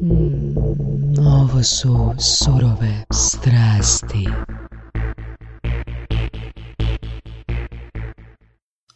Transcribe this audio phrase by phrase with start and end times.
[0.00, 4.24] Ovo su surove strasti.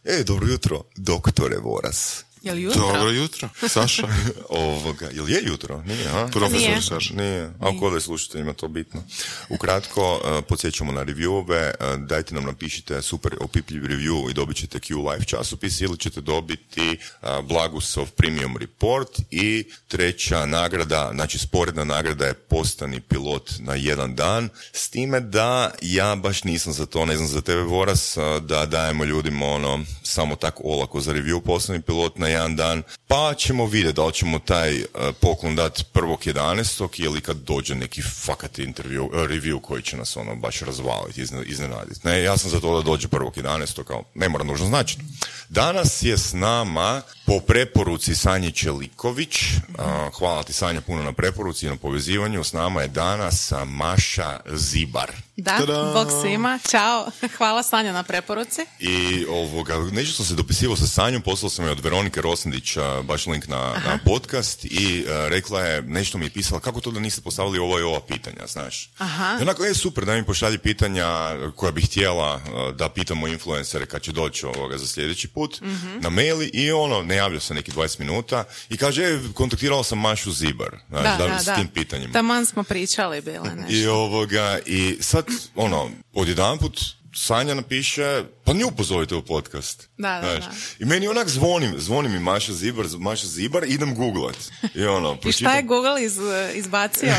[0.03, 2.24] E, dobro jutro, doktore Voras.
[2.45, 2.81] Jel jutro?
[2.81, 4.07] Dobro jutro, Saša.
[4.49, 5.83] Ovoga, jel je jutro?
[5.85, 6.27] Nije, a?
[6.31, 6.81] Profesor Nije.
[6.81, 7.13] Saša.
[7.13, 9.03] Nije, a ko da je slušateljima to bitno.
[9.49, 14.79] Ukratko, uh, podsjećamo na reviewove, uh, dajte nam napišite super opipljiv review i dobit ćete
[14.79, 21.83] Q Live časopis ili ćete dobiti uh, Blagusov Premium Report i treća nagrada, znači sporedna
[21.83, 27.05] nagrada je postani pilot na jedan dan, s time da ja baš nisam za to,
[27.05, 31.81] ne znam za tebe Voras, da dajemo ljudima ono samo tako olako za review postani
[31.81, 34.87] pilot na jedan dan, pa ćemo vidjeti da li ćemo taj uh,
[35.19, 37.03] poklon dati 1.11.
[37.05, 41.45] ili kad dođe neki fakat intervju, uh, review koji će nas ono baš razvaliti, izne-
[41.45, 41.99] iznenaditi.
[42.03, 43.83] Ne, ja sam za to da dođe 1.11.
[43.83, 45.01] kao ne mora nužno značiti.
[45.49, 49.85] Danas je s nama po preporuci Sanje Čeliković, uh,
[50.19, 55.11] hvala ti Sanja puno na preporuci i na povezivanju, s nama je danas Maša Zibar.
[55.37, 55.91] Da, Tada!
[55.93, 56.59] bog svima.
[56.71, 57.07] Ćao.
[57.37, 58.61] Hvala Sanja na preporuci.
[58.79, 63.01] I ovoga, nešto sam se dopisivao sa Sanjom, poslao sam je od Veronike Rosndić a,
[63.01, 66.91] baš link na, na podcast i a, rekla je, nešto mi je pisala, kako to
[66.91, 68.89] da niste postavili ova i ova pitanja, znaš?
[68.97, 69.37] Aha.
[69.39, 71.07] I onako, je super da mi pošalji pitanja
[71.55, 75.61] koja bih htjela a, da pitamo influencere kad će doći ovoga za sljedeći put
[75.99, 79.99] na maili i ono, ne javlja se neki 20 minuta i kaže, e, kontaktirala sam
[79.99, 82.13] Mašu Zibar, znaš, da, s tim pitanjima.
[82.13, 83.73] Taman smo pričali bile nešto.
[83.73, 85.24] I ovoga, i sad,
[85.55, 88.03] ono, odjedanput Sanja napiše,
[88.43, 89.89] pa nju pozovite u podcast.
[89.97, 90.45] Da, da, Znaš.
[90.45, 90.51] da.
[90.79, 94.35] I meni onak zvoni, zvoni mi Maša Zibar, Maša Zibar, idem googlat.
[94.75, 96.17] I ono, I šta je Google iz,
[96.53, 97.13] izbacio?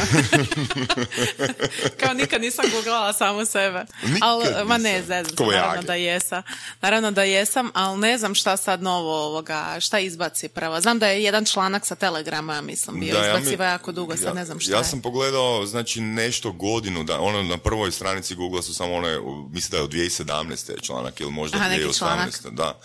[2.00, 3.84] Kao nikad nisam googlala samo sebe.
[4.04, 5.86] Nikad Al, ma ne, zezam naravno jage.
[5.86, 6.42] da jesam.
[6.80, 10.80] Naravno da jesam, ali ne znam šta sad novo ovoga, šta izbaci prvo.
[10.80, 13.92] Znam da je jedan članak sa Telegrama, ja mislim, bio Da, ja mi- izbaciva jako
[13.92, 14.84] dugo, sad ja- ne znam šta Ja je.
[14.84, 19.18] sam pogledao, znači, nešto godinu, da, ono, na prvoj stranici Google su samo one,
[19.50, 20.70] mislim da je od 2017.
[20.70, 21.98] je članak, ili možda Aha, neki 2018.
[21.98, 22.44] članak.
[22.44, 22.56] Mhm.
[22.56, 22.80] Da.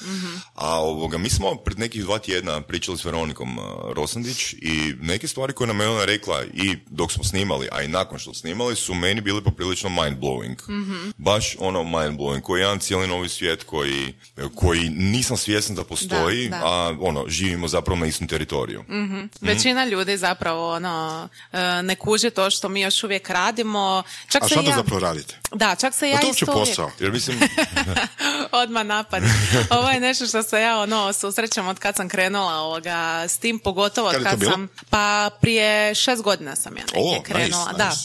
[0.55, 5.27] A ovoga, mi smo pred nekih dva tjedna pričali s Veronikom uh, Rosandić i neke
[5.27, 8.75] stvari koje nam je ona rekla i dok smo snimali, a i nakon što snimali,
[8.75, 10.69] su meni bile poprilično mind-blowing.
[10.69, 11.09] Mhm.
[11.17, 14.13] Baš ono mind-blowing, koji je jedan cijeli novi svijet koji,
[14.55, 16.65] koji nisam svjestan da postoji, Da, da.
[16.65, 18.83] a ono, živimo zapravo na istom teritoriju.
[18.89, 19.19] Mhm.
[19.41, 24.03] Većina ljudi zapravo ono, e, ne kuže to što mi još uvijek radimo.
[24.29, 24.75] Čak A se šta to ja...
[24.75, 25.39] zapravo radite?
[25.51, 27.03] Da, čak se Je ja to isto posao?
[27.05, 27.39] Jer mislim,
[28.51, 29.23] Odmah napad.
[29.69, 33.59] Ovo je nešto što se ja ono susrećem od kad sam krenula ovoga, s tim,
[33.59, 37.65] pogotovo od Kad kad sam, pa prije šest godina sam ja O, krenula.
[37.65, 37.89] nice, Da.
[37.89, 38.01] nice.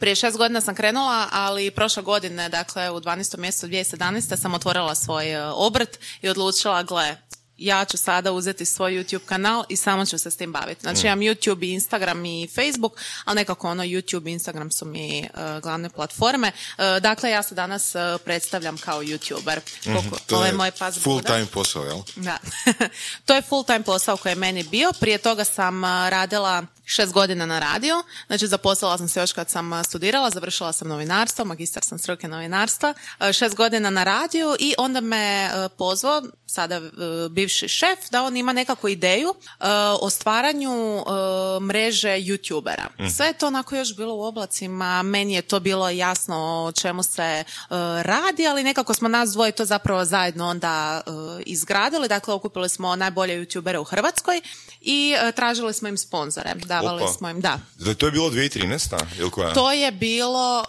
[0.00, 3.38] Prije šest godina sam krenula, ali prošle godine, dakle u 12.
[3.38, 4.36] mjesecu 2017.
[4.36, 7.16] sam otvorila svoj e, obrt i odlučila, gle,
[7.58, 10.80] ja ću sada uzeti svoj YouTube kanal i samo ću se s tim baviti.
[10.80, 12.92] Znači imam YouTube i Instagram i Facebook,
[13.24, 15.28] ali nekako ono YouTube i Instagram su mi e,
[15.62, 16.48] glavne platforme.
[16.48, 19.60] E, dakle, ja se danas e, predstavljam kao YouTuber.
[19.84, 22.02] Koliko, To ovo je moj pas full time posao, jel?
[22.16, 22.38] Da.
[23.26, 24.92] to je full time posao koji je meni bio.
[25.00, 28.02] Prije toga sam radila šest godina na radiju.
[28.26, 32.94] Znači, zaposlila sam se još kad sam studirala, završila sam novinarstvo, magistar sam struke novinarstva,
[33.32, 36.80] šest godina na radiju i onda me pozvao, sada
[37.30, 39.34] bivši šef, da on ima nekakvu ideju
[40.00, 41.04] o stvaranju
[41.60, 43.10] mreže youtubera.
[43.16, 47.02] Sve je to onako još bilo u oblacima, meni je to bilo jasno o čemu
[47.02, 47.44] se
[48.02, 51.02] radi, ali nekako smo nas dvoje to zapravo zajedno onda
[51.46, 52.08] izgradili.
[52.08, 54.40] Dakle, okupili smo najbolje youtubere u Hrvatskoj
[54.88, 56.54] i e, tražili smo im sponzore.
[56.56, 57.12] Davali Opa.
[57.12, 57.60] smo im, da.
[57.76, 58.96] da to je bilo 2013.
[59.18, 59.52] ili koja?
[59.54, 60.64] To je bilo,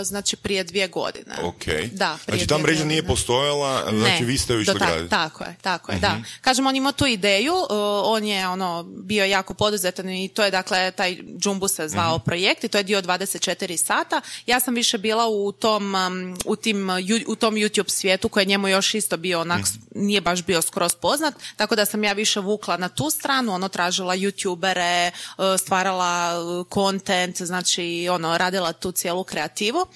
[0.00, 1.34] e, znači, prije dvije godine.
[1.42, 1.64] Ok.
[1.92, 4.98] Da, prije znači ta mreža nije postojala, znači Ne, vi ste ju išli graditi.
[4.98, 5.08] Mhm.
[5.08, 6.16] Tako je, tako je, da.
[6.40, 7.66] Kažem, on imao tu ideju, uh,
[8.04, 12.24] on je ono bio jako poduzetan i to je dakle taj Džumbu se zvao Mhm.
[12.24, 14.20] projekt i to je dio 24 sata.
[14.46, 16.88] Ja sam više bila u tom, um, u, tim,
[17.26, 19.68] u tom YouTube svijetu koji je njemu još isto bio onak, Mhm.
[19.96, 23.68] nije baš bio skroz poznat, tako da sam ja više vukla na tu stranu, ono
[23.68, 29.86] tražila YouTubere, uh, stvarala uh, content, znači ono radila tu cijelu kreativu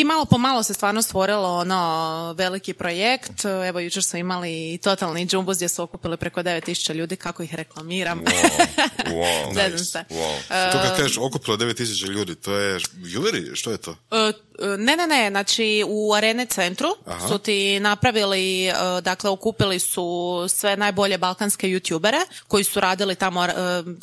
[0.00, 3.44] i malo po malo se stvarno stvorilo ono veliki projekt.
[3.68, 8.20] Evo jučer smo imali totalni džumbus gdje su okupili preko 9000 ljudi, kako ih reklamiram.
[8.24, 8.64] Wow,
[9.18, 9.84] wow, Zezam nice.
[9.84, 10.04] se.
[10.10, 10.72] Wow.
[10.72, 13.96] To kad kažeš okupilo 9000 ljudi, to je jubileri, što je to?
[14.10, 14.32] E,
[14.78, 16.88] Ne, ne, ne, znači u Arene centru
[17.28, 18.72] su ti napravili, e,
[19.02, 22.18] dakle okupili su sve najbolje balkanske youtubere
[22.48, 23.46] koji su radili tamo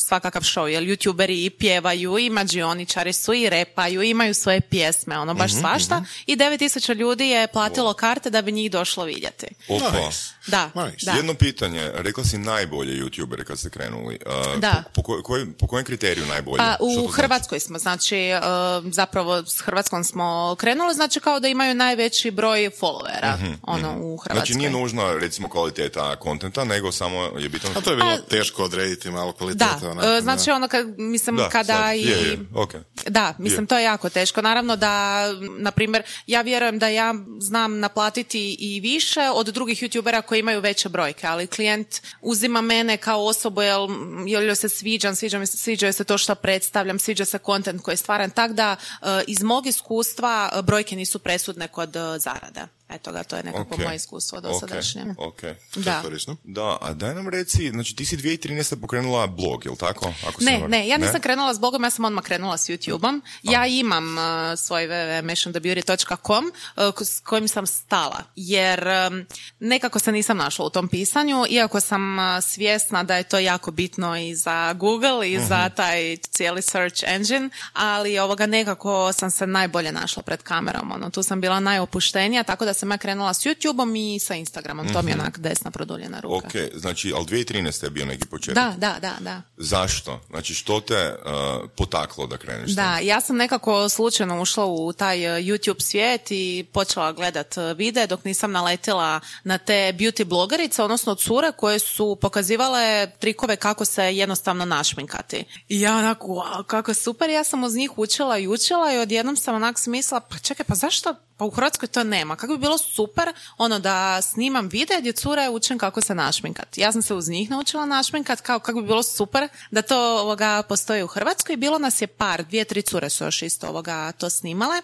[0.07, 5.33] svakakav show, jer youtuberi i pjevaju i mađioničari su i repaju, imaju svoje pjesme, ono
[5.33, 5.84] baš svašta
[6.25, 9.47] i 9000 ljudi je platilo karte da bi njih došlo vidjeti.
[9.69, 9.91] Opa.
[9.91, 10.19] Nice.
[10.47, 11.05] Da, Nice.
[11.05, 11.11] da.
[11.11, 14.19] Jedno pitanje, rekla si najbolje youtubere kad ste krenuli.
[14.25, 14.83] Uh, Da.
[14.85, 16.57] Po, po, koj- po kojem kriteriju najbolje?
[16.57, 17.07] Pa, u znači?
[17.13, 18.39] Hrvatskoj smo, znači e,
[18.85, 23.33] zapravo s Hrvatskom smo krenuli, znači kao da imaju najveći broj followera
[23.63, 24.35] ono, u Hrvatskoj.
[24.35, 27.69] Znači nije nužno recimo kvaliteta kontenta, nego samo je bitno...
[27.71, 29.91] A to je bilo A- teško odrediti malo Da, kvaliteta.
[29.91, 31.99] onako, e, znači ono kad, mislim, Da, kada sad, i...
[31.99, 32.81] je, je, okej.
[33.07, 33.67] Da, mislim, Je.
[33.67, 34.41] to je jako teško.
[34.41, 35.25] Naravno da,
[35.65, 40.61] na primjer, ja vjerujem da ja znam naplatiti i više od drugih youtubera koji imaju
[40.61, 41.87] veće brojke, ali klijent
[42.21, 43.87] uzima mene kao osobu jel,
[44.27, 47.97] joj se sviđam, sviđa mi se, sviđa se to što predstavljam, sviđa se kontent koji
[47.97, 52.74] stvaram, tak da e, iz mog iskustva brojke nisu presudne kod e, zarade.
[52.89, 53.79] Eto ga, to je nekako Ok.
[53.79, 55.05] moje iskustvo dosadašnje.
[55.17, 55.43] Ok, ok.
[55.43, 56.03] Je Da.
[56.43, 58.75] Da, a daj nam reci, znači ti si 2013.
[58.75, 60.13] pokrenula blog, jel tako?
[60.27, 60.71] Ako se Ne, varam.
[60.71, 63.21] ne, ja nisam krenula s blogom, ja sam odmah krenula s YouTube-om.
[63.43, 64.23] Ja imam uh,
[64.57, 66.45] svoj www.missionthebeauty.com
[66.77, 69.25] uh, s kojim sam stala, jer um,
[69.59, 73.71] nekako se nisam našla u tom pisanju, iako sam uh, svjesna da je to jako
[73.71, 79.47] bitno i za Google i za taj cijeli search engine, ali ovoga nekako sam se
[79.47, 83.45] najbolje našla pred kamerom, ono, tu sam bila najopuštenija, tako da sam ja krenula s
[83.45, 86.47] YouTube-om i sa Instagramom, to mi je onak desna produljena ruka.
[86.47, 87.83] Ok, znači, ali 2013.
[87.83, 88.63] je bio neki početak.
[88.63, 89.41] Da, da, da, da.
[89.57, 90.21] Zašto?
[90.29, 92.71] Znači, što te uh, potaklo da kreneš?
[92.71, 97.73] Da, ja sam nekako slučajno ušla u taj e, YouTube svijet i počela gledat e,
[97.73, 103.85] videe dok nisam naletila na te beauty blogerice, odnosno cure koje su pokazivale trikove kako
[103.85, 105.43] se jednostavno našminkati.
[105.69, 109.37] I ja onako, wow, kako super, ja sam uz njih učila i učila i odjednom
[109.37, 112.35] sam onak smisla, pa čekaj, pa zašto pa u Hrvatskoj to nema.
[112.35, 116.77] Kako bi bilo super ono da snimam videa gdje cure učim kako se našminkat.
[116.77, 120.63] Ja sam se uz njih naučila našminkat, kao kako bi bilo super da to ovoga
[120.69, 121.57] postoji u Hrvatskoj.
[121.57, 124.81] Bilo nas je par, dvije, tri cure su još isto ovoga to snimale.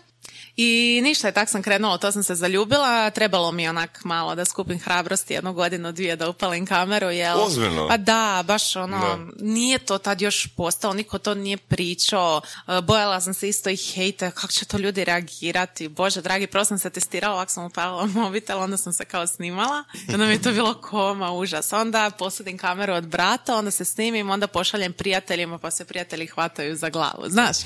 [0.64, 4.46] I ništa, je tak sam krenula, to sam se zaljubila, trebalo mi onak malo da
[4.46, 7.42] skupim hrabrosti jednu godinu, dvije da upalim kameru, jel?
[7.42, 7.88] Ozbiljno?
[7.88, 9.18] Pa da, baš ono, Da.
[9.40, 13.78] nije to tad još postalo, niko to nije pričao, E, bojala sam se isto i
[13.78, 18.06] hejte, kako će to ljudi reagirati, bože dragi, prvo sam se testirala, ovako sam upalila
[18.06, 21.74] mobitel, onda sam se kao snimala, onda mi je to bilo koma, užas.
[21.74, 26.76] Onda posudim kameru od brata, onda se snimim, onda pošaljem prijateljima, pa se prijatelji hvataju
[26.76, 27.58] za glavu, znaš.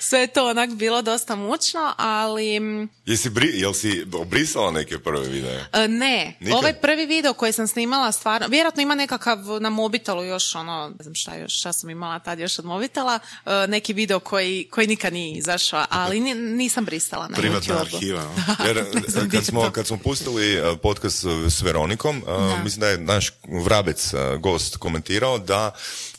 [0.00, 2.37] Sve je to onak bilo dosta mučno, ali...
[2.60, 5.64] mm, Jesi bri, jel si obrisala neke prve videe?
[5.74, 6.58] E, Ne, Nikad?
[6.58, 11.02] ovaj prvi video koji sam snimala stvarno, vjerojatno ima nekakav na mobitelu još ono, ne
[11.02, 14.86] znam šta još, šta sam imala tad još od mobitela, e, neki video koji, koji
[14.86, 17.96] nikad nije izašao, ali ni- nisam bristala na Privatna YouTube-u.
[17.96, 18.22] arhiva.
[18.22, 18.34] no?
[18.66, 18.84] Jer
[19.32, 21.18] kad smo, kad smo pustili eh, podcast
[21.48, 23.30] s Veronikom, eh, mislim da je naš
[23.64, 24.10] Vrabec,
[24.40, 25.74] gost, komentirao da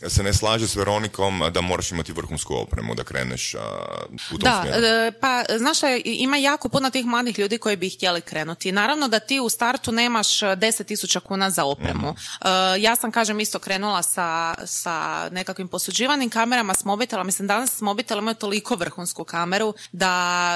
[0.08, 3.60] se ne slaže s Veronikom da moraš imati vrhunsku opremu da kreneš eh,
[4.34, 4.86] u tom Da, smjeru.
[4.86, 8.72] e, pa znaš ima jako puno tih mladih ljudi koji bi htjeli krenuti.
[8.72, 12.10] Naravno da ti u startu nemaš e, 10.000 kuna za opremu.
[12.10, 12.16] E,
[12.80, 17.24] ja sam, kažem, isto krenula sa, sa nekakvim posuđivanim kamerama s mobitela.
[17.24, 20.10] Mislim, danas mobitel imaju toliko vrhunsku kameru da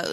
[0.06, 0.10] e,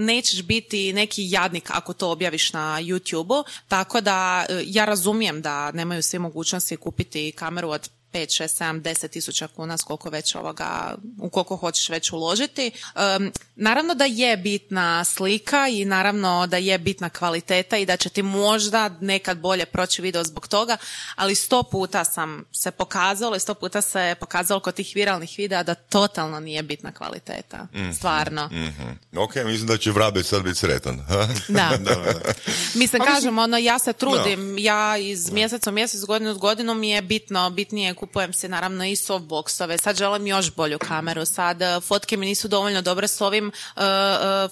[0.00, 3.44] nećeš biti neki jadnik ako to objaviš na YouTube-u.
[3.68, 8.80] Tako da e, ja razumijem da nemaju svi mogućnosti kupiti kameru od 5, 6, 7,
[8.82, 12.70] 10 tisuća kuna s koliko već ovoga, u koliko hoćeš već uložiti.
[12.94, 18.08] Em, naravno da je bitna slika i naravno da je bitna kvaliteta i da će
[18.08, 20.76] ti možda nekad bolje proći video zbog toga,
[21.14, 25.62] ali sto puta sam se pokazalo i sto puta se pokazalo kod tih viralnih videa
[25.62, 27.66] da totalno nije bitna kvaliteta.
[27.96, 28.46] Stvarno.
[28.46, 28.90] Mhm.
[29.16, 31.00] Ok, mislim da će Vrabec sad biti sretan.
[31.08, 31.26] Da.
[31.48, 32.32] Da, da, da.
[32.74, 36.90] Mislim, kažem, ono, ja se trudim, ja iz mjeseca u mjesec, godinu u godinu mi
[36.90, 41.80] je bitno, bitnije kupujem si naravno i softboxove, sad želim još bolju kameru, sad eh,
[41.80, 43.80] fotke mi nisu dovoljno dobre s ovim eh,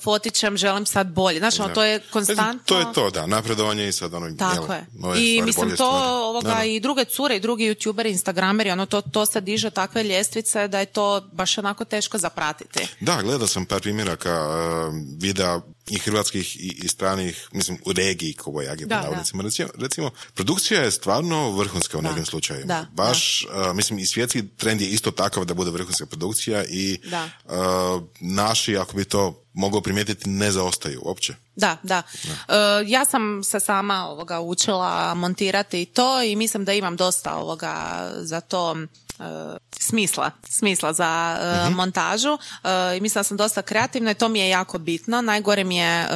[0.02, 1.38] fotićem, želim sad bolje.
[1.38, 2.62] Znaš, ono, to je konstantno...
[2.66, 4.82] To je to, da, napredovanje i sad ono, Tako jel, je.
[4.82, 6.06] I stvari, mislim to stvari.
[6.06, 6.64] ovoga Da, da.
[6.64, 10.80] i druge cure i drugi youtuberi, instagrameri, ono to, to se diže takve ljestvice da
[10.80, 12.86] je to baš onako teško zapratiti.
[13.00, 18.34] Da, gledao sam par primjeraka uh, videa i hrvatskih i, i stranih, mislim, u regiji
[18.34, 19.14] Kovoj Age, Da.
[19.18, 19.42] Recimo,
[19.78, 22.66] recimo, produkcija je stvarno vrhunska u nekim slučajima.
[22.66, 22.86] da,
[23.44, 27.30] Uh, mislim, i svjetski trend je isto takav da bude vrhunska produkcija i Da.
[27.44, 31.34] uh, naši, ako bi to mogao primijetiti ne zaostaju uopće.
[31.56, 32.02] Da, da.
[32.48, 32.54] E,
[32.86, 37.74] ja sam se sama ovoga učila montirati to i mislim da imam dosta ovoga
[38.16, 38.76] za to
[39.20, 44.28] e, smisla, smisla za e, montažu e, i mislim da sam dosta kreativna i to
[44.28, 45.20] mi je jako bitno.
[45.20, 46.06] Najgore mi je e,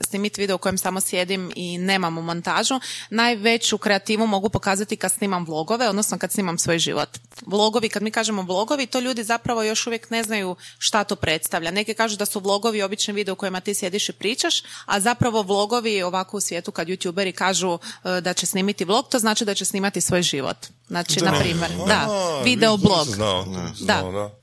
[0.00, 2.80] snimiti video u kojem samo sjedim i nemamo montažu.
[3.10, 7.18] Najveću kreativu mogu pokazati kad snimam vlogove, odnosno kad snimam svoj život.
[7.46, 11.70] Vlogovi, kad mi kažemo vlogovi, to ljudi zapravo još uvijek ne znaju šta to predstavlja.
[11.70, 15.42] Neki kažu da su vlogovi obični video u kojima ti sjediš i pričaš, a zapravo
[15.42, 19.54] vlogovi ovako u svijetu kad youtuberi kažu e, da će snimiti vlog, to znači da
[19.54, 20.56] će snimati svoj život.
[20.88, 22.08] Znači, na primjer, da,
[22.44, 23.06] video blog.
[23.06, 23.44] Znao,
[23.76, 24.39] znao, da.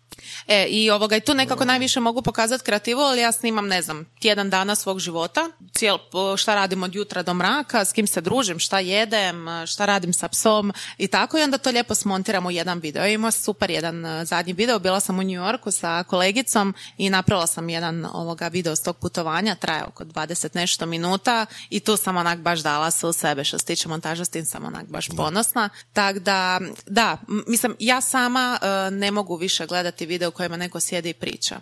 [0.47, 4.05] E, i ovoga, i tu nekako najviše mogu pokazati kreativu, ali ja snimam, ne znam,
[4.19, 5.97] tjedan dana svog života, cijel,
[6.37, 10.27] šta radim od jutra do mraka, s kim se družim, šta jedem, šta radim sa
[10.27, 11.37] psom i tako.
[11.37, 13.03] I onda to lijepo smontiram u jedan video.
[13.03, 17.09] Ja imao super jedan e, zadnji video, bila sam u New Yorku sa kolegicom i
[17.09, 21.97] napravila sam jedan ovoga video s tog putovanja, traje oko 20 nešto minuta i tu
[21.97, 24.87] sam onak baš dala sve u sebe što se tiče montaža, s tim sam onak
[24.87, 25.69] baš ponosna.
[25.93, 31.09] Tako da, da, mislim, ja sama e, ne mogu više gledati video kojima neko sjedi
[31.09, 31.59] i priča.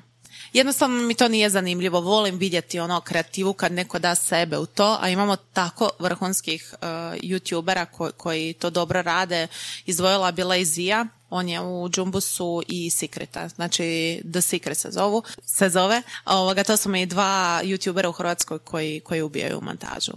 [0.53, 1.99] Jednostavno mi to nije zanimljivo.
[2.01, 6.87] Volim vidjeti ono kreativu kad neko da sebe u to, a imamo tako vrhunskih uh,
[7.23, 9.47] youtubera ko- koji to dobro rade.
[9.85, 15.69] Izdvojila bi Lazija, on je u Jumbusu i Secreta, znači The Secret se zovu, se
[15.69, 16.01] zove.
[16.25, 20.11] Ovoga, to su mi dva youtubera u Hrvatskoj koji, koji ubijaju montažu.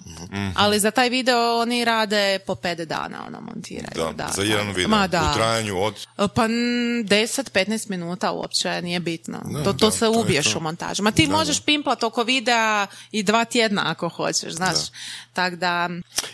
[0.57, 4.13] Ali za taj video oni rade po pet dana, ono, montiraju.
[4.15, 4.89] Da, za jedan video.
[4.89, 5.31] Ma da.
[5.33, 6.07] U trajanju od...
[6.35, 6.51] Pa n-
[7.09, 9.39] 10-15 minuta uopće nije bitno.
[9.65, 10.59] to, to da, se to je ubiješ to.
[10.59, 11.03] u montažu.
[11.03, 14.77] Ma ti možeš pimplat oko videa i dva tjedna ako hoćeš, znaš.
[15.39, 15.89] Tako da,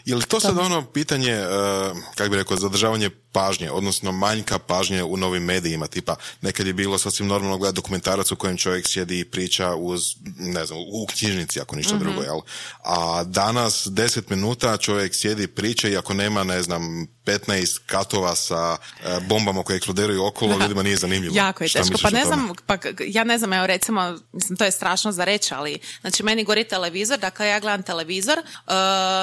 [0.04, 5.02] Je li to sad ono pitanje, uh, kako bi rekao, zadržavanje pažnje, odnosno manjka pažnje
[5.02, 9.20] u novim medijima, tipa nekad je bilo sasvim normalno gledati dokumentarac u kojem čovjek sjedi
[9.20, 10.02] i priča uz,
[10.38, 12.40] ne znam, u knjižnici ako ništa drugo, jel?
[12.84, 18.34] A danas 10 minuta čovjek sjedi i priča i ako nema, ne znam, 15 katova
[18.37, 21.37] sa e, bombama koje eksplodiraju okolo, ljudima nije zanimljivo.
[21.37, 21.99] jako je Šta teško.
[22.02, 25.54] Pa ne znam, pa ja ne znam, evo recimo, mislim, to je strašno za reći,
[25.54, 28.75] ali znači meni gori televizor, dakle ja gledam televizor, uh,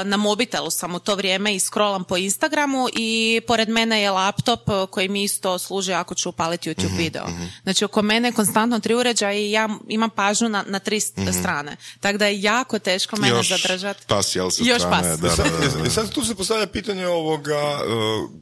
[0.04, 4.70] na mobitelu sam u to vrijeme i scrollam po Instagramu i pored mene je laptop
[4.70, 7.26] uh, koji mi isto služi ako ću upaliti YouTube Mhm, video.
[7.64, 11.12] Znači oko mene je konstantno tri uređaja i ja imam pažnju na, na tri s-
[11.32, 11.78] strane.
[12.00, 13.38] Tako da je jako teško mene Mhm.
[13.38, 14.06] Još zadržati.
[14.08, 15.38] pas, jel, Još strane, pas.
[15.38, 17.82] da, da, da, sad tu se postavlja pitanje ovoga, e,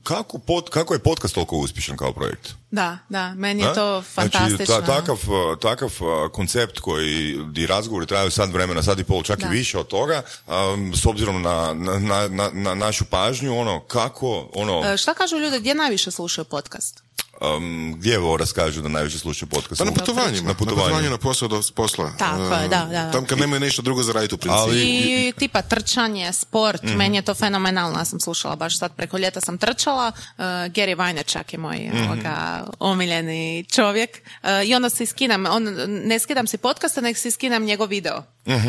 [0.03, 2.49] kako, pod, kako je podcast toliko uspješan kao projekt?
[2.71, 4.65] Da, da, meni je to fantastično.
[4.65, 9.03] Znači, ta- takav, uh, takav uh, koncept koji di razgovori traju sad vremena, sad i
[9.03, 9.47] pol, čak Da.
[9.47, 13.79] i više od toga, um, s obzirom na, na, na, na- na našu pažnju, ono,
[13.79, 17.03] kako, ono, E, Šta kažu ljudi, gdje najviše slušaju podcast?
[17.41, 19.79] Um, gdje Voras kažu da najviše slušaju podcast?
[19.79, 21.09] Pa na putovanjima, Na putovanju.
[21.09, 22.11] na posao do posla.
[22.17, 23.11] Tako je, E, da, da, da.
[23.11, 24.59] Tam kad nemaju nešto drugo za raditi u principu.
[24.59, 29.17] Ali- I tipa trčanje, sport, meni je to fenomenalno, ja sam slušala baš sad preko
[29.17, 32.37] ljeta sam trčala, uh, Gary Vaynerchuk je moj ovoga,
[32.79, 34.09] omiljeni čovjek
[34.43, 38.23] Uh, i onda si skidam, on, ne skidam si podcasta, nego si skidam njegov video,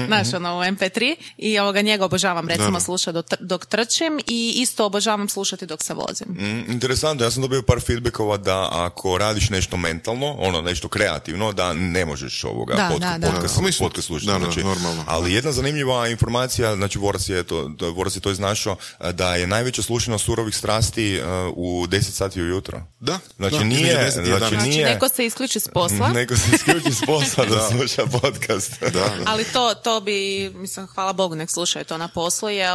[0.07, 4.53] znaš, ono u MP3 i ovoga njega obožavam recimo slušati dok, tr- dok trčim i
[4.57, 6.27] isto obožavam slušati dok se vozim.
[6.29, 11.53] Mm, interesantno, ja sam dobio par feedbackova da ako radiš nešto mentalno, ono nešto kreativno,
[11.53, 13.27] da ne možeš ovoga Da, podca- da, da.
[13.29, 14.27] podcast, Da, mislim, podcast slušati.
[14.27, 15.05] da, da, znači, normalno.
[15.07, 18.77] Ali jedna zanimljiva informacija, znači Voras je to, da, Voras je to iznašao,
[19.13, 22.83] da je najveća slušanost surovih strasti a, u 10 sati ujutro.
[23.01, 24.49] Da, Znači da, nije, 10 i znači 11.
[24.49, 28.81] Znači, nije, neko se isključi s posla, neko se isključi s posla da sluša podcast.
[28.81, 29.07] Da, da.
[29.27, 30.15] ali to, to bi,
[30.51, 32.75] mislim, hvala Bogu, nek slušaju to na poslu, jer e,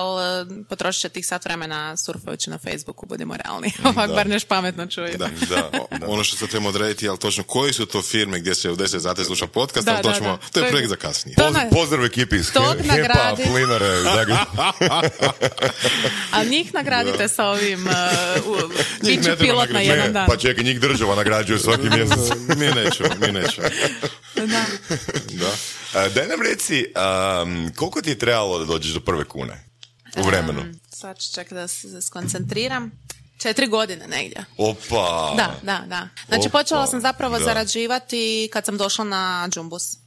[0.64, 1.66] potrošit će tih sat vremena
[1.98, 3.72] surfajući na Facebooku, budimo realni.
[3.86, 5.18] Ovak bar neš pametno čuju.
[5.18, 5.70] Da, Da,
[6.08, 9.02] Ono što se trebamo odrediti, ali točno koji su to firme gdje se u 10
[9.02, 10.38] sati sluša podcast, Da, ali to, da, ćemo, da.
[10.38, 11.36] to To je je- projekt za kasnije.
[11.38, 13.44] Poz- na- pozdrav ekipi iz HEP-a, nagradi.
[13.46, 13.86] Plinare.
[16.32, 17.94] A njih nagradite sa ovim, uh,
[19.06, 20.26] bit treba pilot na jedan Ne, dan.
[20.28, 22.20] pa čekaj, njih država nagrađuje svaki mjesec.
[22.50, 23.68] mi nećemo, mi nećemo.
[24.36, 24.66] Da.
[25.30, 25.52] Da.
[25.96, 29.66] Daj nam reci, um, koliko ti je trebalo da dođeš do prve kune
[30.18, 30.62] u vremenu?
[30.62, 32.92] Um, sad ću čekati da se skoncentriram.
[33.38, 34.46] Četiri godine negdje.
[34.58, 35.34] Opa!
[35.38, 36.10] Da, da, da.
[36.28, 37.46] Znači Opa, počela sam zapravo da.
[37.46, 39.98] zarađivati kad sam došla na Džumbus.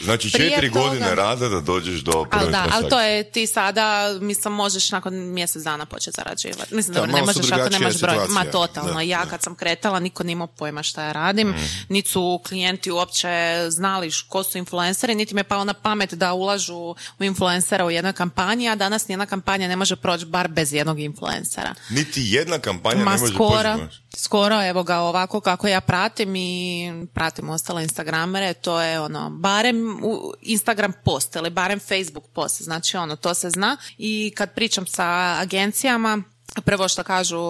[0.00, 3.46] Znači četiri toga- godine rada da dođeš do prve Ali da, ali to je ti
[3.46, 6.74] sada, mislim, možeš nakon mjesec dana početi zarađivati.
[6.74, 8.16] Mislim, Da, dobro, ne možeš ako nemaš broj.
[8.28, 8.92] Ma totalno.
[8.92, 9.30] Da, ja da.
[9.30, 11.48] kad sam kretala, niko nije imao pojma šta ja radim.
[11.48, 11.62] Mhm.
[11.88, 13.28] Niti su klijenti uopće
[13.68, 17.90] znali ko su influenceri, niti mi je palo na pamet da ulažu u influencera u
[17.90, 21.74] jednoj kampanji, a danas nijedna kampanja ne može proći bar bez jednog influencera.
[21.90, 24.11] Niti jedna kampanja Ma ne može skoro, poći.
[24.16, 30.00] Skoro, evo ga ovako kako ja pratim i pratim ostale Instagramere, to je ono, barem
[30.42, 33.76] Instagram post ili barem Facebook post, znači ono, to se zna.
[33.98, 36.22] I kad pričam sa agencijama,
[36.60, 37.40] Prvo što kažu,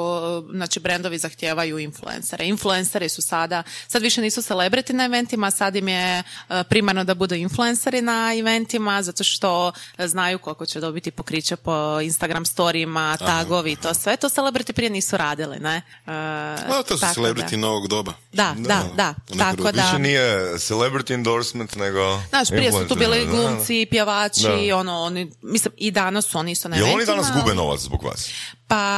[0.53, 2.47] znači brendovi zahtijevaju influencere.
[2.47, 6.23] Influenceri su sada, sad više nisu celebrity na eventima, sad im je e,
[6.65, 12.45] primarno da budu influenceri na eventima, zato što znaju koliko će dobiti pokriće po Instagram
[12.45, 14.17] storijima, tagovi, to sve.
[14.17, 15.77] To celebrity prije nisu radili, ne?
[16.07, 17.57] E, A, to su tako celebrity da.
[17.57, 18.13] novog doba.
[18.33, 19.15] Da, da, da.
[19.29, 19.83] Neku Tako da.
[19.83, 22.21] Više nije celebrity endorsement, nego...
[22.29, 24.77] Znaš, prije su tu bili glumci, pjevači, Da.
[24.77, 28.05] ono, oni, mislim, i danas su oni isto na Jel oni danas gube novac zbog
[28.05, 28.31] vas?
[28.69, 28.92] Pa,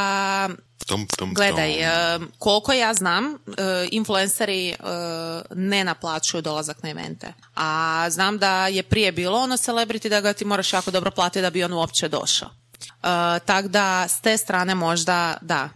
[0.86, 1.82] Tom, tom, Gledaj, tom.
[1.82, 3.36] e, koliko ja znam, e,
[3.90, 4.76] influenceri e,
[5.54, 7.32] ne naplaćuju dolazak na evente.
[7.54, 11.42] A znam da je prije bilo ono celebrity da ga ti moraš jako dobro platiti
[11.42, 12.50] da bi on uopće došao.
[13.44, 15.68] Tako da s te strane možda da.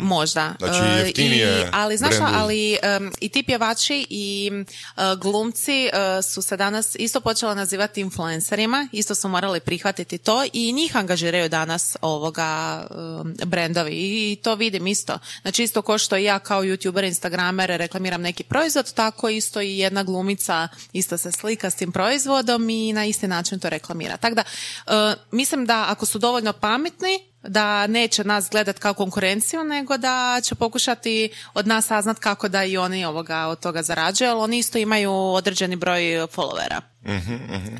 [0.00, 0.54] Možda.
[0.58, 2.36] Znači, E, jeftinije i, ali znaš brendovi.
[2.36, 4.50] ali em, i ti pjevači i
[4.96, 5.90] e, glumci e,
[6.22, 11.48] su se danas isto počeli nazivati influencerima, isto su morali prihvatiti to i njih angažiraju
[11.48, 15.18] danas ovoga em, brendovi i to vidim isto.
[15.42, 19.78] Znači isto ko što i ja kao youtuber, instagramer reklamiram neki proizvod, tako isto i
[19.78, 24.16] jedna glumica isto se slika s tim proizvodom i na isti način to reklamira.
[24.16, 24.42] Tako da
[24.86, 30.40] e, mislim da ako su dovoljno pametni da neće nas gledat kao konkurenciju, nego da
[30.44, 34.58] će pokušati od nas saznat kako da i oni ovoga od toga zarađuju, ali oni
[34.58, 36.80] isto imaju određeni broj followera.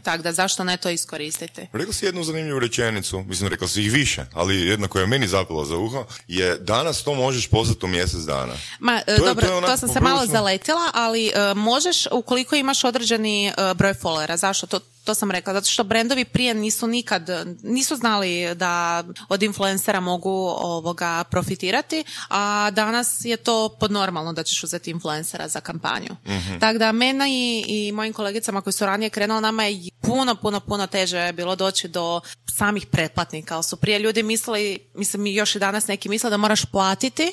[0.03, 1.67] Tako da zašto ne to iskoristiti?
[1.73, 5.29] Rekao si jednu zanimljivu rečenicu, mislim rekao si ih više, ali jedna koja je meni
[5.29, 8.53] zapela za uho, je danas to možeš poslati u mjesec dana.
[8.79, 12.07] Ma, e, To je- dobro, to je to, sam se malo zaletila, ali e, možeš
[12.13, 14.37] ukoliko imaš određeni e, broj followera.
[14.37, 14.67] Zašto?
[14.67, 15.53] To, to sam rekla.
[15.53, 17.29] Zato što brendovi prije nisu nikad,
[17.63, 24.65] nisu znali da od influencera mogu ovoga profitirati, a danas je to podnormalno da ćeš
[24.65, 26.17] uzeti influencera za kampanju.
[26.61, 30.61] Tako da mena i, i mojim kolegicama koji su ranije krenuli, nama je puno, puno,
[30.61, 32.21] puno teže bilo doći do
[32.59, 33.55] samih pretplatnika.
[33.55, 37.33] Ali su prije ljudi mislili, mislim i još i danas neki misle da moraš platiti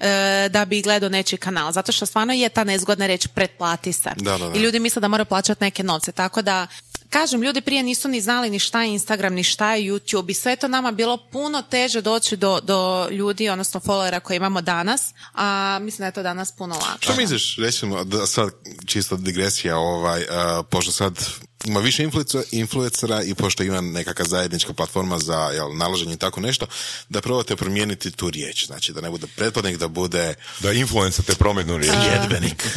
[0.00, 1.72] e, da bi gledao nečiji kanal.
[1.72, 4.10] Zato što stvarno je ta nezgodna reč pretplati se.
[4.16, 4.58] Da, da, da.
[4.58, 6.12] I ljudi misle da moraju plaćati neke novce.
[6.12, 6.66] Tako da,
[7.10, 10.34] kažem, ljudi prije nisu ni znali ni šta je Instagram, ni šta je YouTube i
[10.34, 15.02] sve to nama bilo puno teže doći do, do ljudi, odnosno followera koje imamo danas,
[15.34, 16.98] a mislim da je to danas puno lakše.
[17.00, 18.50] Što misliš, recimo, da sad
[18.86, 20.26] čisto digresija, ovaj, uh,
[20.70, 21.12] pošto sad
[21.64, 26.40] ima više influencer- influencera i pošto ima nekakva zajednička platforma za jel, nalaženje i tako
[26.40, 26.66] nešto,
[27.08, 28.66] da probate promijeniti tu riječ.
[28.66, 31.94] Znači, da ne bude pretplatnik, da bude Da influencer te prometnu riječ.
[32.12, 32.64] jedbenik.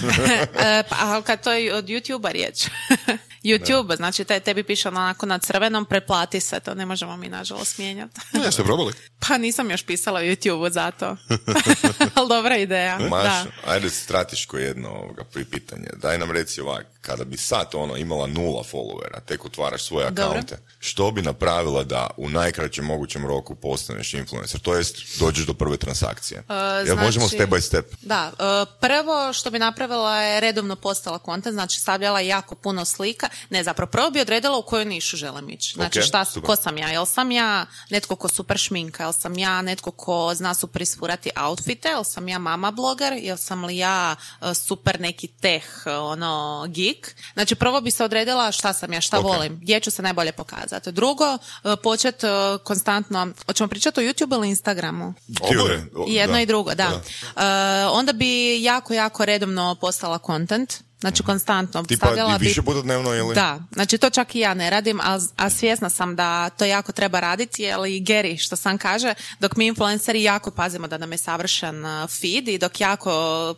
[0.60, 2.66] E, pa, ali kad to je od YouTube-a riječ.
[3.44, 7.78] YouTube, znači te, tebi piše onako na crvenom, pretplati se, to ne možemo mi nažalost
[7.78, 8.20] mijenjati.
[8.34, 8.94] Ne, jeste probali?
[9.20, 11.18] Pa nisam još pisala u YouTube-u zato.
[12.16, 13.00] Ali dobra ideja.
[13.00, 13.46] Maš, Da.
[13.66, 15.88] ajde strateško jedno ovoga pri- pitanje.
[15.94, 20.58] Daj nam reci ovak, kada bi sad ono imala nula followera, tek otvaraš svoje akaunte,
[20.80, 24.60] što bi napravila da u najkraćem mogućem roku postaneš influencer?
[24.60, 26.44] To jest, dođeš do prve transakcije.
[26.78, 27.86] Jel znači- možemo step by step?
[28.02, 28.44] Da, e,
[28.80, 33.92] prvo što bi napravila je redovno postala kontent, znači stavljala jako puno slika, ne zapravo,
[33.92, 35.74] prvo bi odredila u koju nišu želim ići.
[35.74, 36.48] Znači Ok, šta, super.
[36.48, 40.32] ko sam ja, jel sam ja netko ko super šminka, jel sam ja netko ko
[40.36, 45.00] zna super isfurati outfite, jel sam ja mama bloger, jel sam li ja e, super
[45.00, 47.16] neki teh, ono, geek.
[47.34, 49.26] Znači prvo bi se odredila šta sam ja, šta Ok.
[49.26, 50.92] volim, gdje ću se najbolje pokazati.
[50.92, 51.26] Drugo,
[51.64, 52.28] e, počet e,
[52.64, 55.14] konstantno, hoćemo pričati o YouTube ili Instagramu?
[55.42, 55.86] Oboje.
[56.08, 56.42] Jedno da.
[56.42, 57.02] i drugo, da.
[57.38, 57.42] E,
[57.88, 60.74] onda bi jako, jako redovno postala kontent.
[61.04, 61.84] Znači konstantno.
[61.84, 63.36] Tipa stavljala i više puta dnevno ili?
[63.36, 66.92] Da, znači to čak i ja ne radim, a, a svjesna sam da to jako
[66.92, 71.12] treba raditi, jer i Gary, što sam kaže, dok mi influenceri jako pazimo da nam
[71.12, 73.12] je savršen uh, feed i dok jako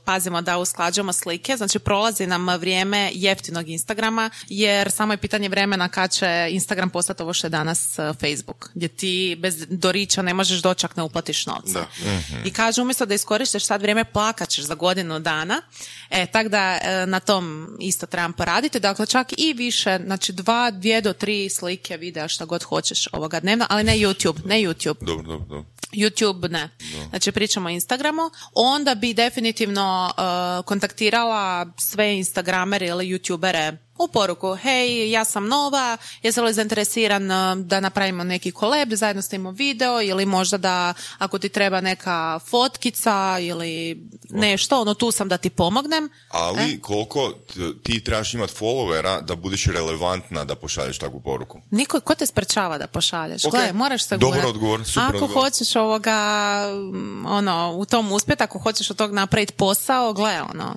[0.05, 5.89] pazimo da usklađujemo slike, znači prolazi nam vrijeme jeftinog Instagrama, jer samo je pitanje vremena
[5.89, 10.33] kad će Instagram postati ovo što je danas uh, Facebook, gdje ti bez dorića ne
[10.33, 11.73] možeš doći ako ne uplatiš novce.
[11.73, 11.87] Da.
[12.45, 15.61] I kaže, umjesto da iskoristiš sad vrijeme, plakat ćeš za godinu dana.
[16.09, 18.79] E, tak da e, na tom isto trebam poraditi.
[18.79, 23.39] Dakle, čak i više, znači dva, dvije do tri slike, videa, šta god hoćeš ovoga
[23.39, 25.05] dnevno, ali ne YouTube, ne YouTube.
[25.05, 25.65] Dobro, dobro, dobro.
[25.93, 26.69] YouTube ne.
[27.09, 28.21] Znači pričamo o Instagramu.
[28.53, 35.97] Onda bi definitivno uh, kontaktirala sve Instagramere ili YouTubere u poruku, hej, ja sam nova,
[36.23, 41.39] jesi li zainteresiran uh, da napravimo neki koleb, zajedno snimimo video ili možda da ako
[41.39, 46.09] ti treba neka fotkica ili nešto, ono tu sam da ti pomognem.
[46.29, 46.79] Ali E?
[46.79, 47.33] koliko
[47.83, 51.61] ti trebaš imati followera da budeš relevantna da pošalješ takvu poruku?
[51.71, 53.45] Niko, ko te sprečava da pošalješ?
[53.45, 53.51] Ok.
[53.51, 54.49] Gle, moraš se Dobar gurat.
[54.49, 55.43] odgovor, super Ako odgovor.
[55.43, 56.17] hoćeš ovoga,
[56.93, 60.75] mm, ono, u tom uspjeti, ako hoćeš od tog napraviti posao, gle, ono,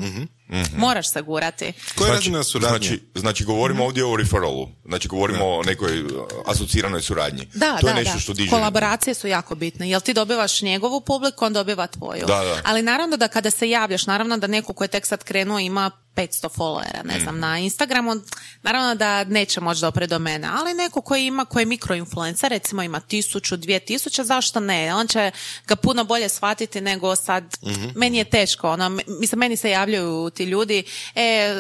[0.51, 0.79] Mhm.
[0.81, 1.73] Moraš se gurati.
[1.95, 2.79] Koja je razina suradnje?
[2.79, 6.11] Znači, znači govorimo ovdje o referalu, znači govorimo o nekoj uh,
[6.47, 7.49] asociranoj suradnji.
[7.55, 8.21] Da, to da, je nešto da.
[8.21, 8.51] što diže.
[8.51, 9.91] Kolaboracije su jako bitne.
[9.91, 12.27] Jel ti dobivaš njegovu publiku, on dobiva tvoju.
[12.27, 12.61] Da, da.
[12.65, 15.91] Ali naravno da kada se javljaš, naravno da neko ko je tek sad krenuo ima
[16.19, 17.23] 500 followera, ne Mhm.
[17.23, 18.15] znam, na Instagramu,
[18.63, 22.83] naravno da neće moći dopre do mene, ali neko koji ima, koji je mikroinfluencer, recimo
[22.83, 24.95] ima tisuću, dvije tisuće, zašto ne?
[24.95, 25.31] On će
[25.67, 27.89] ga puno bolje shvatiti nego sad, Mhm.
[27.97, 29.99] meni je teško, ono, mislim, meni se javljaju
[30.31, 31.55] ti ljudi, e,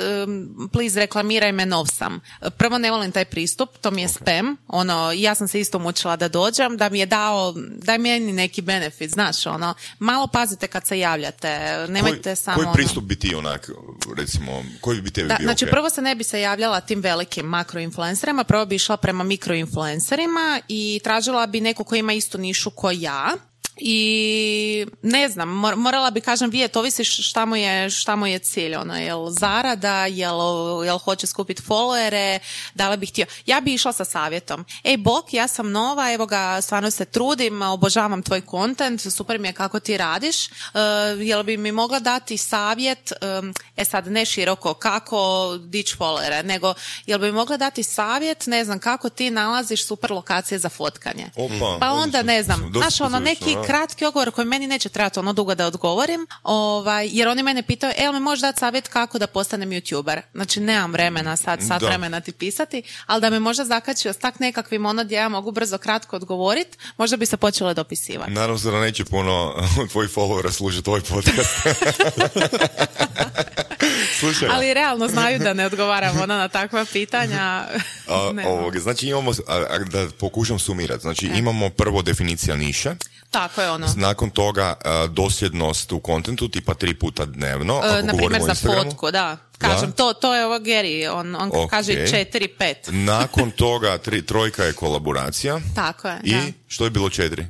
[0.69, 2.21] please reklamiraj me, nov sam.
[2.51, 6.17] Prvo ne volim taj pristup, to mi je spam, ono, ja sam se isto mučila
[6.17, 10.87] da dođem, da mi je dao, daj meni neki benefit, znaš, ono, malo pazite kad
[10.87, 11.49] se javljate,
[11.89, 12.55] nemojte koji, samo...
[12.55, 13.71] koji ono- pristup bi ti onak,
[14.17, 14.48] recimo,
[14.81, 15.71] koji bi tebi da, bio znači ok?
[15.71, 21.01] prvo se ne bi se javljala tim velikim makroinfluencerima, prvo bi išla prema mikroinfluencerima i
[21.05, 23.33] tražila bi neko ko ima istu nišu ko ja
[23.81, 28.39] i ne znam, mor- morala bi kažem vidjeti, ovisi šta mu je, šta mu je
[28.39, 30.39] cilj, ono, jel zarada, jel,
[30.85, 32.39] jel hoće skupiti followere,
[32.75, 33.27] da li bi htio.
[33.47, 34.65] Ja bi išla sa savjetom.
[34.85, 39.49] Ej, Bok, ja sam nova, evo ga, stvarno se trudim, obožavam tvoj kontent, super mi
[39.49, 40.51] je kako ti radiš, e,
[41.19, 43.13] jel bi mi mogla dati savjet,
[43.77, 46.75] e sad ne široko, kako dići followere, nego
[47.07, 51.31] jel bi mi mogla dati savjet, ne znam, kako ti nalaziš super lokacije za fotkanje.
[51.37, 53.57] Opa, pa onda ne znam, znaš ono neki.
[53.69, 57.93] Kratki odgovor koji meni neće trebati ono dugo da odgovorim, ovaj, jer oni mene pitaju,
[57.97, 60.21] e, mi možeš dati savjet kako da postanem youtuber?
[60.35, 61.87] Znači, nemam vremena sad, sad Da.
[61.87, 65.51] vremena ti pisati, ali da me možda zakačio s tak nekakvim ono gdje ja mogu
[65.51, 68.31] brzo kratko odgovoriti, možda bi se počele dopisivati.
[68.31, 69.55] Nadam se da neće puno
[69.93, 71.51] tvojih followera slušati ovaj podcast.
[74.21, 77.67] Slušaj, Ali realno znaju da ne odgovaram ono na takva pitanja.
[78.09, 78.47] a, Ne.
[78.47, 81.39] ovoga, znači imamo, a, a, da pokušam sumirati, znači E.
[81.39, 82.95] imamo prvo definicija niše,
[83.31, 83.87] Tako je ono.
[83.97, 89.11] nakon toga a, dosljednost u kontentu, tipa tri puta dnevno, E, na primjer za fotku,
[89.11, 89.37] da.
[89.59, 89.93] Kažem, Da.
[89.93, 91.71] to, to je ovo Gary, on, on Ok.
[91.71, 92.75] kaže 4-5.
[92.89, 96.41] Nakon toga tri, trojka je kolaboracija Tako je, i da.
[96.67, 97.47] što je bilo četiri?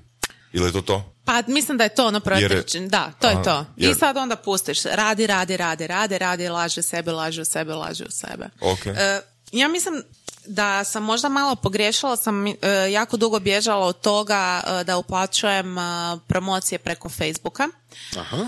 [0.52, 1.14] Ili je to to?
[1.24, 2.48] Pa mislim da je to ono protiv,
[2.88, 3.64] da, to je Aha, to.
[3.76, 7.74] jer- I sad onda pustiš, radi, radi, radi, radi, radi, laže sebe, laže u sebe,
[7.74, 8.48] laže u sebe.
[8.62, 8.86] Ok.
[8.86, 9.20] E,
[9.52, 10.02] ja mislim
[10.48, 12.54] da sam možda malo pogriješila, sam e,
[12.90, 15.82] jako dugo bježala od toga e, da uplaćujem e,
[16.26, 17.68] promocije preko Facebooka.
[18.16, 18.46] Aha.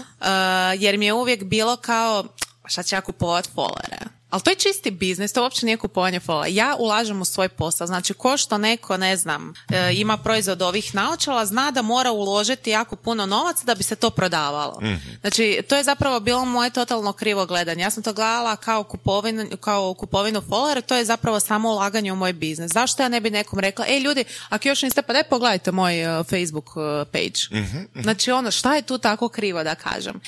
[0.79, 2.25] Jer mi je uvijek bilo kao,
[2.65, 4.20] šta će ja kupovat followere?
[4.31, 6.47] Ali to je čisti biznis, to uopće nije kupovanje followera.
[6.49, 7.87] Ja ulažem u svoj posao.
[7.87, 12.71] Znači, ko što neko, ne znam, e, ima proizvod ovih naočala, zna da mora uložiti
[12.71, 14.81] jako puno novaca da bi se to prodavalo.
[15.21, 17.83] Znači, to je zapravo bilo moje totalno krivo gledanje.
[17.83, 22.17] Ja sam to gledala kao kupovinu, kao kupovinu followera, to je zapravo samo ulaganje u
[22.17, 22.73] moj biznis.
[22.73, 26.21] Zašto ja ne bi nekom rekla, ej ljudi, ako još niste, pa daj pogledajte moj
[26.21, 27.65] e, Facebook e, page.
[28.03, 30.21] Znači, ono, šta je tu tako krivo da kažem?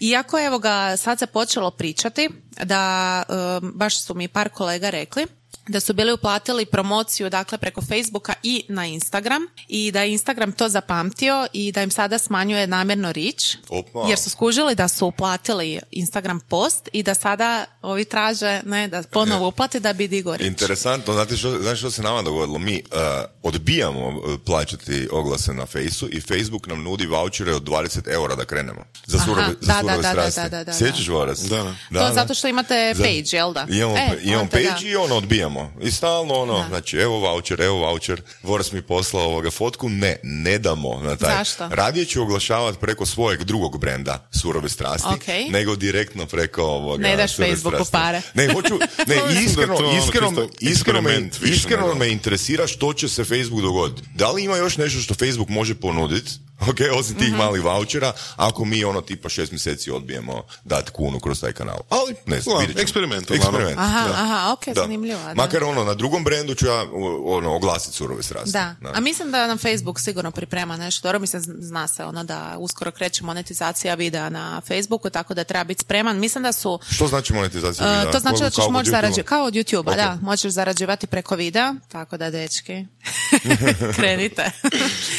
[0.00, 2.30] Iako, evo ga, sad se počelo pričati
[2.64, 5.26] da, e, baš su mi par kolega rekli,
[5.68, 10.52] da su bili uplatili promociju dakle preko Facebooka i na Instagram i da je Instagram
[10.52, 14.04] to zapamtio i da im sada smanjuje namjerno rič Opa.
[14.08, 19.02] jer su skužili da su uplatili Instagram post i da sada ovi traže ne, da
[19.02, 20.46] ponovo uplati da bi digo rič.
[20.46, 22.58] Interesantno, znate što, znate što se nama dogodilo?
[22.58, 22.98] Mi uh,
[23.42, 28.44] odbijamo uh, plaćati oglase na Fejsu i Facebook nam nudi vouchere od 20 eura da
[28.44, 28.80] krenemo.
[29.06, 30.40] Za Aha, surove, za da, surove da, da, strasti.
[30.40, 31.06] da, da, da, Sjećaš?
[31.48, 32.08] Da, da.
[32.08, 33.66] To zato što imate page, jel da?
[33.70, 34.88] Imamo, E, imamo page da.
[34.88, 35.55] i ono odbijamo.
[35.82, 36.66] I stalno ono, Da.
[36.68, 41.36] znači evo voucher, evo voucher, Voras mi poslao ovoga fotku, ne, ne damo na taj.
[41.36, 41.68] Zašto?
[41.70, 45.50] Radije ću oglašavati preko svojeg drugog brenda surove strasti, Ok.
[45.50, 47.92] nego direktno preko ovoga Ne daš Facebooku strasti.
[47.92, 48.22] pare.
[48.34, 48.74] Ne, hoću,
[49.06, 54.08] ne, iskreno, ono iskreno, iskreno, me, iskreno me interesira što će se Facebook dogoditi.
[54.14, 57.36] Da li ima još nešto što Facebook može ponuditi, ok, osim tih Mhm.
[57.36, 60.32] malih vouchera, ako mi ono tipa šest mjeseci odbijemo
[60.64, 61.78] dati kunu kroz taj kanal.
[61.90, 62.82] Ali, ne znam, Da, vidjet ćemo.
[62.82, 63.30] eksperiment.
[63.30, 64.14] Eksperiment, Aha, da.
[64.14, 64.74] aha, ok, Da.
[64.76, 65.20] zanimljivo.
[65.20, 65.34] Da.
[65.34, 66.84] Makar ono, na drugom brendu ću ja
[67.26, 68.50] ono, oglasiti surove strasti.
[68.50, 68.74] Da.
[68.94, 72.90] a mislim da nam Facebook sigurno priprema nešto dobro, mislim zna se ono da uskoro
[72.90, 76.18] kreće monetizacija videa na Facebooku, tako da treba biti spreman.
[76.18, 78.12] Mislim da su Što znači monetizacija Uh, videa?
[78.12, 79.96] to znači Kao- da ćeš moći zarađivati, kao od YouTube-a, Ok.
[79.96, 82.86] da, možeš zarađivati preko videa, tako da dečki,
[83.96, 84.50] krenite.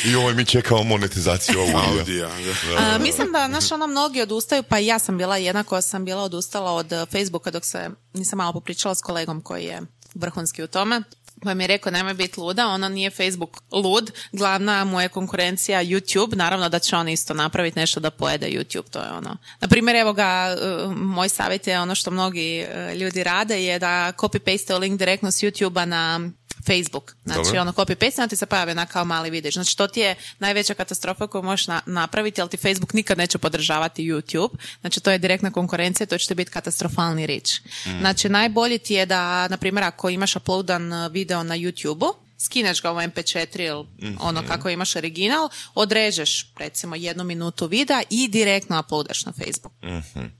[0.06, 1.27] I ovaj mi čekamo monetizaciju
[1.58, 2.30] ovog videa.
[2.30, 2.30] Audija.
[2.78, 6.24] A, mislim da, znaš, ono, mnogi odustaju, pa ja sam bila jedna koja sam bila
[6.24, 9.82] odustala od uh, Facebooka dok se, nisam malo popričala s kolegom koji je
[10.16, 11.02] vrhunski u tome.
[11.44, 15.84] Pa mi je rekao, nemoj biti luda, ono nije Facebook lud, glavna mu je konkurencija
[15.84, 19.38] YouTube, naravno da će on isto napraviti nešto da pojede YouTube, to je ono.
[19.60, 23.80] Na primjer, evo ga, uh, moj savjet je ono što mnogi uh, ljudi rade, je
[23.80, 26.30] da copy-paste link direktno s YouTube-a na
[26.67, 27.15] Facebook.
[27.23, 27.62] Znači, Dobro.
[27.62, 29.53] ono copy paste, onda ti se pojavi na kao mali vidiš.
[29.53, 33.38] Znači, to ti je najveća katastrofa koju možeš na- napraviti, ali ti Facebook nikad neće
[33.38, 34.49] podržavati YouTube.
[34.82, 37.62] Znači, to je direktna konkurencija, to će ti biti katastrofalni rič.
[37.99, 42.82] Znači, najbolje ti je da, na primjer, ako imaš uploadan uh, video na YouTube-u, skineš
[42.82, 43.86] ga u MP4 ili
[44.19, 49.73] ono kako imaš original, odrežeš recimo jednu minutu videa i direktno uploadaš na Facebook.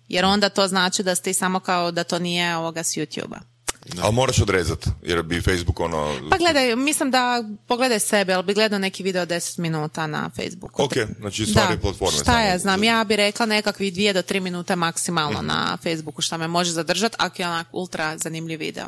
[0.07, 3.56] Jer onda to znači da ste samo kao da to nije ovoga s YouTube-a.
[4.02, 6.15] Ali moraš odrezat, jer bi Facebook ono...
[6.30, 10.84] Pa gledaj, mislim da pogledaj sebe, ali bi gledao neki video 10 minuta na Facebooku.
[10.84, 12.19] Ok, znači stvari Da, platforme.
[12.19, 16.38] Šta ja znam, ja bi rekla nekakvih dvije do tri minute maksimalno na Facebooku šta
[16.38, 18.88] me može zadržati ako je onak ultra zanimljiv video.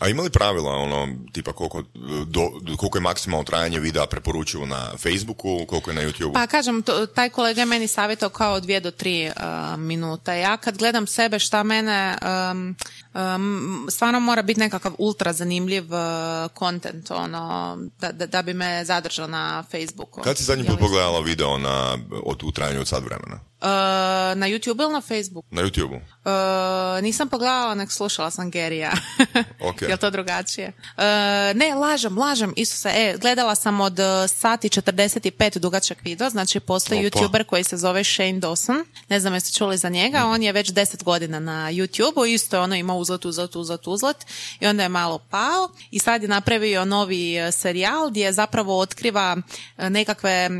[0.00, 1.82] A ima li pravila, ono, tipa koliko,
[2.26, 2.40] do,
[2.76, 6.32] koliko je maksimalno trajanje videa preporučivo na Facebooku, koliko je na YouTubeu?
[6.32, 10.34] Pa kažem, to, taj kolega je meni savjetao kao dvije do tri uh, minuta.
[10.34, 12.18] Ja kad gledam sebe šta mene,
[12.52, 12.76] um,
[13.14, 15.84] um, stvarno mora biti nekakav ultra zanimljiv
[16.54, 20.20] kontent, ono, da, da, da bi me zadržao na Facebooku.
[20.20, 23.49] Kad si zadnji put pogledala video na, od, u trajanju od sat vremena?
[23.62, 23.66] Uh,
[24.34, 25.48] na YouTube ili na Facebooku?
[25.50, 26.00] Na YouTubeu?
[26.24, 28.92] Uh, nisam pogledala, nek slušala sam Gerija.
[29.60, 29.82] Ok.
[29.82, 30.72] Je to drugačije?
[30.96, 31.02] Uh,
[31.54, 32.88] ne, lažem, lažem, Isuse.
[32.94, 37.18] E, gledala sam od sati 45 dugačak video, znači postoji Opa.
[37.18, 38.84] youtuber koji se zove Shane Dawson.
[39.08, 42.62] Ne znam jeste čuli za njega, on je već 10 godina na YouTubeu, isto je
[42.62, 44.16] ono imao uzlet, uzlet, uzlet, uzlet
[44.60, 49.36] i onda je malo pao i sad je napravio novi serijal gdje zapravo otkriva
[49.78, 50.50] nekakve e,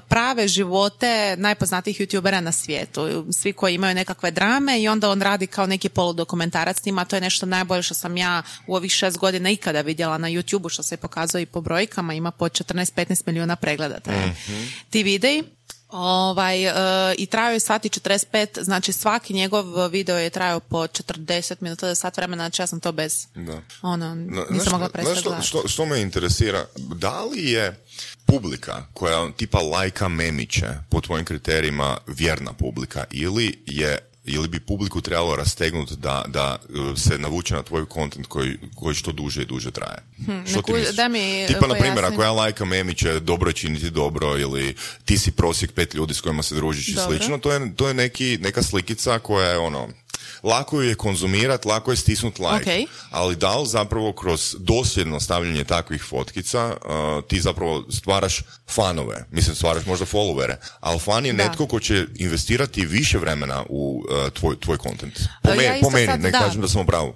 [0.00, 1.00] prave živote
[1.38, 3.00] najpoznatijih youtubera na svijetu.
[3.32, 7.04] Svi koji imaju nekakve drame i onda on radi kao neki poludokumentarac s njima.
[7.04, 10.72] To je nešto najbolje što sam ja u ovih šest godina ikada vidjela na YouTubeu,
[10.72, 12.14] što se pokazuje i po brojkama.
[12.14, 14.30] Ima po 14-15 milijuna pregleda taj-
[14.90, 15.42] ti videi.
[15.88, 16.72] Ovaj, e,
[17.18, 21.88] I trajao je sat i 45, znači svaki njegov video je trajao po 40 minuta
[21.88, 23.62] do sat vremena, znači ja sam to bez, Da.
[23.82, 24.14] ono,
[24.50, 27.84] nisam mogla prestati što, što, što me interesira, da li je
[28.30, 35.00] publika koja tipa lajka memiće po tvojim kriterijima vjerna publika ili je ili bi publiku
[35.00, 39.46] trebalo rastegnuti da, da uh, se navuče na tvoj kontent koji, koji što duže i
[39.46, 39.98] duže traje.
[40.46, 40.96] što ne ti misliš?
[40.96, 45.18] daj mi, Tipa, na primjer, ako ja lajkam memiće, dobro je činiti dobro ili ti
[45.18, 48.38] si prosjek pet ljudi s kojima se družiš i slično, to je, to je neki,
[48.40, 49.88] neka slikica koja je ono,
[50.42, 52.82] lako ju je konzumirat, lako je stisnut like.
[52.82, 52.88] Ok.
[53.10, 59.56] Ali da li zapravo kroz dosljedno stavljanje takvih fotkica uh, ti zapravo stvaraš fanove, mislim
[59.56, 61.44] stvaraš možda followere, ali fan je Da.
[61.44, 65.14] netko ko će investirati više vremena u uh, tvoj, tvoj content.
[65.42, 66.38] Po, E, me- ja po meni, sad, ne da.
[66.38, 67.14] kažem da sam u pravu.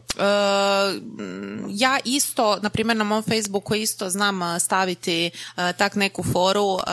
[1.19, 5.31] M, ja isto, na primjer na mom Facebooku isto znam e, staviti e,
[5.73, 6.91] tak neku foru, e,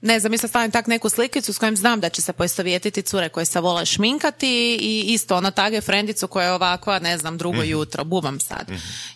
[0.00, 3.28] ne znam, isto stavim tak neku slikicu s kojim znam da će se poistovjetiti cure
[3.28, 7.62] koje se vole šminkati i isto ono tage frendicu koja je ovakva, ne znam, drugo
[7.62, 8.66] jutro, bubam sad.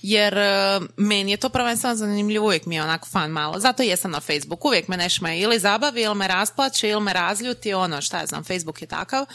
[0.02, 3.60] Jer e, meni je to prvenstveno zanimljivo, uvijek mi je onako fan malo.
[3.60, 7.12] Zato jesam na Facebooku, uvijek me nešto me ili zabavi, ili me rasplače, ili me
[7.12, 9.22] razljuti, ono, šta ja znam, Facebook je takav.
[9.22, 9.26] E,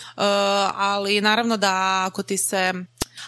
[0.75, 2.73] ali naravno da ako ti se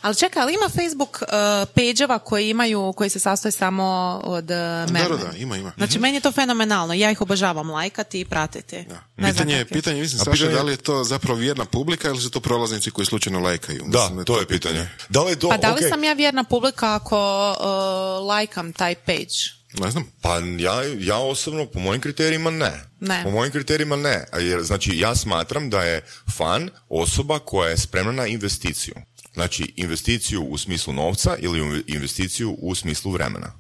[0.02, 1.28] ali čekaj, ali ima Facebook uh,
[1.76, 3.84] page-eva koji imaju, koji se sastoje samo
[4.24, 5.10] od uh, meme?
[5.10, 5.72] Da, da, da, ima, ima.
[5.78, 6.94] Znači, meni je to fenomenalno.
[6.94, 8.76] Ja ih obožavam lajkati i pratiti.
[8.76, 12.08] Ne znam Pitanje, pitanje, mislim, A Saša, pitanje- da li je to zapravo vjerna publika
[12.08, 13.84] ili su to prolaznici koji slučajno lajkaju?
[13.88, 14.90] Da, Mislim to je pitanje.
[15.10, 17.18] Da li je to, Pa da li ok, sam ja vjerna publika ako
[17.60, 19.58] uh, lajkam taj page?
[19.80, 20.12] Ne znam.
[20.22, 22.72] Pa ja, ja osobno, po mojim kriterijima ne.
[23.00, 23.24] Ne.
[23.24, 24.26] Po mojim kriterijima ne.
[24.32, 26.06] A Jer, znači, ja smatram da je
[26.38, 28.94] fan osoba koja je spremna na investiciju.
[29.38, 33.54] Znači, investiciju u smislu novca ili investiciju u smislu vremena.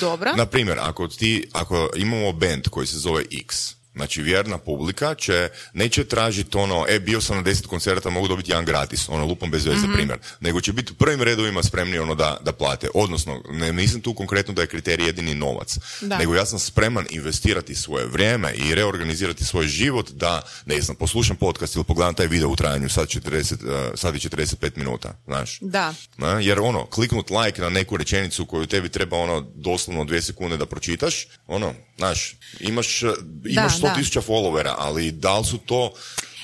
[0.00, 0.32] Dobro.
[0.36, 5.48] Na primjer, ako ti, ako imamo band koji se zove X, znači vjerna publika će,
[5.72, 9.50] neće tražiti ono, e, bio sam na deset koncerata, mogu dobiti jedan gratis, ono, lupom
[9.50, 10.18] bez veze primjer.
[10.40, 12.88] Nego će biti u prvim redovima spremni ono da, da plate.
[12.94, 15.78] Odnosno, ne mislim tu konkretno da je kriterij jedini novac.
[16.00, 16.18] Da.
[16.18, 21.36] Nego ja sam spreman investirati svoje vrijeme i reorganizirati svoj život da, ne znam, poslušam
[21.36, 25.58] podcast ili pogledam taj video u trajanju sad, 40, uh, sad je 45 minuta, znaš.
[25.60, 25.94] Da.
[26.16, 30.56] Na, jer ono, kliknut like na neku rečenicu koju tebi treba ono doslovno dvije sekunde
[30.56, 33.02] da pročitaš, ono, znaš, imaš,
[33.44, 35.92] imaš Da, 100 tisuća followera, ali da li su to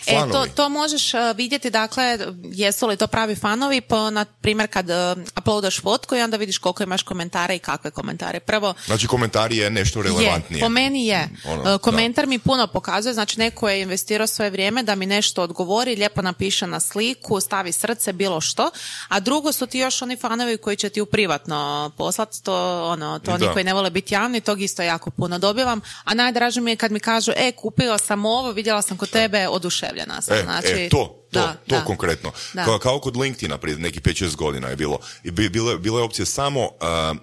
[0.06, 2.18] E, to, to možeš uh, vidjeti, dakle,
[2.52, 6.58] jesu li to pravi fanovi, po, na primjer, kad uh, uploadaš fotku i onda vidiš
[6.58, 8.40] koliko imaš komentara i kakve komentare.
[8.40, 10.58] Prvo, Znači komentar je nešto relevantnije.
[10.58, 11.28] je, po meni je.
[11.44, 15.42] Ono, Uh, Komentar mi puno pokazuje, znači neko je investirao svoje vrijeme da mi nešto
[15.42, 18.70] odgovori, lijepo napiše na sliku, stavi srce, bilo što,
[19.08, 23.18] a drugo su ti još oni fanovi koji će ti u privatno poslati, to, ono,
[23.18, 23.52] to oni Da.
[23.52, 26.92] koji ne vole biti javni, tog isto jako puno dobivam, a najdraže mi je kad
[26.92, 29.48] mi kažu, e, kupila sam ovo, vidjela sam kod tebe,
[29.92, 30.36] oduševljena sam.
[30.36, 31.84] E, znači, e, to, to, da, to da.
[31.84, 32.32] konkretno.
[32.52, 32.64] Da.
[32.64, 34.98] Kao, kao kod LinkedIna prije nekih 5-6 godina je bilo.
[35.24, 36.68] I bi- Bila, bila je opcija samo uh,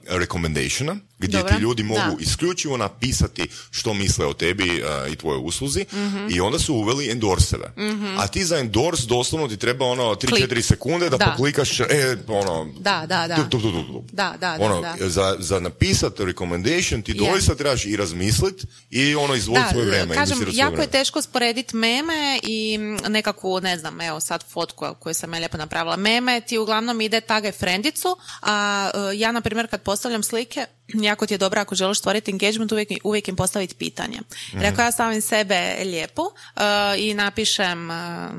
[0.10, 2.16] recommendationa, gdje Dobro, ti ljudi mogu da.
[2.20, 3.42] isključivo napisati
[3.72, 6.28] što misle o tebi uh, i tvojoj usluzi Mhm.
[6.30, 7.74] i onda su uveli endorseve.
[8.18, 10.66] A ti za endorse doslovno ti treba ono 3-4 Klik.
[10.66, 11.26] sekunde da, Da.
[11.28, 11.86] poklikaš, e,
[12.28, 13.36] ono, Da, da, da.
[13.36, 14.12] tup, tup, tup, tup.
[14.12, 15.10] Da, da, da, ono, da.
[15.10, 16.70] Za, za napisat recommendation
[17.02, 17.16] ti Je.
[17.22, 18.56] doista trebaš i razmislit
[18.90, 20.16] i ono izvoliti svoje vrijeme.
[20.16, 25.34] kažem, jako je teško sporediti meme i nekakvu, ne znam, evo sad fotku koju sam
[25.34, 25.96] ja lijepo napravila.
[25.96, 30.66] Meme ti uglavnom ide tagaj frendicu, a e, ja, na primjer, kad postavljam slike,
[31.10, 34.20] jako ti je dobro ako želiš stvoriti engagement, uvijek, uvijek im postaviti pitanje.
[34.54, 36.24] Jer ako ja stavim sebe lijepo
[36.56, 36.62] e,
[36.98, 38.30] i napišem e,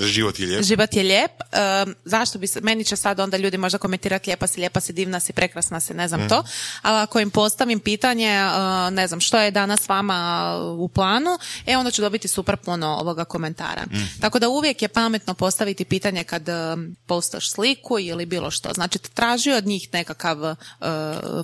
[0.00, 0.64] Život je lijep.
[0.64, 1.30] Život je lijep.
[1.84, 4.92] Um, zašto bi se, meni će sad onda ljudi možda komentirati lijepa si, lijepa si,
[4.92, 6.28] divna si, prekrasna si, ne znam Mhm.
[6.28, 6.44] to.
[6.82, 11.76] Ali ako im postavim pitanje, uh, ne znam, što je danas vama u planu, e
[11.76, 13.82] onda ću dobiti super puno ovoga komentara.
[13.92, 14.02] Mhm.
[14.20, 18.72] Tako da uvijek je pametno postaviti pitanje kad um, postaš sliku ili bilo što.
[18.74, 20.56] Znači, traži od njih nekakav uh,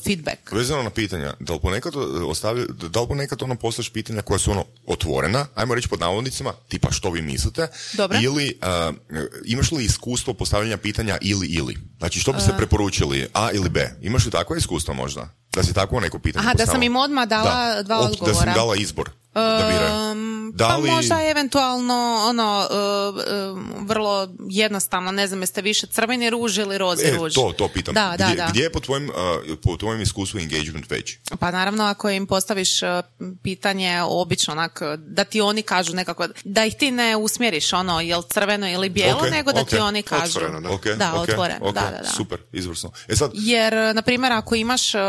[0.07, 0.53] feedback.
[0.53, 1.93] Vezano na pitanja, da li ponekad,
[2.27, 6.53] ostavi, da li ponekad ono postaš pitanja koja su ono otvorena, ajmo reći pod navodnicima,
[6.69, 8.19] tipa što vi mislite, Dobro.
[8.23, 8.93] ili a,
[9.45, 11.77] imaš li iskustvo postavljanja pitanja ili ili?
[11.99, 13.91] Znači što bi se preporučili, A ili B?
[14.03, 15.29] Imaš li takvo iskustvo možda?
[15.53, 16.85] Da si takvo neko pitanje Aha, da sam postavila?
[16.85, 17.83] im odmah dala Da.
[17.83, 18.55] dva Op- Da sam odgovora.
[18.55, 19.11] dala izbor.
[19.35, 20.11] Da biraju.
[20.13, 26.31] Um, Da pa li- možda eventualno ono uh, vrlo jednostavno, ne znam, jeste više crveni
[26.31, 27.35] ruž ili rozi E, ruž.
[27.35, 27.95] to, to pitam.
[27.95, 28.47] Da, da, gdje, da.
[28.51, 29.11] gdje je po tvojem,
[29.63, 31.21] po tvojem iskustvu engagement veći?
[31.41, 32.89] Pa naravno ako im postaviš uh,
[33.35, 38.23] pitanje obično onak da ti oni kažu nekako, da ih ti ne usmjeriš ono jel
[38.25, 39.83] crveno ili bijelo, Ok, nego da ti ok.
[39.83, 40.25] oni kažu.
[40.29, 40.71] Otvoreno, da.
[40.71, 42.11] Ok, Da, otvoreno, da, da, da.
[42.11, 42.91] Super, izvrsno.
[43.09, 45.01] E sad, Jer, na primjer, ako imaš uh,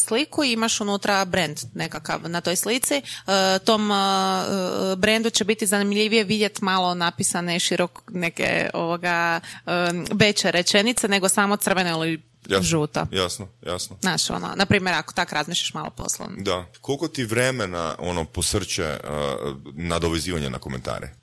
[0.00, 5.44] sliku i imaš unutra brand nekakav na toj slici, uh, tom uh, uh, brendu će
[5.44, 12.22] biti zanimljivije vidjeti malo napisane širok neke ovoga um, veće rečenice nego samo crveno ili
[12.48, 13.06] jasno, žuto.
[13.10, 13.96] jasno, jasno.
[14.00, 16.36] Znaš, ono, na primjer, ako tak razmišljaš malo poslovno.
[16.38, 16.66] Da.
[16.80, 21.14] Koliko ti vremena ono posrće uh, nadovezivanje na komentare?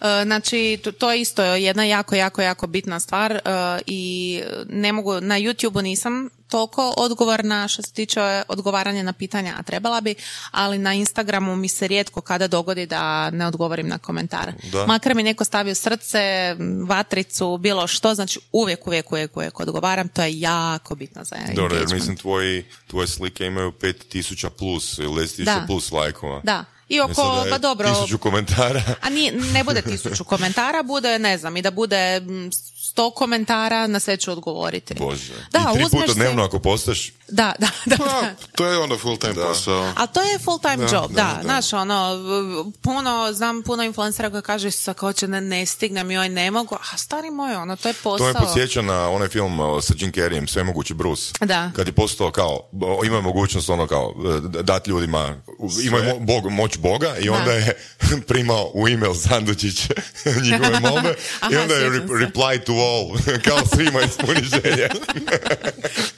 [0.00, 3.40] E, Znači, to, je isto jedna jako, jako, jako bitna stvar e,
[3.86, 9.62] i ne mogu, na YouTube-u nisam toliko odgovorna što se tiče odgovaranja na pitanja, a
[9.62, 10.14] trebala bi,
[10.50, 14.52] ali na Instagramu mi se rijetko kada dogodi da ne odgovorim na komentare.
[14.72, 14.86] Da.
[14.86, 20.22] Makar mi neko stavio srce, vatricu, bilo što, znači uvijek, uvijek, uvijek, uvijek odgovaram, to
[20.22, 21.92] je jako bitno za Dobro, jer engagement.
[21.92, 25.64] mislim tvoji, tvoje slike imaju 5000 plus ili 10.000 Da.
[25.66, 26.40] plus lajkova.
[26.44, 26.64] Da.
[26.88, 28.82] I oko, sada je pa dobro, Tisuću komentara.
[29.02, 32.50] A nije, ne bude tisuću komentara, bude, ne znam, i da bude mm,
[32.96, 34.94] sto komentara, na sve ću odgovoriti.
[34.94, 35.32] Bože.
[35.50, 37.96] Da, I tri puta si- dnevno ako postaš, Da, da, da.
[37.96, 38.34] Pa, da.
[38.52, 39.92] to je onda full time posao.
[39.96, 41.42] A to je full time Da, job, da, da, da.
[41.42, 42.16] znaš, ono,
[42.82, 46.76] puno, znam puno influencera koji kaže sa ko će ne, ne stignem, joj ne mogu,
[46.84, 48.42] a stari moj, ono, to je to me posao.
[48.44, 51.32] podsjeća na onaj film sa Jim Carreyem, Sve mogući Bruce.
[51.40, 51.70] Da.
[51.76, 52.60] Kad je postao kao,
[53.04, 55.36] ima mogućnost ono kao, uh, dati ljudima,
[55.82, 57.76] ima mo- bog, moć Boga i onda je
[58.28, 59.88] primao u email Sandučić
[60.44, 61.14] njihove molbe
[61.52, 62.04] i onda je re- se.
[62.06, 62.85] reply to all,
[63.48, 64.88] kao svima ispuni želje.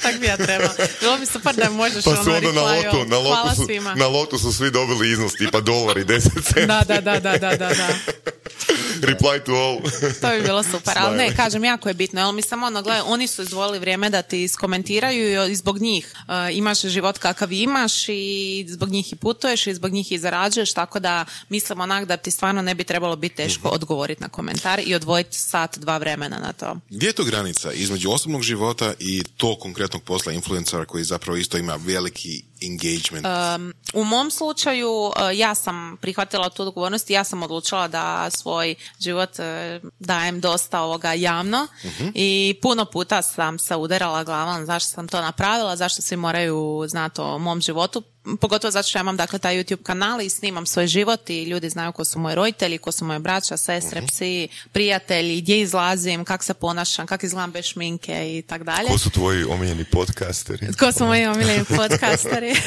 [0.02, 0.74] Tak bi ja trebala.
[1.00, 4.06] Bilo bi super da možeš Pa ono su onda na lotu, na lotu, su, na
[4.06, 6.66] lotu su svi dobili iznos tipa dolar i 10 centi.
[6.66, 7.88] Da, da, da, da, da, da, da.
[9.10, 9.78] Reply to all.
[10.20, 13.02] To bi bilo super, ali ne, kažem, jako je bitno, jel mi samo ono, gledaj,
[13.06, 18.08] oni su izdvojili vrijeme da ti iskomentiraju i zbog njih uh, imaš život kakav imaš
[18.08, 22.16] i zbog njih i putuješ i zbog njih i zarađuješ, tako da mislim onak da
[22.16, 26.38] ti stvarno ne bi trebalo biti teško odgovoriti na komentar i odvojiti sat, dva vremena
[26.38, 26.76] na to.
[26.90, 31.58] Gdje je to granica između osobnog života i tog konkretnog posla influencera koji zapravo isto
[31.58, 33.26] ima veliki engagement?
[33.26, 38.30] Um, u mom slučaju uh, ja sam prihvatila tu odgovornost i ja sam odlučila da
[38.30, 41.66] svoj život uh, dajem dosta ovoga javno.
[42.14, 47.20] I puno puta sam se udarala glavom zašto sam to napravila, zašto svi moraju znati
[47.20, 48.02] o mom životu
[48.40, 51.70] pogotovo zato što ja imam dakle taj YouTube kanal i snimam svoj život i ljudi
[51.70, 56.44] znaju ko su moji roditelji, ko su moje braća, sestre, psi, prijatelji, gdje izlazim, kako
[56.44, 58.88] se ponašam, kako izgledam bez šminke i tak dalje.
[58.88, 60.72] Ko su tvoji omiljeni podcasteri?
[60.72, 62.54] Tko su moji omiljeni podcasteri?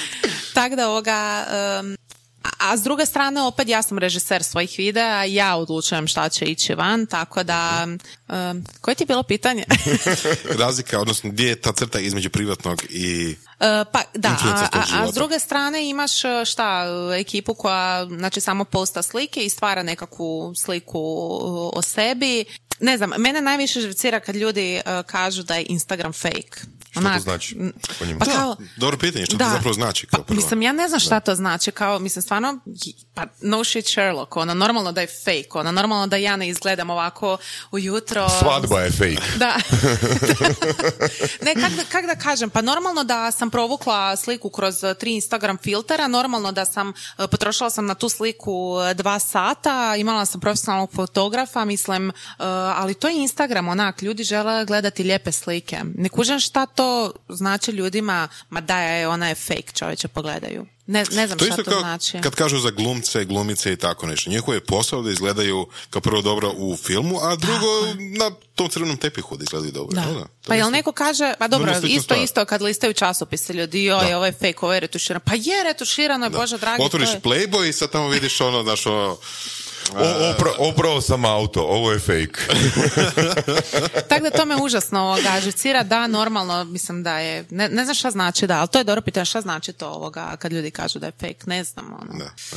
[0.54, 1.46] Tako da ovoga,
[1.80, 1.96] um,
[2.60, 6.74] a s druge strane, opet ja sam režiser svojih videa, ja odlučujem šta će ići
[6.74, 7.86] van, tako da...
[8.28, 9.64] Um, koje ti je bilo pitanje?
[10.62, 13.36] Razlika, odnosno gdje je ta crta između privatnog i...
[13.60, 16.84] E, pa da, a, a, a s druge strane imaš e, šta,
[17.20, 22.44] ekipu koja znači samo posta slike i stvara nekakvu sliku e, o sebi.
[22.80, 26.60] Ne znam, mene najviše živcira kad ljudi kažu da je Instagram fake.
[26.90, 27.56] Što to znači
[27.98, 28.18] po njima?
[28.18, 29.50] Pa Da, kao, dobro pitanje, što to da.
[29.50, 30.36] zapravo znači Pa, kao prvo?
[30.36, 32.58] mislim, ja ne znam šta to znači, kao, mislim, stvarno,
[33.14, 36.90] pa no shit Sherlock, ono, normalno da je fake, ono, normalno da ja ne izgledam
[36.90, 37.38] ovako
[37.70, 38.28] ujutro.
[38.28, 39.22] Svadba je fake.
[39.36, 39.56] Da.
[41.46, 45.58] ne, kak da, kak da kažem, pa normalno da sam provukla sliku kroz tri Instagram
[45.62, 50.40] filtera, normalno da sam, eh, potrošila sam na tu sliku eh, dva sata, imala sam
[50.40, 52.12] profesionalnog fotografa, mislim, eh,
[52.76, 55.80] ali to je Instagram, onak, ljudi žele gledati lijepe slike.
[55.94, 56.79] Ne kužem šta to
[57.28, 60.66] znači ljudima, ma da je, ona je fake, čovječe, pogledaju.
[60.86, 62.20] Ne, ne znam To šta isto to kao znači.
[62.20, 64.30] kad kažu za glumce, glumice i tako nešto.
[64.30, 67.66] Njihov je posao da izgledaju kao prvo dobro u filmu, a drugo
[68.18, 69.94] na tom crvenom tepihu da izgledaju dobro.
[69.94, 70.00] Da.
[70.04, 70.20] da?
[70.20, 72.18] To Pa je jel neko kaže, pa dobro, slična isto, stvar.
[72.18, 75.20] isto kad listaju časopise ljudi, joj, ovo je fake, ovo je retuširano.
[75.20, 76.82] Pa je retuširano, je, bože dragi.
[76.82, 79.16] Otvoriš to je- Playboy i sad tamo vidiš ono, znaš, ono,
[79.96, 82.40] O, opra, oprao sam auto, ovo je fake.
[84.08, 87.94] Tako da to me užasno ovoga, živcira, da, normalno, mislim da je, ne, ne znam
[87.94, 90.98] šta znači da, ali to je dobro pitanje, šta znači to ovoga, kad ljudi kažu
[90.98, 92.18] da je fake, ne znam, ono.
[92.18, 92.56] da, da.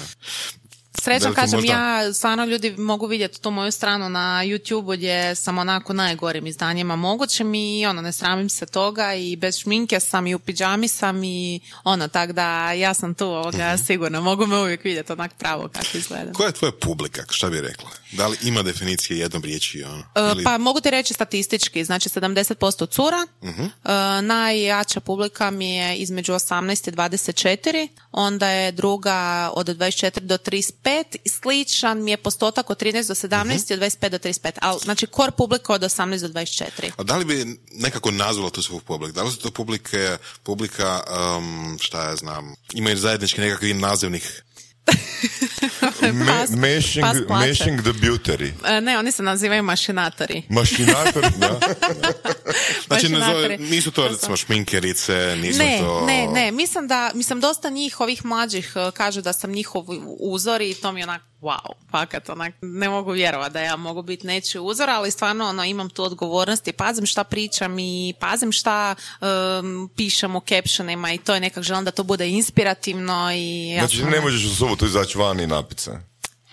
[1.19, 5.57] Veliko kažem, možda- ja stvarno ljudi mogu vidjeti tu moju stranu na YouTube gdje sam
[5.57, 10.35] onako najgorim izdanjima mogućim i ono, ne sramim se toga i bez šminke sam i
[10.35, 13.83] u pidžami sam i ono, tak da ja sam tu ovoga Mhm.
[13.83, 16.31] sigurno, mogu me uvijek vidjeti onak pravo kako izgleda.
[16.33, 17.89] Koja je tvoja publika, šta bi rekla?
[18.11, 19.83] Da li ima definicije jednom riječi?
[19.83, 20.03] Ono?
[20.15, 23.27] E, Ili- Pa mogu ti reći statistički, znači 70% cura.
[23.43, 23.51] E,
[24.23, 29.13] najjača publika mi je između 18 i 24, onda je druga
[29.53, 30.82] od 24 do 35, i
[31.31, 33.51] sličan mi je postotak od 13 do 17 Mhm.
[33.69, 36.91] i od 25 do 35, ali znači core publika od 18 do 24.
[36.97, 39.13] A da li bi nekako nazvala tu svog publiku?
[39.13, 41.01] Da li su to publike, publika,
[41.37, 44.43] um, šta ja znam, imaju zajednički nekakvi nazivnih
[46.27, 47.47] Pas- mashing, pas plače.
[47.49, 48.51] mashing the beauty.
[48.67, 50.43] E, Ne, oni se nazivaju mašinatori.
[50.49, 51.59] Mašinator, da.
[52.87, 53.57] Znači, ne zove, Mašinatori.
[53.59, 56.05] nisu to recimo šminkerice, nisu Ne, to...
[56.07, 59.85] ne, ne, mislim da, mislim dosta njih, ovih mlađih, eh, kažu da sam njihov
[60.19, 61.57] uzor i to mi je onak, wow,
[61.91, 65.89] fakat, onak, ne mogu vjerovati da ja mogu biti nečiji uzor, ali stvarno, ono, imam
[65.89, 71.33] tu odgovornost i pazim šta pričam i pazim šta em, pišem u captionima i to
[71.33, 75.17] je nekak želim da to bude inspirativno i Znači ne onak, možeš u subotu izaći
[75.17, 75.92] van i napit se.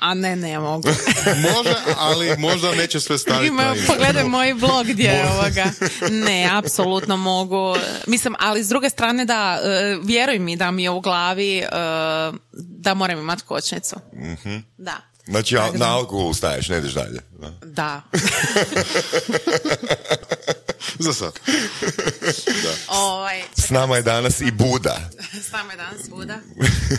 [0.01, 0.89] A ne, ne mogu.
[1.55, 5.65] Može, ali možda neće sve staviti Ima, pogledaj moj blog gdje je ovoga.
[6.11, 7.77] Ne, apsolutno mogu.
[8.07, 11.67] Mislim, ali s druge strane da, e, vjeruj mi da mi je u glavi e,
[12.53, 13.97] da moram imati kočnicu.
[14.79, 14.97] Da.
[15.27, 17.21] Znači na alkohol staješ, ne ideš dalje.
[17.39, 17.53] Da.
[17.65, 18.01] Da.
[20.99, 21.41] Za sad.
[22.89, 25.11] ovaj, S nama je danas i Buda.
[25.49, 26.39] s nama je danas Buda.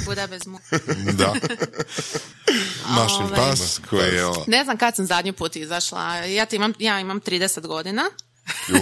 [0.05, 0.59] Buda bez mu.
[1.13, 1.33] Da.
[2.89, 3.35] Mašin Ovaj.
[3.35, 4.43] pas koji je ovo.
[4.47, 6.15] Ne znam kad sam zadnji put izašla.
[6.15, 8.03] Ja, ti imam, ja imam 30 godina.
[8.67, 8.77] Jo,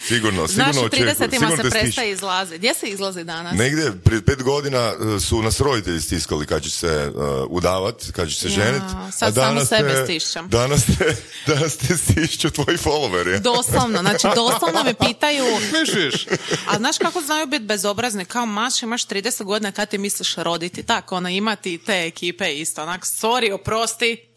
[0.00, 1.08] sigurno, Znaš, sigurno u očekujem.
[1.08, 1.80] 30 ima sigurno se te stiš.
[1.80, 2.58] prestaje izlazi.
[2.58, 3.58] Gdje se izlazi danas?
[3.58, 8.28] Negdje, prije pet godina uh, su nas roditelji stiskali kad će se uh, udavat, kad
[8.28, 8.82] će se Ja, ženit.
[9.12, 10.48] sad samo sebe stišćam.
[10.48, 11.16] Danas te,
[11.46, 13.40] danas te stišću tvoji followeri.
[13.40, 15.44] Doslovno, znači doslovno me pitaju
[15.94, 16.26] Viš,
[16.68, 18.24] A znaš kako znaju biti bezobrazni?
[18.24, 20.82] Kao maš, imaš 30 godina kad ti misliš roditi.
[20.82, 22.82] Tako, ono, imati te ekipe isto.
[22.82, 24.27] Onak, sorry, oprosti.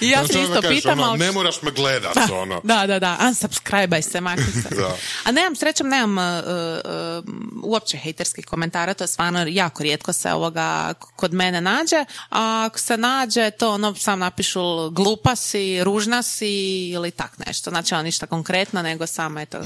[0.00, 1.18] I ja se isto pitam, ali...
[1.18, 2.60] Ne moraš me gledat, ono.
[2.64, 4.68] Da, da, da, unsubscribe se, makni se.
[4.80, 4.96] Da.
[5.24, 7.24] A nemam, srećom, nemam uh, uh,
[7.62, 12.78] uopće hejterskih komentara, to je stvarno jako rijetko se ovoga kod mene nađe, a ako
[12.78, 16.48] se nađe, to ono sam napišu glupa si, ružna si
[16.88, 17.70] ili tak nešto.
[17.70, 19.58] Znači, ono ništa konkretno, nego samo, eto,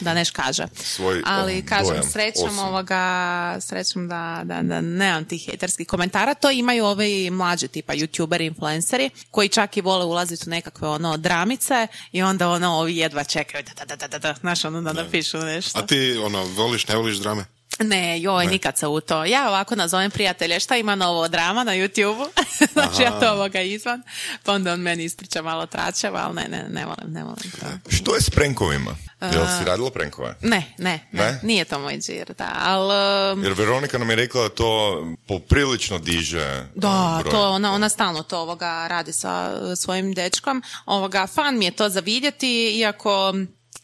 [0.00, 0.66] da neš kaže.
[0.76, 2.62] Svoj, Ali, um, kažem, dojam, srećom osobno.
[2.62, 6.34] ovoga, srećom da, da, da nemam tih hejterskih komentara.
[6.34, 11.16] To imaju ovi mlađi tipa youtuberi, influenceri, koji čak i vole ulaziti u nekakve ono
[11.16, 14.92] dramice i onda ono ovi jedva čekaju da, da, da, da, da, znaš, ono da
[14.92, 15.78] napišu nešto.
[15.78, 17.59] A ti, ono, voliš, ne voliš drame?
[17.78, 19.24] Ne, joj, nikad se u to.
[19.24, 22.26] Ja ovako nazovem prijatelje šta ima novo drama na YouTube-u.
[22.72, 24.02] znači ja to ovoga izvan.
[24.42, 27.90] Pa onda on meni ispriča malo tračeva, ali ne, ne, ne volim, ne volim to.
[27.90, 28.96] Što je s prenkovima?
[29.22, 30.34] Jel si radila prenkove?
[30.42, 31.40] Ne, ne, ne, Ne?
[31.42, 32.94] nije to moj džir, da, ali...
[33.34, 37.30] um, Jer Veronika nam je rekla da to poprilično diže Da, uh, broj.
[37.32, 40.62] to ona, ona stalno to ovoga radi sa uh, svojim dečkom.
[40.86, 43.34] Ovoga, fan mi je to za vidjeti, iako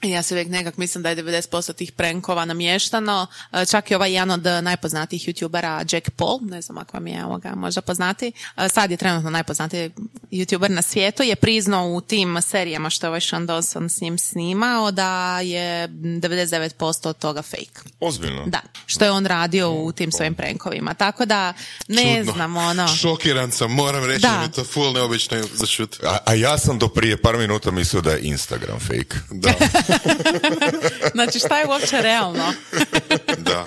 [0.02, 3.26] Ja se uvijek nekak mislim da je 90% tih prenkova namještano.
[3.52, 7.24] E, Čak i ovaj jedan od najpoznatijih youtubera, Jack Paul, ne znam ako vam je
[7.24, 9.90] ovoga možda poznati, e, sad je trenutno najpoznatiji
[10.30, 14.18] youtuber na svijetu, je priznao u tim serijama što je ovaj Sean Dawson s njim
[14.18, 17.80] snimao da je 99% od toga fake.
[18.00, 18.42] Ozbiljno.
[18.46, 20.94] Da, što je on radio u tim svojim prenkovima.
[20.94, 21.52] Tako da,
[21.88, 22.32] ne Čudno.
[22.32, 22.88] znam, ono...
[22.88, 24.28] Šokiran sam, moram reći Da.
[24.28, 25.96] da, mi je to full neobično za šut.
[26.04, 29.16] A, a ja sam do prije par minuta mislio da je Instagram fake.
[29.30, 29.52] Da,
[31.14, 32.52] Znači, šta je uopće realno?
[33.48, 33.64] da.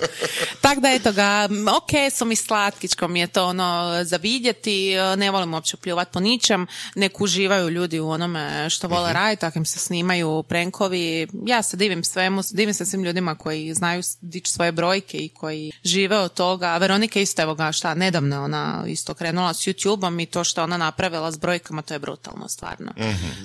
[0.60, 5.16] Tak da eto ga, ok, su mi slatkičko mi je to ono za vidjeti, e,
[5.16, 9.56] ne volim uopće pljuvat po ničem, nek uživaju ljudi u onome što vole raditi, tak
[9.56, 14.52] im se snimaju prenkovi, ja se divim svemu, divim se svim ljudima koji znaju dići
[14.52, 18.84] svoje brojke i koji žive od toga, Veronika isto evo ga šta, nedavno je ona
[18.86, 22.48] isto krenula s YouTube-om i to što je ona napravila s brojkama, to je brutalno
[22.48, 22.92] stvarno.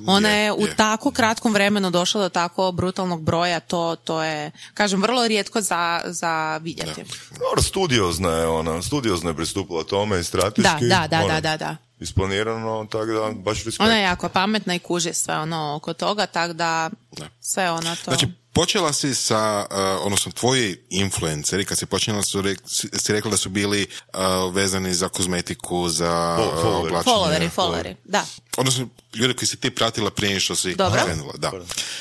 [0.08, 0.76] Ona je u je.
[0.76, 6.02] tako kratkom vremenu došla do tako brutalnog broja, to, to je, kažem, vrlo rijetko za,
[6.06, 7.04] za vidjeti.
[7.40, 10.88] Dobro, studiozna je ona, studiozno je pristupila tome i strateški.
[10.88, 11.76] Da, da, da, ono, da, da, da.
[12.00, 13.82] Isplanirano, tako da baš respekt.
[13.82, 16.90] Ona je jako pametna i kuži sve ono oko toga, tako da
[17.42, 18.04] sve ona to...
[18.04, 23.32] Znači, počela si sa, uh, odnosno tvoji influenceri, kad si počela su, rek, si, rekla
[23.32, 26.88] da su bili uh, vezani za kozmetiku, za uh, followeri.
[26.88, 27.16] oblačenje.
[27.16, 28.26] followeri, followeri, da.
[28.58, 31.02] Odnosno, ljude koji si ti pratila prije što si Dobro.
[31.06, 31.34] krenula.
[31.38, 31.52] Da.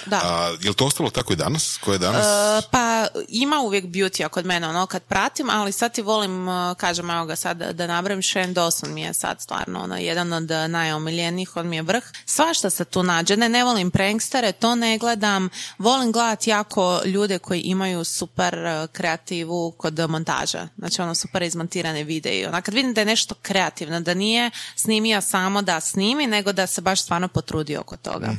[0.06, 0.20] Da.
[0.24, 1.78] A, je li to ostalo tako i danas?
[1.80, 2.26] Ko je danas?
[2.26, 6.74] E, pa ima uvijek beauty kod mene ono kad pratim, ali sad ti volim, e,
[6.78, 10.50] kažem evo ga sad da nabrem, Shane Dawson mi je sad stvarno ono, jedan od
[10.50, 12.04] e, najomiljenijih, on mi je vrh.
[12.26, 15.48] Svašta se tu nađe, ne, ne volim prankstere, to ne gledam,
[15.78, 18.56] volim gledat jako ljude koji imaju super
[18.92, 22.46] kreativu kod montaža, znači ono super izmontirane videi.
[22.46, 26.66] Ona kad vidim da je nešto kreativno, da nije snimio samo da snimi, nego da
[26.66, 28.34] se baš stvarno potrudio oko toga.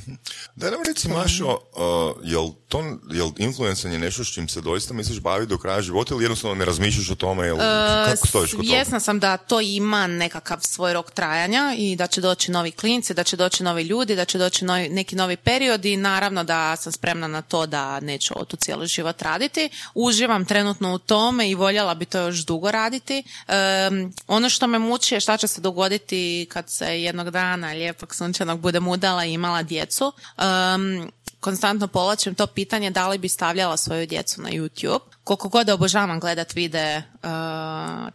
[0.56, 5.20] Da nam reci, Mašo, uh, jel, to, jel influencanje nešto s čim se doista misliš
[5.20, 7.46] baviti do kraja života ili jednostavno ne razmišljaš o tome?
[7.46, 7.58] Jel,
[8.06, 8.70] kako stojiš kod toga?
[8.70, 13.14] Svjesna sam da to ima nekakav svoj rok trajanja i da će doći novi klinci,
[13.14, 16.76] da će doći novi ljudi, da će doći novi, neki novi period i naravno da
[16.76, 19.70] sam spremna na to da neću ovo tu cijeli život raditi.
[19.94, 23.24] Uživam trenutno u tome i voljela bi to još dugo raditi.
[23.48, 28.16] Em, ono što me muči je šta će se dogoditi kad se jednog dana lijepog
[28.16, 30.12] sunčanog budem udala i imala djecu.
[30.38, 35.00] Em, konstantno povlačim to pitanje da li bi stavljala svoju djecu na YouTube.
[35.24, 37.30] Koliko god obožavam gledat vide uh,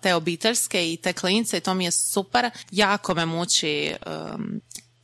[0.01, 2.51] te obiteljske i te klince i to mi je super.
[2.71, 4.61] Jako me muči um,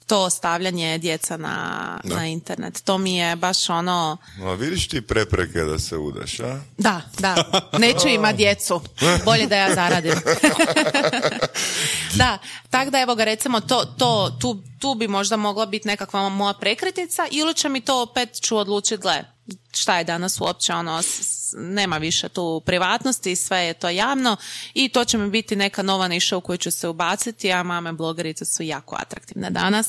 [0.06, 1.56] to stavljanje djeca na,
[2.04, 2.82] na internet.
[2.84, 4.16] To mi je baš ono...
[4.38, 6.60] Ma vidiš ti prepreke da se udaš, a?
[6.78, 7.34] Da, da.
[7.74, 8.80] Neću ima djecu.
[9.24, 10.12] Bolje da ja zaradim.
[12.14, 12.38] da,
[12.70, 16.54] tak da evo ga recimo to, to, tu, tu bi možda mogla biti nekakva moja
[16.54, 19.24] prekretnica ili će mi to opet ću odlučiti, gle,
[19.72, 24.36] šta je danas uopće ono, s- s- nema više tu privatnosti, sve je to javno
[24.74, 27.92] i to će mi biti neka nova niša u koju ću se ubaciti, a mame
[27.92, 29.88] blogerice su jako atraktivne danas.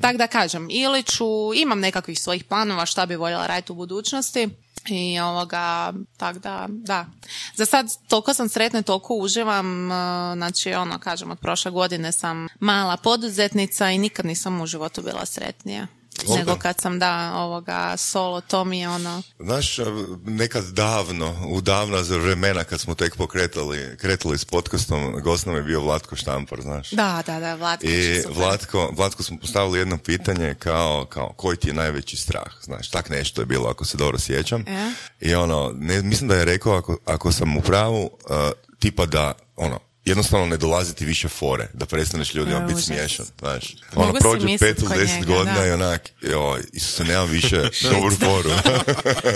[0.00, 4.48] Tako da kažem, ili ću, imam nekakvih svojih planova šta bi voljela raditi u budućnosti,
[4.88, 7.06] i ovoga, tak da, da.
[7.54, 9.94] Za sad toliko sam sretna i toliko uživam, e,
[10.36, 15.26] znači ono, kažem, od prošle godine sam mala poduzetnica i nikad nisam u životu bila
[15.26, 15.86] sretnija.
[16.22, 16.36] Dobro.
[16.36, 19.76] Nego kad sam da ovoga solo, to mi je ono, Znaš,
[20.24, 25.62] nekad davno, u davna vremena kad smo tek pokretali, kretali s podcastom, gost nam je
[25.62, 26.90] bio Vlatko Štampar, znaš.
[26.90, 28.22] da, da, da, Vlatko I.
[28.28, 33.08] Vlatko, Vlatko smo postavili jedno pitanje kao, kao koji ti je najveći strah, znaš, tak
[33.08, 34.64] nešto je bilo ako se dobro sjećam.
[34.68, 34.92] E?
[35.20, 38.36] I ono, ne, mislim da je rekao ako, ako sam u pravu, uh,
[38.78, 43.76] tipa da, ono, jednostavno ne dolaziti više fore, da prestaneš ljudima biti smiješan, znaš.
[43.94, 45.66] Mogu Ono, prođe pet ili deset godina da.
[45.66, 47.56] i onak, joj, Isuse, nemam više
[47.92, 48.50] dobru foru.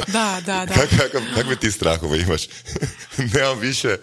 [0.07, 0.75] Da, da, da.
[0.75, 2.43] Kak, kakve ti strahove imaš?
[3.35, 3.97] nemam više...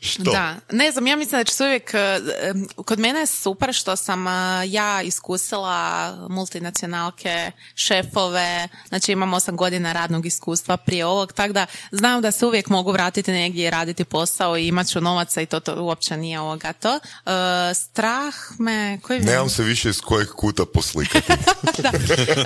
[0.00, 0.22] Što?
[0.22, 3.72] Da, ne znam, ja mislim da će se uvijek, e, em, kod mene je super
[3.72, 4.30] što sam e,
[4.66, 12.22] ja iskusila multinacionalke, šefove, znači imam osam godina radnog iskustva prije ovog, tako da znam
[12.22, 15.00] da se uvijek mogu vratiti negdje i raditi posao i imat ću
[15.36, 16.94] novaca i to, to uopće nije ovoga to.
[16.94, 21.32] E, strah me, koji Nemam se više iz kojeg kuta poslikati.
[21.82, 21.90] da.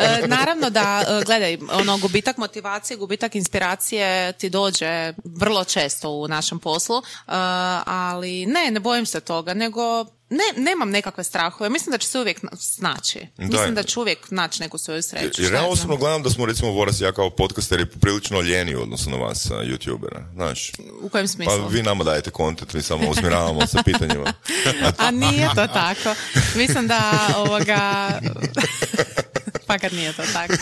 [0.01, 6.29] E, naravno da, e, gledaj, ono, gubitak motivacije, gubitak inspiracije ti dođe vrlo često u
[6.29, 7.03] našem poslu, e,
[7.87, 11.71] ali ne, ne bojim se toga, nego ne, nemam nekakve strahove.
[11.71, 13.27] Mislim da će se uvijek na- snaći.
[13.37, 15.43] Mislim da ću uvijek naći neku svoju sreću.
[15.43, 18.83] Jer ja osobno gledam da smo recimo Voras i ja kao podcasteri poprilično ljeni u
[18.83, 20.33] odnosu na vas, youtubera.
[20.35, 21.69] Znaš, U kojem pa smislu?
[21.69, 24.33] vi nama dajete kontent, mi samo usmjeravamo sa pitanjima.
[24.99, 26.15] A nije to tako.
[26.57, 27.01] Mislim da
[27.37, 28.11] ovoga...
[29.73, 30.55] Fakat nije to tako.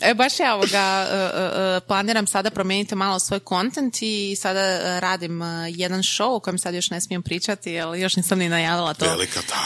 [0.00, 5.00] E, baš ja ovoga e, e, e, planiram sada promijeniti malo svoj kontent i sada
[5.00, 8.94] radim jedan show o kojem sad još ne smijem pričati, jer još nisam ni najavila
[8.94, 9.04] to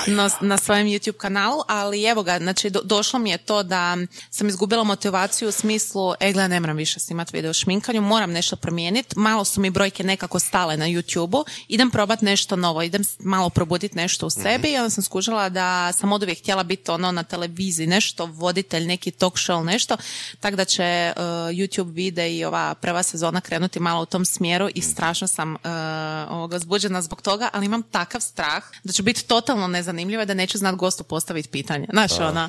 [0.06, 3.96] na, na svojem YouTube kanalu, ali evo ga, znači do- došlo mi je to da
[4.30, 8.32] sam izgubila motivaciju u smislu, e gle, ne moram više snimati video o šminkanju, moram
[8.32, 13.02] nešto promijeniti, malo su mi brojke nekako stale na YouTube-u, idem probat nešto novo, idem
[13.18, 16.90] malo probuditi nešto u sebi i onda sam skužila da sam od uvijek htjela biti
[16.90, 18.26] ono na televiziji, nešto
[18.76, 19.96] voditelj, neki talk show, nešto,
[20.40, 21.14] tako da će e,
[21.52, 25.60] YouTube vide i ova prva sezona krenuti malo u tom smjeru i strašno sam uh,
[26.30, 30.34] ovoga zbuđena zbog toga, ali imam takav strah da ću biti totalno nezanimljiva i da
[30.34, 31.86] neću znat gostu postaviti pitanje.
[31.92, 32.48] Znaš, ona,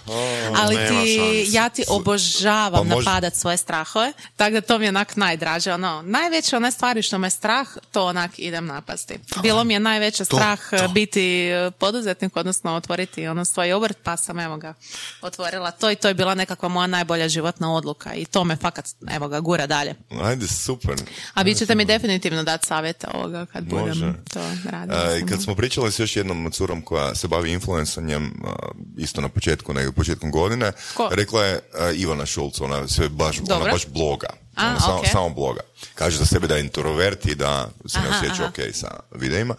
[0.55, 5.15] ali ti, ja ti obožavam Pa napadat svoje strahove, tako da to mi je onak
[5.15, 5.73] najdraže.
[5.73, 9.19] Ono, najveće one stvari što me strah, to onak idem napasti.
[9.41, 10.88] Bilo mi je najveće To, strah to.
[10.88, 14.73] biti eh, poduzetnik, odnosno otvoriti ono svoj obrt, pa sam evo ga
[15.21, 18.86] otvorila to i to je bila nekakva moja najbolja životna odluka i to me fakat,
[19.11, 19.95] evo ga, gura dalje.
[20.22, 20.95] Ajde, super.
[21.34, 24.13] A vi ćete mi definitivno dati savjete ovoga kad budem Može.
[24.34, 24.39] to
[24.70, 25.13] radila.
[25.13, 28.49] E, I kad smo pričali s još jednom curom koja se bavi influensanjem, a,
[28.97, 31.09] isto na početku, nego početkom godine, Ko?
[31.11, 34.28] rekla je a, Ivana Šulc, ona se baš, ona baš bloga.
[34.55, 35.05] A, Ona samo, ok.
[35.11, 35.61] samo bloga.
[35.95, 39.55] Kaže za sebe da je introvert i da se ne osjeća ok sa videima.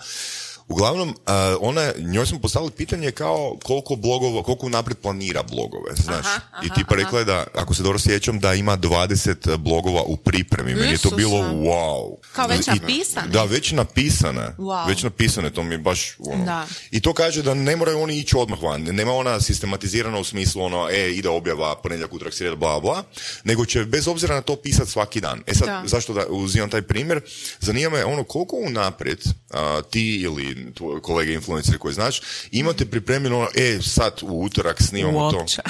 [0.69, 6.27] Uglavnom, a, ona, njoj smo postavili pitanje kao koliko blogova, koliko naprijed planira blogove, znaš.
[6.27, 10.17] Aha, I tipa rekla je da, ako se dobro sjećam, da ima 20 blogova u
[10.17, 10.75] pripremi.
[10.75, 12.15] Meni je to bilo wow.
[12.33, 13.29] Kao već I- napisane?
[13.29, 14.55] Da, već napisane.
[14.59, 14.89] Wow.
[14.89, 16.45] Već napisane, to mi je baš ono.
[16.45, 16.67] Da.
[16.91, 18.83] I to kaže da ne moraju oni ići odmah van.
[18.83, 23.03] Nema ona sistematizirana u smislu ono, e, ide objava, ponedjeljak, utorak, srijeda, bla, bla,
[23.45, 25.43] nego će bez obzira na to pisati svaki dan.
[25.47, 25.83] E sad, Da.
[25.87, 27.21] zašto da uzimam taj primjer?
[27.61, 29.19] Zanima me ono, koliko unaprijed
[29.51, 35.19] a, ti ili tvoji kolege influenceri koji znaš, imate pripremljeno e, sad u utorak snimamo
[35.19, 35.57] Uopće.
[35.57, 35.63] to.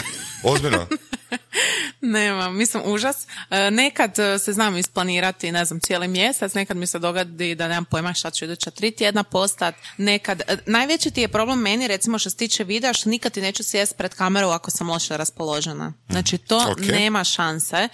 [0.48, 0.86] Ozbiljno?
[2.00, 3.26] Nema, mislim, užas.
[3.50, 7.68] E, Nekad e, se znam isplanirati, ne znam, cijeli mjesec, nekad mi se dogodi da
[7.68, 11.88] nemam pojma šta ću iduća tri tjedna postat, nekad, e, najveći ti je problem meni,
[11.88, 15.16] recimo što se tiče videa, što nikad ti neću sjest pred kameru ako sam loše
[15.16, 15.92] raspoložena.
[16.08, 16.78] Znači, to Ok.
[16.80, 17.88] nema šanse,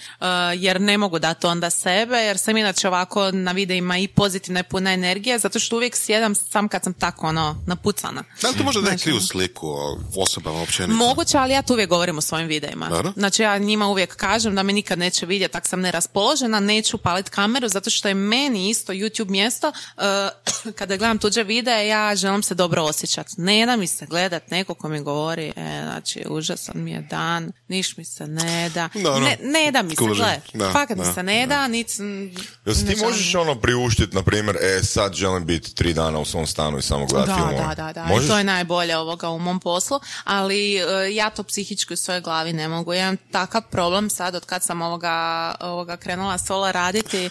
[0.57, 4.62] jer ne mogu dati onda sebe, jer sam inače ovako na videima i pozitivna i
[4.62, 8.24] puna energije, zato što uvijek sjedam sam kad sam tako, ono, napucana.
[8.43, 10.95] Da li to možda Znači, krivu sliku o osobama općenito?
[10.95, 12.89] Moguće, ali ja to uvijek govorim u svojim videima.
[12.89, 13.12] Dobro.
[13.25, 17.29] Znači ja njima uvijek kažem da me nikad neće vidjeti, tak sam neraspoložena, neću palit
[17.29, 22.43] kameru, zato što je meni isto YouTube mjesto, uh, kada gledam tuđe videe, ja želim
[22.43, 23.35] se dobro osjećati.
[23.37, 27.53] Ne da mi se gledat neko ko mi govori, e, znači, užasan mi je dan,
[27.68, 28.89] niš mi se ne da.
[28.95, 29.20] Dobro.
[29.20, 30.14] Ne, ne da mi se, Kužim.
[30.14, 31.99] gle, Da, fakat mi da, se ne da, nic...
[31.99, 32.99] Jel ti želim.
[33.03, 36.83] možeš ono priuštiti, na primjer, e, sad želim biti tri dana u svom stanu i
[36.83, 37.75] samo gledati Da, filmove?
[37.75, 38.05] da, da, da.
[38.05, 38.29] Možeš?
[38.29, 42.53] To je najbolje ovoga u mom poslu, ali e, ja to psihički u svojoj glavi
[42.53, 42.93] ne mogu.
[42.93, 47.31] Ja imam takav problem sad od kad sam ovoga, ovoga krenula solo raditi.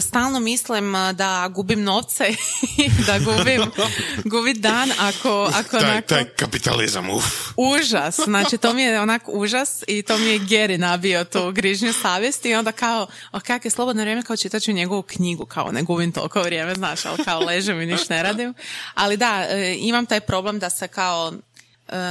[0.00, 2.28] Stalno mislim e, da gubim novce
[2.78, 3.62] i da gubim,
[4.32, 6.08] gubim dan ako, ako Taj, onako...
[6.08, 7.24] taj kapitalizam, uf.
[7.56, 11.92] Užas, znači to mi je onak užas i to mi je Geri nabio tu grižnju
[11.92, 15.72] savjesti i onda kao, o kak je slobodno vrijeme kao čitat ću njegovu knjigu, kao
[15.72, 18.54] ne gubim toliko vrijeme, znaš, ali kao ležem i ništa ne radim.
[18.94, 21.32] Ali da, e, imam taj problem da se kao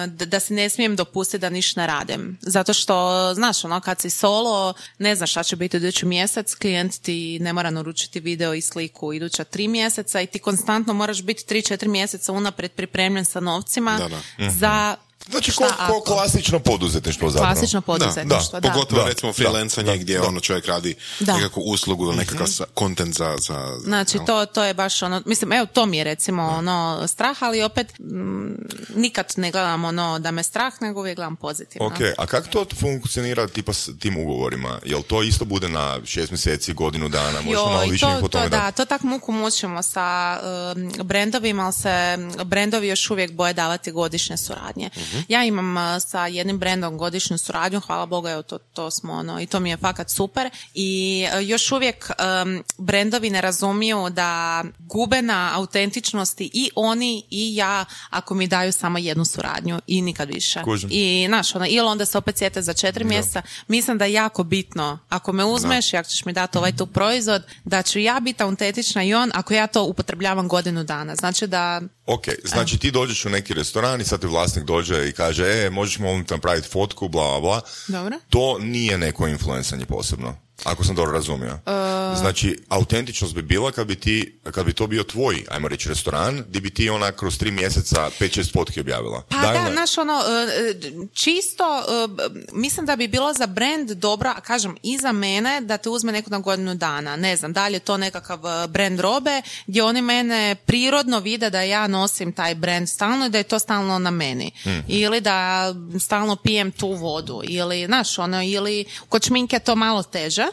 [0.08, 2.38] da, si ne smijem dopustiti da ništa ne radim.
[2.42, 7.02] Zato što, znaš, ono, kad si solo, ne znaš šta će biti idući mjesec, klijent
[7.02, 11.46] ti ne mora naručiti video i sliku iduća tri mjeseca i ti konstantno moraš biti
[11.46, 14.50] tri, četiri mjeseca unaprijed pripremljen sa novcima Da, da.
[14.50, 14.96] za
[15.30, 16.02] Znači, šta ko, ko ako.
[16.04, 17.54] klasično poduzetništvo zapravo.
[17.54, 18.72] klasično poduzetništvo, da.
[18.72, 20.28] Pogotovo Da, recimo da, freelancanje da, gdje da.
[20.28, 21.34] ono čovjek radi Da.
[21.36, 23.36] nekakvu uslugu ili nekakav sa- content za...
[23.40, 27.44] za Znači, to, to je baš ono, mislim, evo, to mi je recimo ono strah,
[27.44, 28.52] ali opet mm,
[28.96, 31.88] nikad ne gledam ono da me strah, nego uvijek gledam pozitivno.
[31.88, 34.80] Ok, a kako to funkcionira tipa s tim ugovorima?
[34.86, 37.42] Jel to isto bude na šest mjeseci, godinu dana?
[37.42, 38.78] Možeš malo više to, to, tome da, dati?
[38.78, 40.40] to tak muku mučimo sa
[40.76, 44.90] um, brendovima, ali se brendovi još uvijek boje davati godišnje suradnje.
[45.18, 45.26] Mhm.
[45.28, 49.46] Ja imam sa jednim brendom godišnju suradnju, hvala Bogu, evo to, to smo ono, i
[49.46, 50.50] to mi je fakat super.
[50.74, 52.12] I uh, još uvijek
[52.44, 58.72] um, brendovi ne razumiju da gube na autentičnosti i oni i ja ako mi daju
[58.72, 60.64] samo jednu suradnju i nikad više.
[60.64, 60.90] Kužim.
[60.92, 63.42] I znaš, ono, ili onda se opet sjete za četiri mjeseca.
[63.68, 66.86] Mislim da je jako bitno, ako me uzmeš i ako ćeš mi dati ovaj tu
[66.86, 71.16] proizvod, da ću ja biti autentična i on ako ja to upotrebljavam godinu dana.
[71.16, 75.12] Znači da Ok, znači ti dođeš u neki restoran i sad ti vlasnik dođe i
[75.12, 77.62] kaže, e, možeš molim te napraviti fotku, bla, bla, bla.
[77.88, 78.20] Dobro.
[78.30, 80.47] To nije neko influencanje posebno.
[80.64, 81.60] Ako sam dobro razumio.
[81.66, 85.90] Uh, Znači, autentičnost bi bila kad bi, ti, kad bi to bio tvoj, ajmo reći,
[85.90, 89.24] restoran, di bi ti ona kroz tri mjeseca 5-6 fotki objavila.
[89.30, 90.74] Pa Daj da, znaš, ono, e,
[91.14, 92.08] čisto, e,
[92.52, 96.12] mislim da bi bilo za brand dobro, a kažem, i za mene, da te uzme
[96.12, 97.16] neko na godinu dana.
[97.16, 101.62] Ne znam, da li je to nekakav brand robe, gdje oni mene prirodno vide da
[101.62, 104.52] ja nosim taj brand stalno i da je to stalno na meni.
[104.88, 107.42] Ili da stalno pijem tu vodu.
[107.44, 110.47] Ili, znaš, ono, ili kod šminke je to malo teže.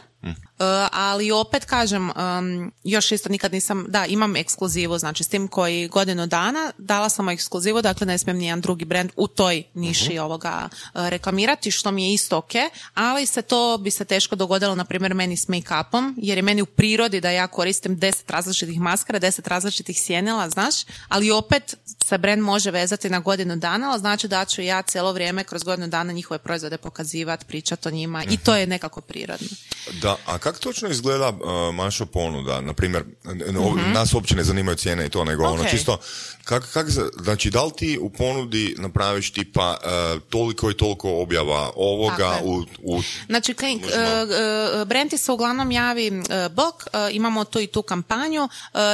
[0.59, 5.47] Uh, ali opet kažem, um, još isto nikad nisam, da, imam ekskluzivu, znači s tim
[5.47, 10.17] koji godinu dana dala sam ekskluzivu, dakle ne smijem nijedan drugi brand u toj niši
[10.17, 12.51] ovoga uh, reklamirati, što mi je isto ok,
[12.93, 16.61] ali se to bi se teško dogodilo, na primjer, meni s make-upom, jer je meni
[16.61, 20.75] u prirodi da ja koristim deset različitih maskara, deset različitih sjenila, znaš,
[21.07, 21.75] ali opet
[22.07, 25.63] se brand može vezati na godinu dana, ali znači da ću ja cijelo vrijeme kroz
[25.63, 29.47] godinu dana njihove proizvode pokazivati, pričati o njima i to je nekako prirodno.
[30.01, 32.61] Da, a kako točno izgleda uh, Mašo ponuda?
[32.61, 33.03] Na primjer,
[33.93, 35.65] nas uopće ne zanimaju cijene i to, nego ono Mhm.
[35.65, 35.71] Ok.
[35.71, 35.97] čisto,
[36.43, 36.87] kak, kak,
[37.23, 42.63] znači da li ti u ponudi napraviš tipa uh, toliko i toliko objava ovoga u,
[42.83, 43.81] u Znači, uh,
[44.81, 48.49] uh, brand ti se uglavnom javi uh, bok, uh, imamo tu i tu kampanju, uh,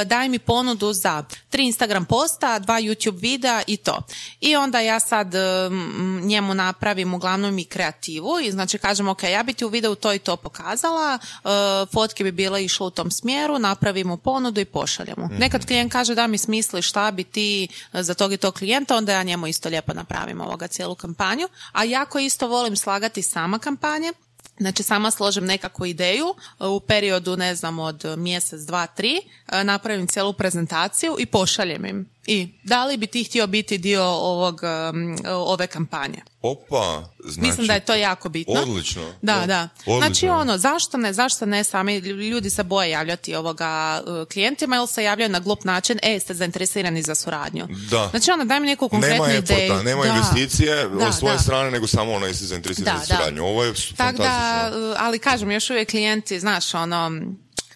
[0.06, 4.02] daj mi ponudu za tri Instagram posta, dva YouTube videa i to.
[4.40, 9.42] I onda ja sad um, njemu napravim uglavnom i kreativu i znači kažem, ok, ja
[9.42, 11.50] bi ti u videu to i to pokazala, uh,
[11.92, 15.28] fotke bi bile išle u tom smjeru, napravimo ponudu i pošaljemo.
[15.38, 18.96] Nekad klijent kaže da mi smisli šta bi ti uh, za tog i tog klijenta,
[18.96, 21.48] onda ja njemu isto lijepo napravim ovoga cijelu kampanju.
[21.72, 24.12] A jako isto volim slagati sama kampanje.
[24.58, 29.20] Znači sama složim nekakvu ideju u periodu ne znam od mjesec, dva, tri,
[29.64, 32.11] napravim cijelu prezentaciju i pošaljem im.
[32.26, 34.60] I da li bi ti htio biti dio ovog,
[34.92, 36.22] um, ove kampanje?
[36.42, 37.40] Opa, znači...
[37.40, 38.54] Mislim da je to jako bitno.
[38.54, 39.02] Odlično.
[39.22, 39.68] Da, da.
[39.78, 39.98] Odlično.
[39.98, 44.88] Znači ono, zašto ne, zašto ne sami, ljudi se boje javljati ovoga uh, klijentima ili
[44.88, 47.68] se javljaju na glup način, e, ste zainteresirani za suradnju.
[47.90, 48.08] Da.
[48.10, 49.58] Znači ono, daj mi neku konkretnu Nema ideju.
[49.58, 50.08] efforta, nema Da.
[50.08, 51.42] investicije Da, od svoje da.
[51.42, 53.44] strane, nego samo ono jesi zainteresiran Da, za suradnju.
[53.44, 54.90] Ovo je Tak da, fantastično.
[54.90, 57.10] uh, ali kažem, još uvijek klijenti, znaš, ono,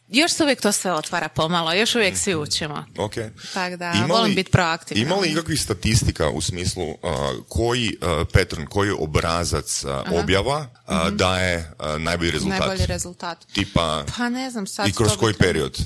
[0.08, 2.84] još se uvijek to sve otvara pomalo, još uvijek svi učimo.
[2.98, 3.14] Ok.
[3.54, 5.02] Tak da, Ima volim li- biti proaktivna.
[5.02, 6.96] Ima li ikakvih statistika u smislu uh,
[7.48, 12.58] koji uh, pattern, koji obrazac uh, objava uh, daje uh, najbolji rezultat?
[12.58, 12.68] Mhm.
[12.68, 13.38] Najbolji rezultat.
[13.52, 14.88] Tipa, Pa ne znam sad.
[14.88, 15.78] i kroz bi koji period?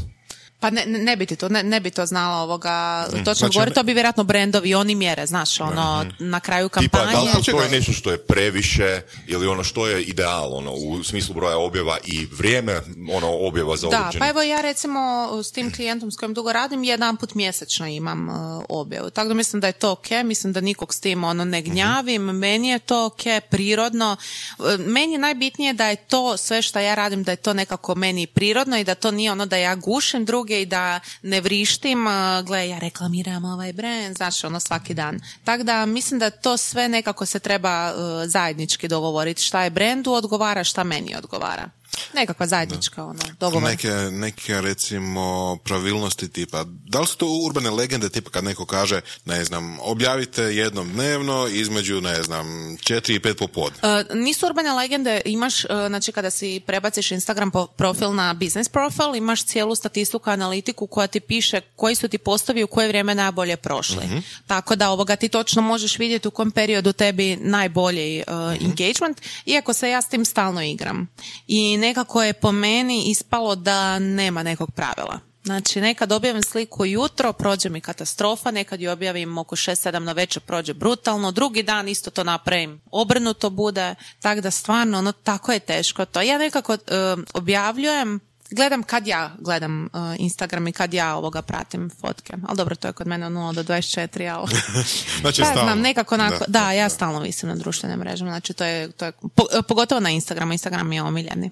[0.60, 3.74] Pa ne, ne, bi ti to, ne, ne bi to znala ovoga, točno Znači, govori,
[3.74, 7.12] to bi vjerojatno brendovi, oni mjere, znaš, ono, na kraju Tipa, kampanje.
[7.12, 7.76] da li to, to je Čega?
[7.76, 12.26] nešto što je previše ili ono što je ideal, ono, u smislu broja objava i
[12.26, 12.80] vrijeme
[13.12, 14.20] ono, objava za Da, određeni?
[14.20, 18.28] pa evo ja recimo s tim klijentom s kojim dugo radim jedan put mjesečno imam
[18.28, 19.10] uh, objavu.
[19.10, 22.22] Tako da mislim da je to ok, mislim da nikog s tim ono ne gnjavim,
[22.22, 24.16] meni je to ok, prirodno.
[24.58, 27.94] Uh, Meni je najbitnije da je to sve što ja radim, da je to nekako
[27.94, 32.06] meni prirodno i da to nije ono da ja gušim druge i da ne vrištim,
[32.46, 35.20] gle ja reklamiram ovaj brand, znaš ono svaki dan.
[35.44, 40.12] Tako da mislim da to sve nekako se treba uh, zajednički dogovoriti šta je brendu
[40.12, 41.70] odgovara, šta meni odgovara.
[42.14, 43.62] Nekakva zajednička ono, dogovor.
[43.62, 49.00] Neke, neke recimo pravilnosti tipa, da li su to urbane legende tipa kad neko kaže,
[49.24, 53.78] ne znam, objavite jednom dnevno između, ne znam, četiri i pet popodne.
[53.82, 59.16] Uh, nisu urbane legende, imaš, uh, znači kada si prebaciš Instagram profil na business profil,
[59.16, 63.56] imaš cijelu statistiku, analitiku koja ti piše koji su ti postavi u koje vrijeme najbolje
[63.56, 64.22] prošli.
[64.46, 69.72] Tako da ovoga ti točno možeš vidjeti u kom periodu tebi najbolji uh, engagement, iako
[69.72, 71.08] se ja s tim stalno igram.
[71.46, 75.20] I nekako je po meni ispalo da nema nekog pravila.
[75.44, 80.42] Znači, nekad objavim sliku jutro, prođe mi katastrofa, nekad ju objavim oko 6-7 na večer,
[80.42, 85.60] prođe brutalno, drugi dan isto to napravim, obrnuto bude, tako da stvarno, ono, tako je
[85.60, 86.22] teško to.
[86.22, 88.20] Ja nekako um, objavljujem,
[88.50, 92.32] gledam kad ja gledam uh, Instagram i kad ja ovoga pratim fotke.
[92.48, 94.48] Ali dobro, to je kod mene od 0 do 24, ali...
[95.20, 95.62] Znači, Pa, stalno.
[95.62, 99.04] znam, nekako onako, da, Da, ja stalno visim na društvenim mrežama, znači to je, to
[99.04, 101.50] je po- pogotovo na Instagramu, Instagram mi je omiljeni.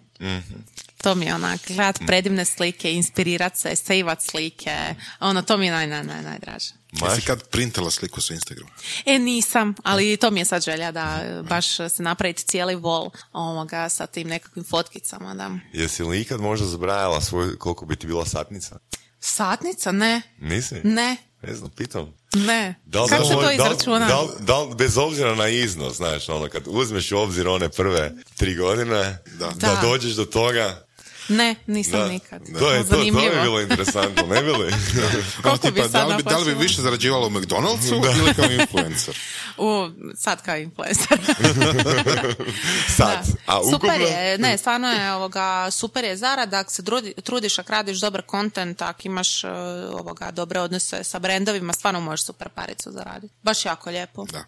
[1.02, 4.76] To mi je onak, gledat predivne slike, inspirirat se, sejvat slike,
[5.20, 6.77] ono, to mi je naj, naj, naj, najdraže.
[6.92, 8.70] Jesi kad printala sliku sa Instagrama?
[9.06, 13.10] E, nisam, ali to mi je sad želja da e, baš se napraviti cijeli vol
[13.32, 15.50] ovoga sa tim nekakvim fotkicama, da.
[15.72, 18.78] Jesi li ikad možda zbrajala svoj, koliko bi ti bila satnica?
[19.20, 19.92] Satnica?
[19.92, 20.74] Ne, Nisi?
[20.74, 22.14] ne, Ne znam, pitam.
[22.34, 22.74] ne.
[22.84, 23.98] Da li, Kako se da to da izračuna?
[24.00, 27.68] Da li, da li- bez obzira na iznos, znaš, ono, kad uzmeš u obzir one
[27.68, 29.78] prve tri godine, da, Da.
[29.82, 30.86] dođeš do toga,
[31.28, 32.08] Ne, nisam Da.
[32.08, 32.42] nikad.
[32.58, 34.72] To je, to, to je bilo interesantno, ne bi li?
[35.42, 39.18] Koliko bi da, li bi, da li bi više zarađivala u McDonald'su ili kao influencer?
[39.58, 41.18] U, sad kao influencer.
[42.96, 43.26] Sad.
[43.26, 43.32] Da.
[43.46, 43.78] A ukupno...
[43.78, 48.00] super je, ne, stvarno je ovoga, super je zarada, ako se trudi, trudiš, ako radiš
[48.00, 49.48] dobar kontent, ako imaš e,
[49.92, 53.34] ovoga, dobre odnose sa brendovima, stvarno možeš super paricu zaraditi.
[53.42, 54.24] Baš jako lijepo.
[54.24, 54.44] Da.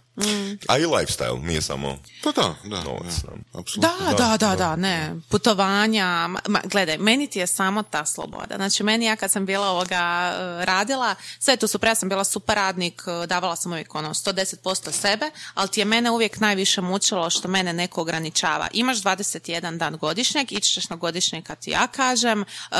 [0.68, 1.98] A i lifestyle, nije samo...
[2.24, 2.82] Pa da, da.
[2.82, 3.58] Novac, da, da.
[3.60, 3.90] apsolutno.
[4.08, 5.14] Da, da, da, da, ne.
[5.28, 8.56] Putovanja, ma, ma, gledaj, meni ti je samo ta sloboda.
[8.56, 12.24] Znači, meni ja kad sam bila ovoga e, radila, sve tu super, ja sam bila
[12.24, 16.80] super radnik, e, davala sam uvijek ono 110% sebe, ali ti je mene uvijek najviše
[16.80, 18.68] mučilo što mene neko ograničava.
[18.72, 22.76] Imaš 21 dan godišnjeg, ići ćeš na godišnjeg kad ti ja kažem, e,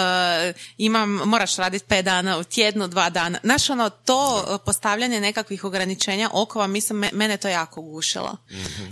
[0.78, 3.38] imam, moraš raditi 5 dana u tjednu, dva dana.
[3.42, 8.36] Znaš, ono, to postavljanje nekakvih ograničenja okova, mislim, me- mene to jako gušilo.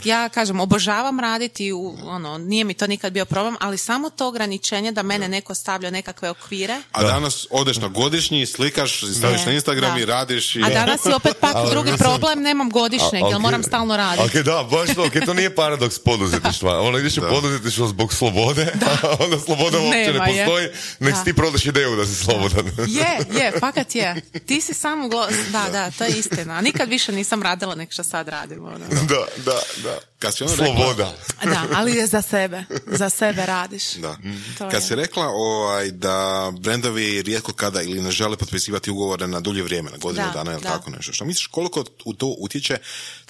[0.04, 4.28] Ja kažem, obožavam raditi, u, ono, nije mi to nikad bio problem, ali samo to
[4.28, 6.76] ograničenje da mene neko stavlja nekakve okvire.
[6.92, 10.00] A danas odeš na godišnji, slikaš, staviš Ne, na Instagram da.
[10.00, 10.62] i radiš i...
[10.62, 13.96] A danas je opet pak Ali drugi mislim- problem, nemam godišnjeg, A, jer moram stalno
[13.96, 14.38] raditi.
[14.38, 16.80] Ok, da, baš to, ok, to nije paradoks poduzetništva.
[16.86, 20.44] Ono, ideš u poduzetništvo zbog slobode, a onda sloboda uopće Nema ne je.
[20.44, 20.68] postoji,
[21.00, 21.18] nek Da.
[21.18, 22.66] si ti prodaš ideju da si slobodan.
[22.88, 24.22] Je, je, fakat je.
[24.46, 25.26] Ti si samo, glo...
[25.50, 26.54] da, da, to je istina.
[26.54, 28.64] A nikad više nisam radila nek što sad radim.
[28.64, 28.78] Ono.
[29.08, 29.98] da, da, da.
[30.18, 31.12] Kad si ono Sloboda.
[31.44, 32.64] Da, ali je za sebe.
[32.86, 33.92] Za sebe radiš.
[33.92, 34.16] Da.
[34.58, 34.88] To Kad je.
[34.88, 39.90] si rekla ovaj, da brendovi rijetko kada ili ne žele potpisivati ugovore na dulje vrijeme,
[39.90, 40.68] na godinu Da, dana ili da.
[40.68, 41.12] tako nešto.
[41.12, 42.78] Što misliš koliko u to utječe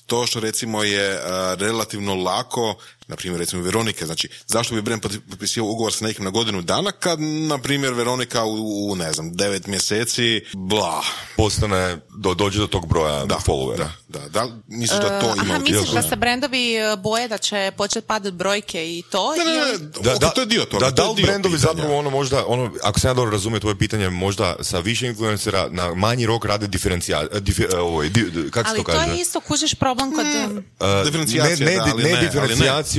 [0.07, 1.21] to što recimo je eh,
[1.57, 2.75] relativno lako,
[3.09, 6.63] na primjer recimo Veronike, znači zašto bi brend potpi- potpisivao ugovor sa nekim na godinu
[6.63, 8.55] dana kad na primjer Veronika u,
[8.87, 11.03] u, ne znam, devet mjeseci, bla.
[11.37, 13.89] Postane, do, dođe do tog broja Da, followera.
[14.09, 17.29] da, da, da, li misliš da to ima Aha, misliš da se brendovi e, boje
[17.29, 19.33] da će početi padati brojke i to?
[19.33, 20.81] Ne, ne, ne, ili- ok, to je dio toga.
[20.81, 21.73] Da, to da li brendovi pitanja.
[21.73, 25.69] zapravo ono možda, ono, ako sam ja dobro razumio tvoje pitanje, možda sa više influencera
[25.71, 27.23] na manji rok rade diferencija,
[27.73, 29.11] e, ovo, di, di- kako se Ali to to kaže?
[29.11, 30.27] je isto, kužiš problem kod...
[30.27, 32.57] Uh, Diferencijacija, ne, ne, da, ali ne ne, ali ne.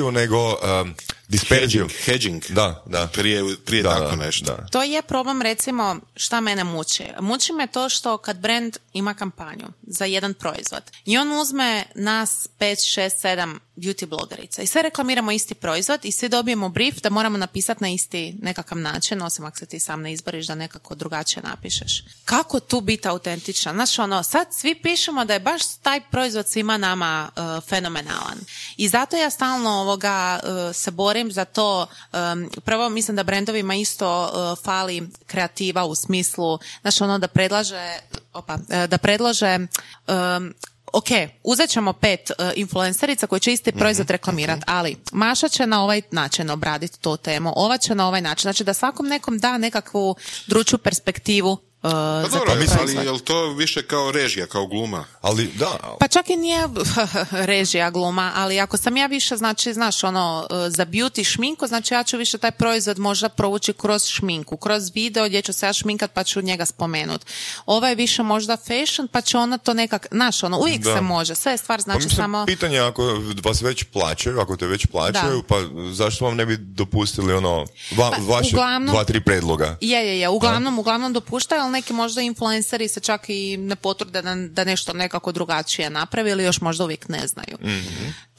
[0.08, 0.93] Nego um,
[1.30, 1.88] disperziju.
[1.88, 2.44] Hedging, hedging.
[2.50, 3.08] Da, da.
[3.14, 4.46] Prije, prije Da, tako da, nešto.
[4.46, 4.68] da.
[4.72, 7.04] To je problem, recimo, šta mene muči.
[7.20, 12.48] Muči me to što kad brand ima kampanju za jedan proizvod i on uzme nas
[12.60, 17.10] 5, 6, 7 beauty blogerica i sve reklamiramo isti proizvod i svi dobijemo brief da
[17.10, 20.96] moramo napisati na isti nekakav način, osim ako se ti sam ne izboriš da nekako
[20.96, 22.04] drugačije napišeš.
[22.26, 23.76] Kako tu biti autentičan?
[23.76, 28.40] Znaš, ono, sad svi pišemo da je baš taj proizvod svima nama uh, fenomenalan.
[28.78, 31.88] I zato ja stalno ovoga uh, se borim za to.
[32.13, 37.99] um, prvo, mislim da brendovima isto uh, fali kreativa u smislu, znaš, ono da predlaže,
[38.34, 40.53] opa, uh, da predlože um,
[40.93, 41.09] ok,
[41.43, 46.01] uzet ćemo pet uh, influencerica koji će isti proizvod reklamirati, ali Maša će na ovaj
[46.11, 50.15] način obraditi tu temu, ova će na ovaj način, znači da svakom nekom da nekakvu
[50.47, 51.92] druču perspektivu uh,
[52.24, 55.06] Pa za dobro, ali je li to više kao režija, kao gluma?
[55.22, 56.68] Ali da, Pa čak i nije
[57.32, 61.94] režija gluma, ali ako sam ja više, znači, znaš, ono, e, za beauty šminku, znači
[61.94, 65.74] ja ću više taj proizvod možda provući kroz šminku, kroz video gdje ću se ja
[65.74, 67.26] šminkat pa ću njega spomenut.
[67.66, 70.96] Ovo je više možda fashion, pa će ona to nekak, znaš, ono, uvijek Da.
[70.96, 72.46] se može, sve je stvar, pa znači mislim, samo...
[72.46, 73.04] pitanje je ako
[73.44, 75.48] vas već plaćaju, ako te već plaćaju, Da.
[75.48, 75.56] pa
[75.94, 79.78] zašto vam ne bi dopustili ono, va, Pa, vaše uglavnom- dva, tri predloga?
[79.82, 80.30] Je, je, je.
[80.30, 84.93] Uglavnom, uglavnom dopuštaju, ali neki možda influenceri se čak i ne potrude da, da nešto
[84.93, 87.57] nekako drugačije napravi ili još možda uvijek ne znaju.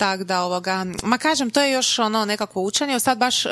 [0.01, 3.01] Tako da, ovoga, ma kažem, to je još ono nekakvo učenje.
[3.01, 3.51] Sad baš um,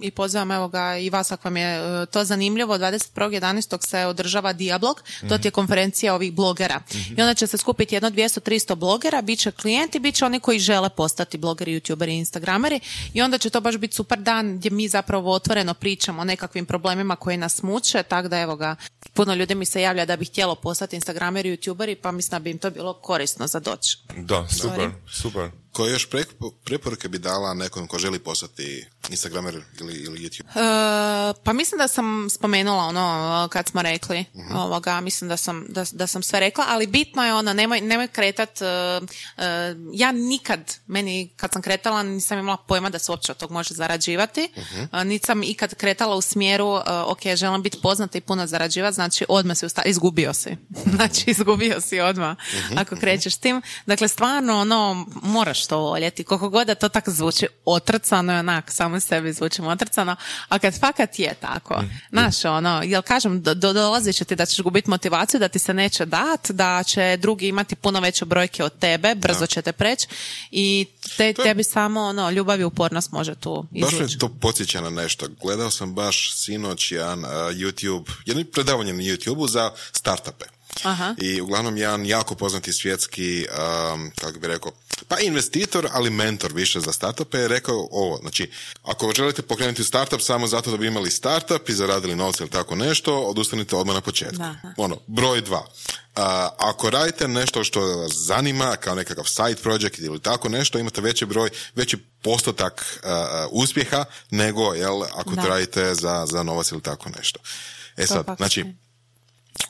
[0.00, 3.86] i pozivam evo ga i vas ako vam je uh, to zanimljivo, 21.11.
[3.86, 6.80] se održava Diablog, to ti je konferencija ovih blogera.
[7.16, 10.58] I onda će se skupiti jedno 200-300 blogera, bit će klijenti, bit će oni koji
[10.58, 12.80] žele postati blogeri, youtuberi, instagrameri
[13.14, 16.66] i onda će to baš biti super dan gdje mi zapravo otvoreno pričamo o nekakvim
[16.66, 18.76] problemima koji nas muče, tako da evo ga,
[19.12, 22.50] puno ljudi mi se javlja da bi htjelo postati instagrameri, youtuberi, pa mislim da bi
[22.50, 23.98] im to bilo korisno za doći.
[24.16, 25.61] Da, super, super.
[25.72, 30.42] Koje još pre- preporuke bi dala nekom ko želi postati Instagramer ili, ili YouTube?
[30.48, 35.84] E, pa mislim da sam spomenula ono kad smo rekli ovoga, mislim da sam, da,
[35.92, 40.76] da sam sve rekla, ali bitno je ono, nemoj, nemoj kretat, e, e, ja nikad,
[40.86, 45.02] meni kad sam kretala nisam imala pojma da se uopće od tog može zarađivati, uh
[45.04, 49.24] niti sam ikad kretala u smjeru, e, ok, želim biti poznata i puno zarađivati, znači
[49.28, 50.56] odmah si usta- izgubio si,
[50.96, 52.36] znači izgubio si odmah
[52.76, 56.24] ako krećeš tim, dakle stvarno ono, moraš moraš to voljeti.
[56.24, 60.16] Koliko god da to tako zvuči otrcano i onak, samo sebi zvučim otrcano,
[60.48, 61.90] a kad fakat je tako, mm.
[62.10, 65.74] znaš, ono, jel kažem, do, dolazit će ti da ćeš gubiti motivaciju, da ti se
[65.74, 70.06] neće dat, da će drugi imati puno veće brojke od tebe, brzo će te preći
[70.50, 70.86] i
[71.16, 73.96] te, tebi samo, ono, ljubav i upornost može tu izvući.
[73.96, 75.26] Baš me to podsjeća na nešto.
[75.42, 80.44] Gledao sam baš sinoć jedan uh, YouTube, jedno predavanje na YouTube za startupe.
[80.82, 81.14] Aha.
[81.18, 83.46] I uglavnom jedan jako poznati svjetski,
[83.94, 84.72] um, kako bi rekao,
[85.08, 88.50] pa investitor, ali mentor više za startupe je rekao ovo, znači,
[88.82, 92.74] ako želite pokrenuti startup samo zato da bi imali startup i zaradili novce ili tako
[92.74, 94.36] nešto, odustanite odmah na početku.
[94.36, 94.54] Da.
[94.76, 95.58] Ono, broj dva.
[95.60, 96.22] Uh,
[96.58, 101.26] ako radite nešto što vas zanima, kao nekakav side project ili tako nešto, imate veći
[101.26, 103.10] broj, veći postotak uh,
[103.50, 107.40] uspjeha nego, jel, ako to radite za, za novac ili tako nešto.
[107.96, 108.64] E sad, znači,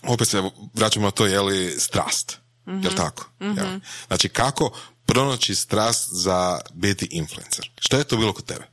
[0.03, 0.43] opet se
[0.75, 2.39] vraćamo na to, je li strast.
[2.67, 2.83] Mm-hmm.
[2.83, 3.31] Jel tako?
[3.41, 4.71] mm Znači, kako
[5.07, 7.71] pronaći strast za biti influencer?
[7.81, 8.67] Što je to bilo kod tebe?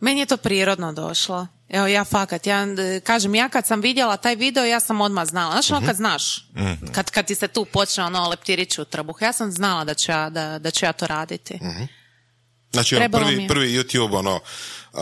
[0.00, 1.46] Meni je to prirodno došlo.
[1.68, 2.66] Evo ja fakat, ja
[3.04, 5.52] kažem, ja kad sam vidjela taj video, ja sam odmah znala.
[5.52, 6.92] Znaš ono kad znaš, mhm.
[6.92, 10.12] kad, kad ti se tu počne ono leptirići u trbuh, ja sam znala da ću
[10.12, 11.54] ja, da, da ću ja to raditi.
[11.54, 11.99] mm
[12.72, 14.40] Znači, ono, prvi, prvi YouTube, ono,
[14.92, 15.00] Uh,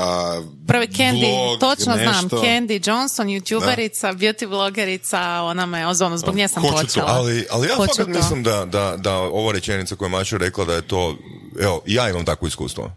[0.67, 2.13] Prvi Candy, točno nešto.
[2.13, 4.19] znam, Candy Johnson, youtuberica, da.
[4.19, 7.07] beauty blogerica, ona me ozvano, zbog nje sam počela.
[7.09, 10.75] Ali, ali ja fakat mislim da, da, da ova rečenica koju je Mačo rekla da
[10.75, 11.17] je to,
[11.61, 12.93] evo, ja imam takvo iskustvo.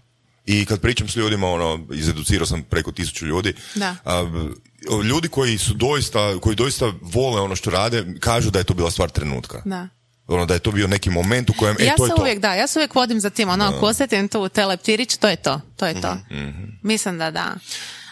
[0.46, 3.96] I kad pričam s ljudima, ono, izeducirao sam preko tisuću ljudi, da.
[5.04, 8.92] ljudi koji su doista, koji doista vole ono što rade, kažu da je to bila
[8.92, 9.62] stvar trenutka.
[9.66, 9.88] Da
[10.32, 12.54] ono da je to bio neki moment u kojem e, ja to se uvijek da
[12.54, 15.86] ja se uvijek vodim za tim ono ako osjetim tu teleptirić to je to to
[15.86, 16.14] je to.
[16.14, 17.56] Mm mislim da da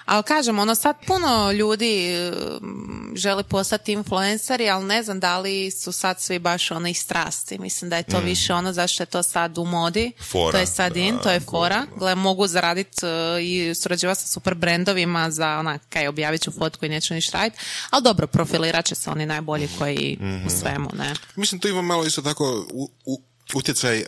[0.09, 2.15] ali kažem, ono sad puno ljudi
[2.61, 7.59] mm, želi postati influenceri, ali ne znam da li su sad svi baš ono strasti.
[7.59, 8.25] Mislim da je to mm.
[8.25, 10.11] više ono zašto je to sad u modi.
[10.31, 11.85] Fora, to je sad in, to je fora.
[11.95, 16.85] Gle, mogu zaraditi uh, i surađivati sa super brendovima za onak, kaj objavit ću fotku
[16.85, 17.61] i neću ništa raditi.
[17.89, 20.49] Ali dobro, profilirat će se oni najbolji koji u mhm.
[20.49, 21.13] svemu, ne.
[21.35, 23.21] Mislim, tu ima malo isto tako u, u,
[23.53, 24.05] utjecaj uh,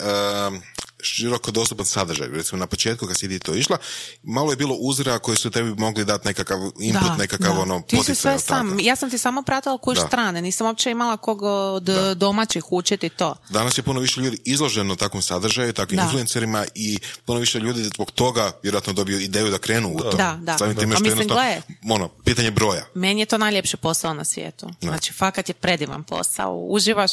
[1.02, 2.28] široko dostupan sadržaj.
[2.28, 3.78] Recimo na početku kad si to išla,
[4.24, 7.62] malo je bilo uzora koji su tebi mogli dati nekakav input, da, nekakav da.
[7.62, 8.80] ono ti si sve sam.
[8.80, 13.36] Ja sam ti samo pratila koji strane, nisam uopće imala koga od domaćih učiti to.
[13.50, 18.12] Danas je puno više ljudi izloženo takvom sadržaju, takvim influencerima i puno više ljudi zbog
[18.12, 20.12] toga vjerojatno dobiju ideju da krenu u to.
[20.12, 20.58] Da, da.
[20.58, 22.86] Samim time što mislim, gle, ono, pitanje broja.
[22.94, 24.70] Meni je to najljepši posao na svijetu.
[24.82, 26.56] Znači, fakat je predivan posao.
[26.56, 27.12] Uživaš,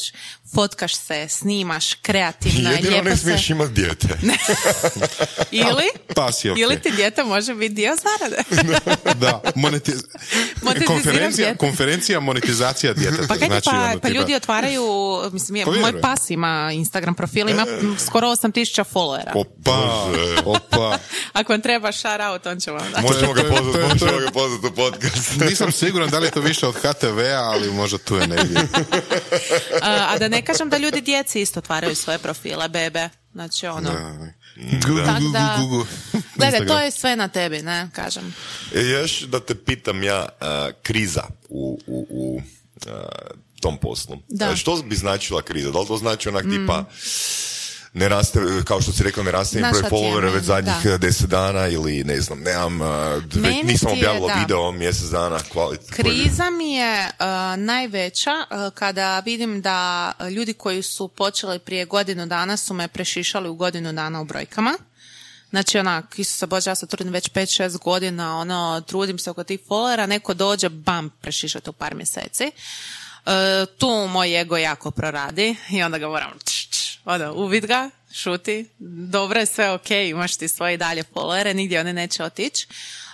[0.55, 2.71] fotkaš se, snimaš, kreativno.
[2.71, 4.09] Jedino ne smiješ imati dijete.
[5.51, 5.89] ili,
[6.43, 8.43] je ili ti dijete može biti dio zarade.
[9.23, 10.03] da, monetiz...
[10.87, 13.27] konferencija, konferencija monetizacija djeteta.
[13.29, 14.83] Pa, znači, pa, ono, pa ljudi otvaraju,
[15.33, 17.81] mislim, je, moj pas ima Instagram profil, ima e.
[18.07, 19.33] skoro 8000 followera.
[19.35, 20.07] Opa,
[20.45, 20.99] opa.
[21.33, 23.03] Ako vam treba shout out, on će vam dati.
[23.03, 25.41] Možemo ga pozvati, možemo ga pozvati u podcast.
[25.49, 28.61] Nisam siguran da li je to više od HTV-a, ali možda tu je negdje.
[29.83, 33.09] a, a da ne kažem da ljudi djeci isto otvaraju svoje profile, bebe.
[33.33, 33.91] Znači ono...
[33.91, 34.33] Da.
[35.33, 35.59] da,
[36.39, 38.35] gledaj, to je sve na tebi, ne, kažem.
[38.75, 40.29] E, još da te pitam ja,
[40.83, 42.41] kriza u, u, u
[43.61, 44.19] tom poslu.
[44.29, 44.57] Da.
[44.57, 45.71] što bi značila kriza?
[45.71, 46.87] Da li to znači onak tipa mm
[47.93, 52.05] ne raste, kao što si rekao, ne raste broj followera već zadnjih deset dana ili
[52.05, 52.79] ne znam, nemam,
[53.35, 55.39] Meni nisam objavila video mjesec dana.
[55.53, 57.11] Kvalit, Kriza mi je
[57.57, 58.33] najveća
[58.75, 63.93] kada vidim da ljudi koji su počeli prije godinu dana su me prešišali u godinu
[63.93, 64.75] dana u brojkama.
[65.51, 69.61] Znači onak, se Bože, ja se trudim već 5-6 godina, ono, trudim se oko tih
[69.69, 72.45] followera, neko dođe, bam, prešišati u par mjeseci.
[72.45, 76.31] E, tu moj ego jako proradi i onda ga moram
[77.09, 81.93] ono, uvid ga, šuti, dobro je sve ok, imaš ti svoje dalje polere, nigdje one
[81.93, 82.67] neće otići.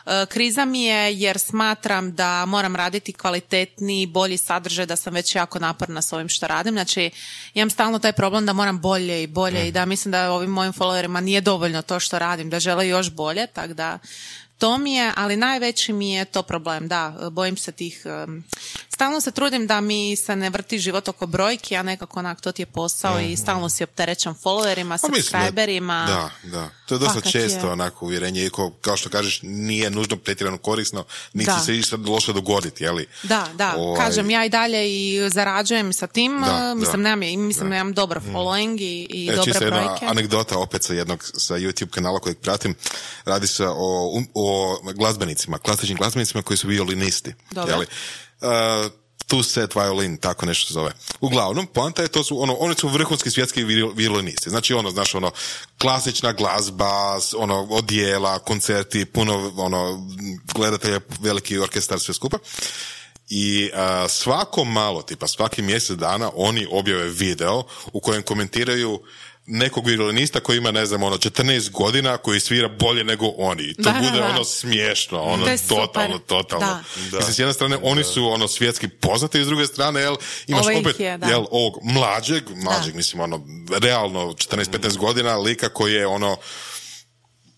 [0.07, 5.35] E, kriza mi je jer smatram da moram raditi kvalitetniji, bolji sadržaj, da sam već
[5.35, 6.75] jako naporna s ovim što radim.
[6.75, 7.11] Znači,
[7.55, 10.73] imam stalno taj problem da moram bolje i bolje i da mislim da ovim mojim
[10.73, 13.99] followerima nije dovoljno to što radim, da žele još bolje, tako da
[14.59, 18.03] to mi je, ali najveći mi je to problem, da, bojim se tih,
[18.95, 22.53] stalno se trudim da mi se ne vrti život oko brojki, a nekako onak, to
[22.53, 23.37] ti je posao i mhm.
[23.37, 26.05] stalno si opterećan followerima, pa subscriberima.
[26.09, 27.73] Da, da, to je dosta često je.
[27.73, 33.07] onako uvjerenje, kao što kažeš, nije nužno pretjerano korisno, niti se išta loše dogoditi, jeli?
[33.23, 34.07] Da, da, ovaj...
[34.07, 37.09] kažem, ja i dalje i zarađujem sa tim, da, mislim, da.
[37.17, 38.37] Nemam, mislim, nemam dobar mhm.
[38.37, 40.07] following i, i e, dobre brojke.
[40.07, 42.75] anegdota opet sa jednog, sa YouTube kanala kojeg pratim,
[43.25, 47.35] radi se o, o glazbenicima, klasičnim glazbenicima koji su violinisti.
[47.51, 47.73] Dobro.
[47.73, 47.87] Jeli?
[48.45, 48.91] Uh,
[49.27, 50.93] tu set violin, tako nešto se zove.
[51.21, 53.65] Uglavnom, poanta je, to su, ono, oni su vrhunski svjetski
[53.95, 54.51] violinisti.
[54.51, 55.31] Znači, ono, znaš, ono,
[55.79, 60.09] klasična glazba, ono, odijela, koncerti, puno, ono,
[60.55, 62.39] gledatelja, veliki orkestar, sve skupa.
[63.29, 63.71] I
[64.09, 69.01] svako malo, tipa svaki mjesec dana, oni objave video u kojem komentiraju
[69.47, 73.75] nekog violinista koji ima, ne znam, ono, 14 godina, koji svira bolje nego oni.
[73.75, 76.67] To da, bude da, ono smiješno, ono, totalno, totalno.
[76.67, 76.83] Da.
[77.17, 80.17] Mislim, s jedne strane, oni su, ono, svjetski poznati, s druge strane, jel,
[80.47, 83.47] imaš Ovo opet, je, jel, ovog mlađeg, mlađeg, mislim, ono,
[83.83, 86.37] realno, 14-15 godina, lika koji je, ono,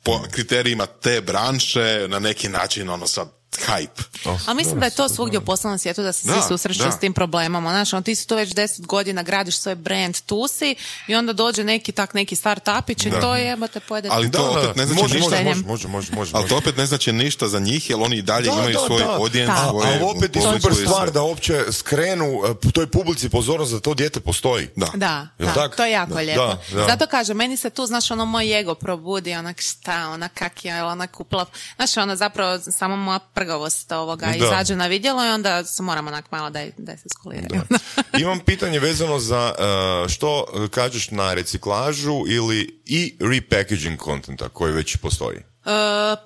[0.03, 4.03] po kriterijima te branše, na neki način, ono, sad, hype.
[4.25, 6.99] Oh, Ali mislim da je to svugdje u poslovnom svijetu da se svi susreću s
[7.01, 7.65] tim problemom.
[7.65, 10.75] Znaš, on, ti si tu već deset godina, gradiš svoj brand, tu si
[11.07, 14.09] i onda dođe neki tak neki startupić i to je, te pojede.
[14.13, 15.43] Ali to opet ne znači može, ništa.
[15.43, 18.23] Može, može, može, može, Ali to opet ne znači ništa za njih, jer oni i
[18.23, 19.89] dalje imaju svoj audience, svoje...
[19.89, 24.21] Ali opet je super stvar da uopće skrenu e, toj publici pozornost da to dijete
[24.21, 24.69] postoji.
[24.77, 26.57] Da, da, da to je jako lijepo.
[26.89, 30.85] Zato kažem, meni se tu, znaš, ono moj ego probudi, onak šta, onak kak je,
[30.85, 31.47] onak uplav.
[31.77, 34.47] Znaš, ono zapravo samo moja prgavost ovoga da.
[34.47, 37.63] izađe na vidjelo i onda se moramo onak malo da, da se skuliraju.
[38.23, 44.97] Imam pitanje vezano za uh, što kažeš na reciklažu ili i repackaging kontenta koji već
[44.97, 45.37] postoji.
[45.37, 45.73] Uh,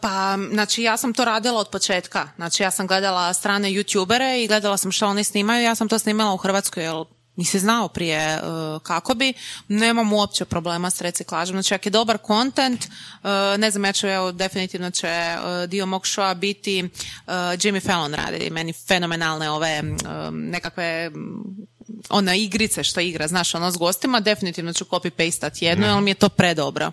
[0.00, 2.28] pa, znači ja sam to radila od početka.
[2.36, 5.64] Znači ja sam gledala strane youtubere i gledala sam što oni snimaju.
[5.64, 6.94] Ja sam to snimala u Hrvatskoj, jer
[7.40, 9.32] nisi znao prije uh, kako bi,
[9.68, 11.54] nemam uopće problema s reciklažom.
[11.54, 15.86] Znači, ako je dobar kontent, uh, ne znam, ja ću, evo, definitivno će uh, dio
[15.86, 16.88] mog showa biti
[17.26, 19.82] Jimmy Fallon radi, meni fenomenalne ove
[20.30, 21.10] nekakve
[22.08, 25.90] ona igrice što igra, znaš, ono s gostima, definitivno ću copy-pastat jedno, mm.
[25.90, 26.92] jer mi je to predobro.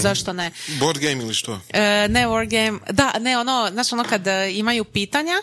[0.00, 0.50] Zašto ne?
[0.80, 1.60] Board game ili što?
[2.08, 5.34] ne board game, da, ne ono, znaš ono kad imaju pitanja,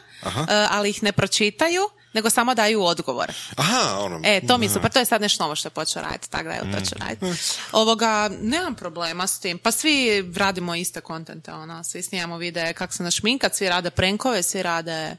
[0.70, 1.82] ali ih ne pročitaju,
[2.14, 3.32] nego samo daju odgovor.
[3.56, 4.22] Aha, ono.
[4.24, 6.52] E, to mi super, to je sad nešto novo što je počeo raditi, tako da
[6.52, 7.00] je to će mm.
[7.00, 7.26] raditi.
[7.72, 12.94] Ovoga, nemam problema s tim, pa svi radimo iste kontente, ono, svi snijamo vide kako
[12.94, 15.18] se našminkat, svi rade prenkove, svi rade,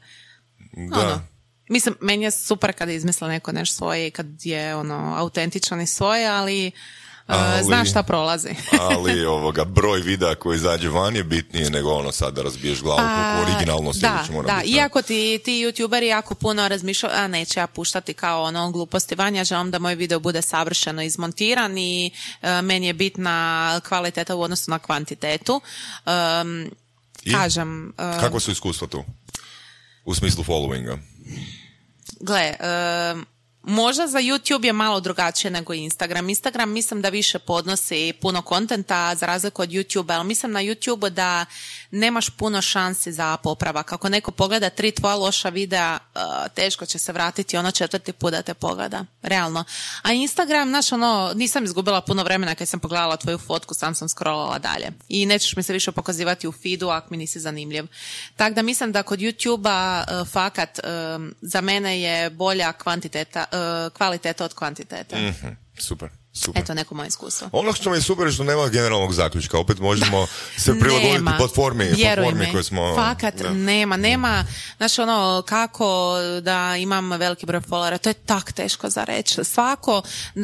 [0.71, 0.99] da.
[0.99, 1.21] ono,
[1.69, 5.87] Mislim, meni je super kada izmisla neko nešto svoje i kad je ono autentičan i
[5.87, 6.71] svoje, ali
[7.27, 8.49] ali, znaš šta prolazi.
[8.91, 12.99] ali ovoga, broj videa koji izađe van je bitnije nego ono sad da razbiješ glavu
[12.99, 14.71] pa, originalno da, da, biti.
[14.71, 19.35] iako ti, ti youtuberi jako puno razmišljaju, a neće ja puštati kao ono gluposti van,
[19.35, 22.11] ja želim da moj video bude savršeno izmontiran i
[22.41, 25.61] uh, meni je bitna kvaliteta u odnosu na kvantitetu.
[26.05, 26.71] Um,
[27.23, 27.31] I?
[27.31, 27.93] Kažem...
[27.97, 29.03] Uh, Kako su iskustva tu?
[30.05, 30.97] U smislu followinga?
[32.19, 32.53] Gle,
[33.67, 36.29] Možda za YouTube je malo drugačije nego Instagram.
[36.29, 41.09] Instagram mislim da više podnosi puno kontenta za razliku od YouTube, ali mislim na YouTube
[41.09, 41.45] da
[41.91, 43.93] nemaš puno šansi za popravak.
[43.93, 46.21] Ako neko pogleda tri tvoja loša videa, uh,
[46.55, 49.05] teško će se vratiti ono četvrti put da te pogleda.
[49.21, 49.63] Realno.
[50.01, 54.09] A Instagram, znaš, ono, nisam izgubila puno vremena kad sam pogledala tvoju fotku, sam sam
[54.09, 54.91] scrollala dalje.
[55.09, 57.85] I nećeš mi se više pokazivati u feedu ako mi nisi zanimljiv.
[58.35, 60.79] Tako da mislim da kod YouTube-a uh, fakat
[61.15, 63.45] um, za mene je bolja kvantiteta,
[63.93, 65.17] kvaliteta od kvantiteta.
[65.17, 66.09] mm Super.
[66.37, 66.61] Super.
[66.61, 67.49] Eto neko moje iskustvo.
[67.51, 69.59] Ono što mi je super što nema generalnog zaključka.
[69.59, 70.27] Opet možemo
[70.57, 72.95] se prilagoditi platformi, platformi koje smo...
[72.95, 73.97] Fakat nema.
[73.97, 74.45] Nema,
[74.77, 79.43] znaš ono, kako da imam veliki broj followera, to je tak teško za reći.
[79.43, 80.01] Svako,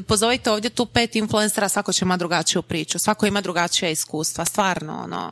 [0.07, 2.99] pozovite ovdje tu pet influencera, svako će ima drugačiju priču.
[2.99, 4.45] Svako ima drugačija iskustva.
[4.45, 5.31] Stvarno, ono...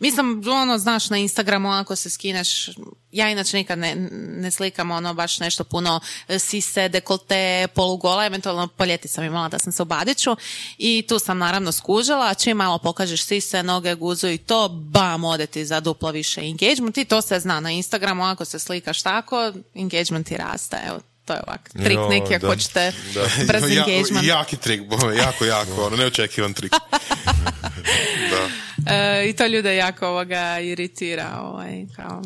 [0.00, 2.70] Mislim, ono, znaš, na Instagramu ako se skineš,
[3.12, 3.94] ja inače nikad ne,
[4.36, 9.48] ne slikam ono baš nešto puno e, sise, dekolte, polugola, eventualno po ljeti sam imala
[9.48, 10.36] da sam se u Badiću.
[10.78, 15.24] I tu sam naravno skužila, a čim malo pokažeš sise, noge, guzu i to, bam,
[15.24, 19.02] ode ti za duplo više engagement i to se zna na Instagramu, ako se slikaš
[19.02, 22.92] tako, engagement ti raste, evo, to je ovak, trik jo, neki ako hoćete
[23.46, 24.26] brz engagement.
[24.26, 24.82] Ja, jaki trik,
[25.18, 26.72] jako, jako, ono, neočekivan trik.
[28.30, 28.94] da.
[28.94, 32.22] E, I to ljude jako ovoga iritira, ovaj, kao...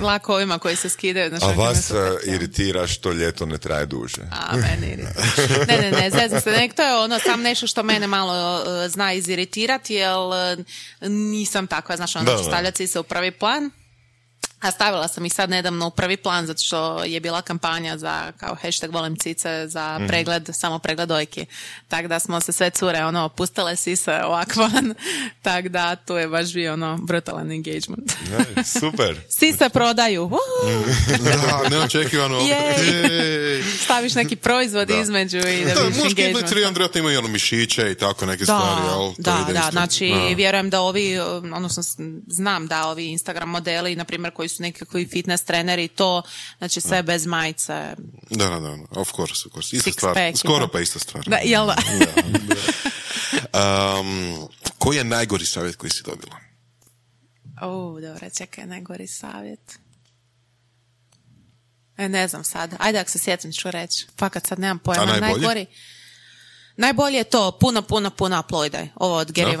[0.00, 1.32] Lako ovima koji se skidaju.
[1.42, 1.94] A vas e,
[2.24, 4.22] iritira što ljeto ne traje duže.
[4.30, 5.64] A, meni iritira.
[5.68, 6.50] Ne, ne, ne, zezam se.
[6.50, 10.64] Nek to je ono, sam nešto što mene malo uh, zna iziritirati, jer uh,
[11.10, 13.70] nisam takva, znaš, onda ću stavljati se u prvi plan.
[14.60, 18.32] A stavila sam ih sad nedavno u prvi plan zato što je bila kampanja za
[18.32, 20.06] kao hashtag volim cice za mhm.
[20.08, 21.46] pregled, samo pregled dojki.
[21.88, 24.94] Tako da smo se sve cure ono pustile sise ovakvan.
[25.42, 28.12] Tako da tu je baš bio ono brutalan engagement.
[28.56, 29.20] Ne, super.
[29.28, 30.30] Sise prodaju.
[31.24, 32.38] da, neočekivano.
[33.84, 36.96] Staviš neki proizvod između i da, da vidiš engagement.
[36.96, 38.88] imaju ono mišiće i tako neke da, stvari.
[38.88, 39.12] Jel?
[39.18, 41.82] Da, da, znači vjerujem da ovi, odnosno
[42.26, 46.22] znam da ovi Instagram modeli, na primjer koji koji su nekakvi fitness treneri i to,
[46.58, 47.94] znači sve bez majice.
[48.30, 49.76] Da, da, da, of course, of course.
[49.76, 51.24] Ista Six stvar, pack i skoro pa ista stvar.
[51.24, 51.76] Da, jel da?
[54.00, 56.36] Um, koji je najgori savjet koji si dobila?
[57.62, 59.78] O, dobro, čekaj, najgori savjet.
[61.96, 62.74] E, ne znam sad.
[62.78, 64.06] Ajde, ako se sjetim ću reći.
[64.18, 65.04] Fakat sad nemam pojma.
[65.04, 65.20] Najbolji?
[65.20, 65.66] Najgori.
[66.76, 68.88] Najbolje je to, puno, puno, puno uploadaj.
[68.94, 69.56] Ovo od Gary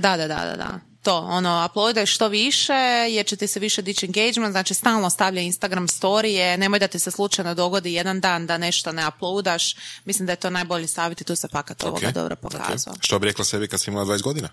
[0.00, 0.89] Da, da, da, da, da.
[1.02, 2.72] To, ono, uploadaj što više,
[3.10, 6.98] jer će ti se više dići engagement, znači stalno stavlja Instagram storije, nemoj da ti
[6.98, 9.76] se slučajno dogodi jedan dan da nešto ne uploadaš.
[10.04, 12.52] Mislim da je to najbolji savjet i tu se fakat ovoga Ok, dobro ok.
[12.52, 12.94] pokazao.
[13.00, 14.48] Što bi rekla sebi kad si imala 20 godina?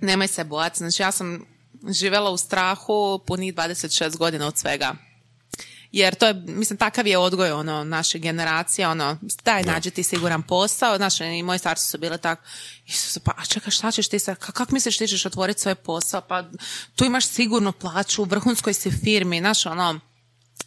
[0.00, 0.78] Nemoj se bojati.
[0.78, 1.46] Znači, ja sam
[1.90, 4.94] živjela u strahu punih 26 godina od svega.
[5.92, 10.42] Jer to je, mislim, takav je odgoj ono, naše generacije, ono, daj, nađi ti siguran
[10.42, 10.96] posao.
[10.96, 12.42] Znaš, i moji starci su bile tako,
[12.86, 15.74] Isuse, pa a čekaj, šta ćeš ti sad, Ka- kak misliš ti ćeš otvoriti svoj
[15.74, 16.44] posao, pa
[16.96, 20.00] tu imaš sigurnu plaću, u vrhunskoj si firmi, znaš, ono,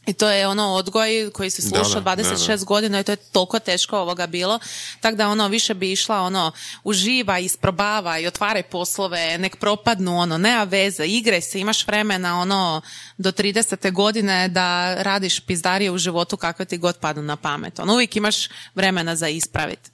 [0.06, 2.64] i to je ono odgoj koji se sluša Da, da, 26 da, da.
[2.64, 4.60] godina i to je toliko teško ovoga bilo.
[5.02, 6.52] Tako da ono više bi išla ono
[6.84, 12.82] uživa, isprobava i otvaraj poslove, nek propadnu ono, nema veze, igraj se, imaš vremena ono
[13.18, 13.92] do 30.
[13.92, 17.80] godine da radiš pizdarije u životu kakve ti god padnu na pamet.
[17.80, 18.36] Ono uvijek imaš
[18.76, 19.90] vremena za ispraviti.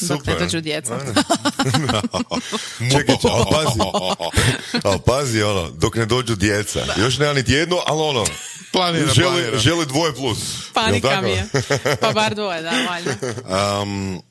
[0.00, 0.98] Dok ne dođu djeca.
[2.92, 3.80] Čekaj, čekaj, ali pazi,
[4.84, 6.80] ali pazi, ono, dok ne dođu djeca.
[6.98, 8.24] Još nema niti jedno, ali ono,
[8.72, 10.38] Planira, želi, želi dvoje plus.
[10.72, 11.46] Panika mi je.
[12.00, 13.12] Pa bar dvoje, da, valjda.
[13.82, 14.22] Um,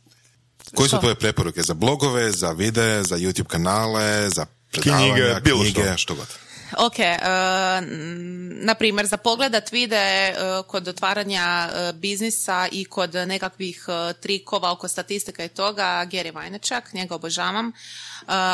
[0.76, 5.62] koji su tvoje preporuke za blogove, za videe, za YouTube kanale, za predavanja, Knjige, bilo
[5.62, 5.98] knjige, što.
[5.98, 6.28] što god?
[6.78, 7.06] Ok, uh,
[8.66, 10.34] na primjer, za pogledat vide e,
[10.68, 16.94] kod otvaranja e, biznisa i kod nekakvih e, trikova oko statistika i toga, Gary Vajnečak,
[16.94, 17.68] njega obožavam.
[17.68, 17.72] E,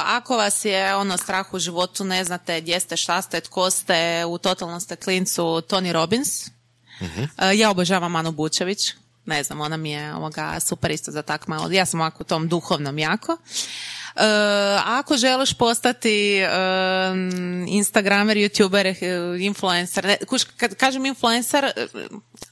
[0.05, 4.25] ako vas je ono strah u životu, ne znate gdje ste, šta ste, tko ste,
[4.25, 6.47] u totalnom ste klincu, Tony Robbins.
[6.47, 6.51] E,
[7.55, 8.93] ja obožavam Anu Bučević.
[9.25, 11.71] Ne znam, ona mi je ovoga super isto za tak malo.
[11.71, 13.37] Ja sam ovako u tom duhovnom jako.
[14.15, 14.21] E,
[14.85, 16.47] ako želiš postati e,
[17.67, 21.71] instagramer, youtuber, e, influencer, ne, kuš, kad kažem influencer,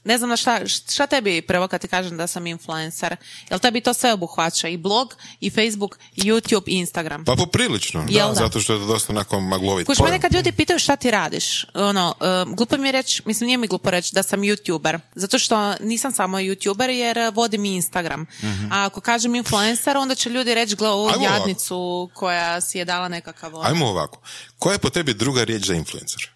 [0.04, 3.16] ne znam na šta, šta tebi prvo kad ti kažem da sam influencer?
[3.50, 4.68] Jel tebi to sve obuhvaća?
[4.68, 7.24] I blog, i Facebook, i YouTube, i Instagram?
[7.24, 8.38] Pa poprilično, Jel da, da?
[8.38, 11.66] zato što je to dosta onako maglovit Kuš, mene kad ljudi pitaju šta ti radiš,
[11.74, 12.14] ono,
[12.46, 15.74] uh, glupo mi je reći, mislim nije mi glupo reći da sam youtuber, zato što
[15.80, 18.26] nisam samo youtuber jer vodim i Instagram.
[18.70, 21.49] A ako kažem influencer, onda će ljudi reći, gle, ovu Mhm.
[21.50, 23.54] Jadnicu koja si je dala nekakav...
[23.54, 24.20] ono." Ajmo ovako.
[24.58, 26.30] Koja je po tebi druga riječ za influencer?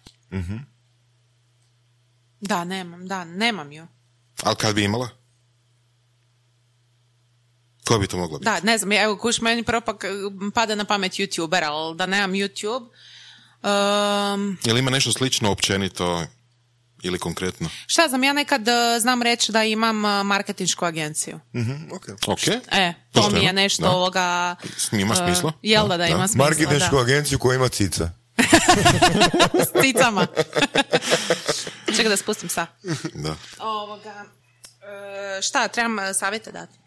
[2.41, 3.87] Da, nemam, da, nemam ju.
[4.43, 5.09] Ali kad bi imala?
[7.87, 8.45] Koja bi to mogla biti?
[8.45, 12.05] Da, ne znam, evo, kuš, meni prvo pak uh, pada na pamet youtuber, ali da
[12.05, 12.87] nemam YouTube,
[13.63, 16.25] um, Jel ima nešto slično općenito
[17.05, 17.69] ili konkretno?
[17.87, 21.39] šta znam, ja nekad uh, znam reći da imam uh, marketinšku agenciju.
[22.27, 22.47] Ok.
[22.71, 23.91] E, to Pošteno, mi je nešto da.
[23.91, 24.55] ovoga...
[24.91, 25.53] Ima uh, smisla?
[25.61, 27.01] Jel da, da, ima smisla, Marketinšku da.
[27.01, 28.09] agenciju koja ima cica.
[29.65, 30.27] S cicama.
[31.95, 32.65] Čekaj da spustim sa.
[33.13, 33.35] Da.
[33.59, 34.25] Ovoga,
[35.37, 36.84] e, šta, trebam e, savjete dati?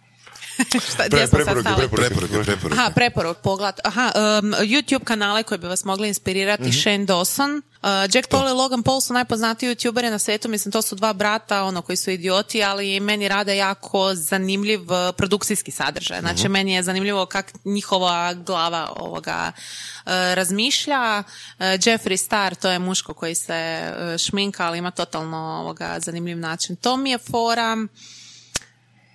[0.93, 1.97] šta, Pre- preporuke, preporuke.
[2.09, 2.75] Preporuke, preporuke.
[2.75, 3.75] Aha, preporuk, pogled.
[3.85, 6.73] Aha, um, YouTube kanale koji bi vas mogli inspirirati, Mhm.
[6.73, 7.63] Shane Dawson.
[7.77, 11.13] Uh, Jack Paul i Logan Paul su najpoznatiji youtuberi na svijetu, mislim to su dva
[11.13, 16.21] brata, ono koji su idioti, ali meni rade jako zanimljiv uh, produkcijski sadržaj.
[16.21, 16.53] Znači Mhm.
[16.53, 19.53] meni je zanimljivo kak njihova glava ovoga
[19.97, 21.23] uh, razmišlja.
[21.51, 26.39] Uh, Jeffree Star, to je muško koji se uh, šminka, ali ima totalno ovoga zanimljiv
[26.39, 26.77] način.
[26.77, 27.77] To mi je fora.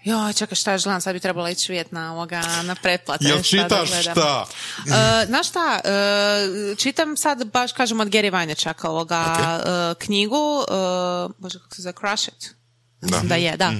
[0.03, 3.25] Joj, čekaj, šta gledam, sad bi trebala ići vidjeti na, ovoga, na pretplate.
[3.25, 4.13] Jel šta čitaš gledam.
[4.13, 4.45] šta?
[5.21, 9.23] E, znaš šta, e, čitam sad baš kažem od Gary Vajnečaka ovoga
[9.65, 10.63] e, knjigu,
[11.37, 12.62] bože kako se zove, Crush It.
[13.03, 13.71] Mislim da je, da.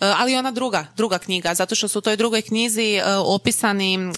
[0.00, 3.94] E, ali ona druga, druga knjiga, zato što su u toj drugoj knjizi e, opisani,
[3.94, 4.08] e,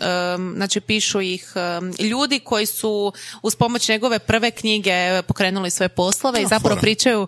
[0.57, 1.53] znači pišu ih
[1.99, 3.13] ljudi koji su
[3.43, 4.93] uz pomoć njegove prve knjige
[5.23, 6.81] pokrenuli svoje poslove i zapravo fora.
[6.81, 7.27] pričaju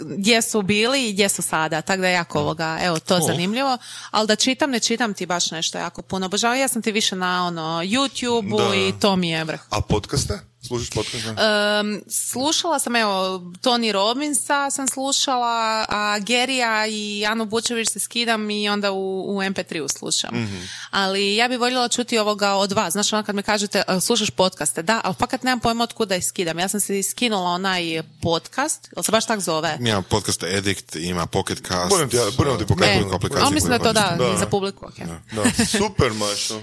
[0.00, 1.82] gdje su bili i gdje su sada.
[1.82, 3.26] Tako da je jako ovoga, evo, to Cool.
[3.26, 3.78] zanimljivo.
[4.10, 6.26] Ali da čitam, ne čitam ti baš nešto jako puno.
[6.26, 8.74] Obožavam, ja sam ti više na ono YouTube-u Da.
[8.74, 9.60] i to mi je vrh.
[9.70, 10.49] A podcaste?
[10.62, 11.28] Slušaš podcaste?
[11.30, 13.12] Um, slušala sam, evo,
[13.62, 15.46] Tony Robbinsa sam slušala,
[15.88, 20.30] a Gerija i Anu Bučević se skidam i onda u, u MP3-u slušam.
[20.90, 22.92] Ali ja bi voljela čuti ovoga od vas.
[22.92, 26.16] Znaš, ono kad mi kažete, "A, slušaš podcaste, da, ali fakat nemam pojma od kuda
[26.16, 26.58] ih skidam.
[26.58, 27.82] Ja sam si skinula onaj
[28.22, 29.76] podcast, jel se baš tak zove?
[29.80, 31.88] Ima podcast Edict, ima Pocket Cast.
[31.90, 32.90] Budem ti, budem ti pokazati.
[32.90, 34.36] E, nekoliko aplikacija a mislim da je to da, Da.
[34.38, 34.86] za publiku.
[34.86, 34.98] ok.
[35.32, 36.60] Da, super, Mašo.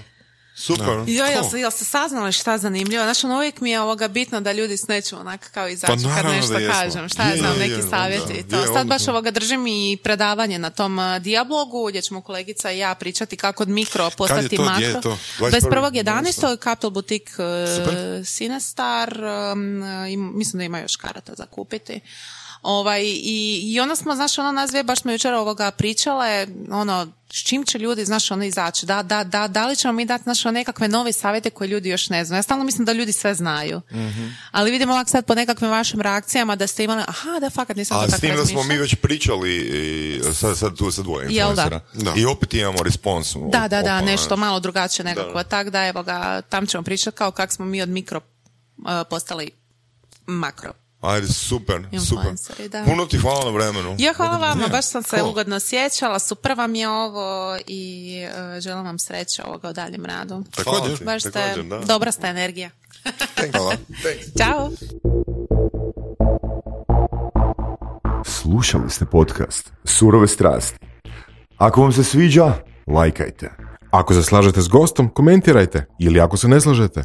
[0.58, 0.86] Super.
[1.06, 3.04] Jo, jel, se- jel ste saznali šta zanimljivo?
[3.04, 6.02] Znaš, ono, uvijek mi je ovoga bitno da ljudi s nečim onak kao izaći kad
[6.02, 7.08] Pa naravno nešto kažem.
[7.08, 8.32] Šta ja Je, znam, je, neki je, savjeti.
[8.32, 8.56] i to.
[8.56, 12.78] Je, Sad baš ovoga držim i predavanje na tom uh, diablogu gdje ćemo kolegica i
[12.78, 14.62] ja pričati kako od mikro postati to?
[14.62, 14.86] Gdje makro.
[14.88, 15.18] je to?
[15.38, 16.62] 21.11.
[16.64, 19.18] Capital Boutique uh, Sinestar.
[19.52, 22.00] Um, i mislim da ima još karata za kupiti.
[22.62, 27.06] Ovaj, i, I onda smo, znaš, ono nas dvije baš smo jučer ovoga pričale, ono,
[27.32, 30.22] s čim će ljudi, znaš, ono izaći, da, da, da, da li ćemo mi dati,
[30.22, 32.38] znaš, ono, nekakve nove savjete koje ljudi još ne znaju.
[32.38, 33.80] Ja stalno mislim da ljudi sve znaju.
[34.50, 37.96] Ali vidimo ovak sad po nekakvim vašim reakcijama da ste imali, aha, da, fakat nisam
[37.96, 41.02] A to s tako tim da smo mi već pričali i sad, sad tu sa
[41.02, 41.62] dvoje Jel da?
[41.62, 42.12] influencera.
[42.14, 42.20] Da.
[42.20, 43.36] I opet imamo respons.
[43.52, 45.38] Da, da, da, nešto malo drugačije nekako.
[45.38, 45.44] Da.
[45.44, 48.20] Tak da, evo ga, tam ćemo pričati kao kako smo mi od mikro
[48.78, 49.50] uh, postali
[50.26, 50.72] makro.
[51.00, 52.68] Ajde, super, super.
[52.68, 52.84] Da.
[52.84, 53.96] Puno ti hvala na vremenu.
[53.98, 55.30] Ja, hvala vama, baš sam se Cool.
[55.30, 58.12] ugodno sjećala, super vam je ovo i
[58.54, 60.44] uh, želim vam sreće ovoga u daljem radu.
[60.56, 60.98] Također.
[60.98, 61.04] ti.
[61.04, 61.78] Baš ste, također, da.
[61.78, 62.70] dobra ste energija.
[63.52, 63.74] Hvala.
[64.38, 64.70] Ćao!
[68.24, 70.78] Slušali ste podcast Surove strasti.
[71.56, 72.52] Ako vam se sviđa,
[72.86, 73.50] lajkajte.
[73.90, 75.86] Ako se slažete s gostom, komentirajte.
[76.00, 77.04] Ili ako se ne slažete,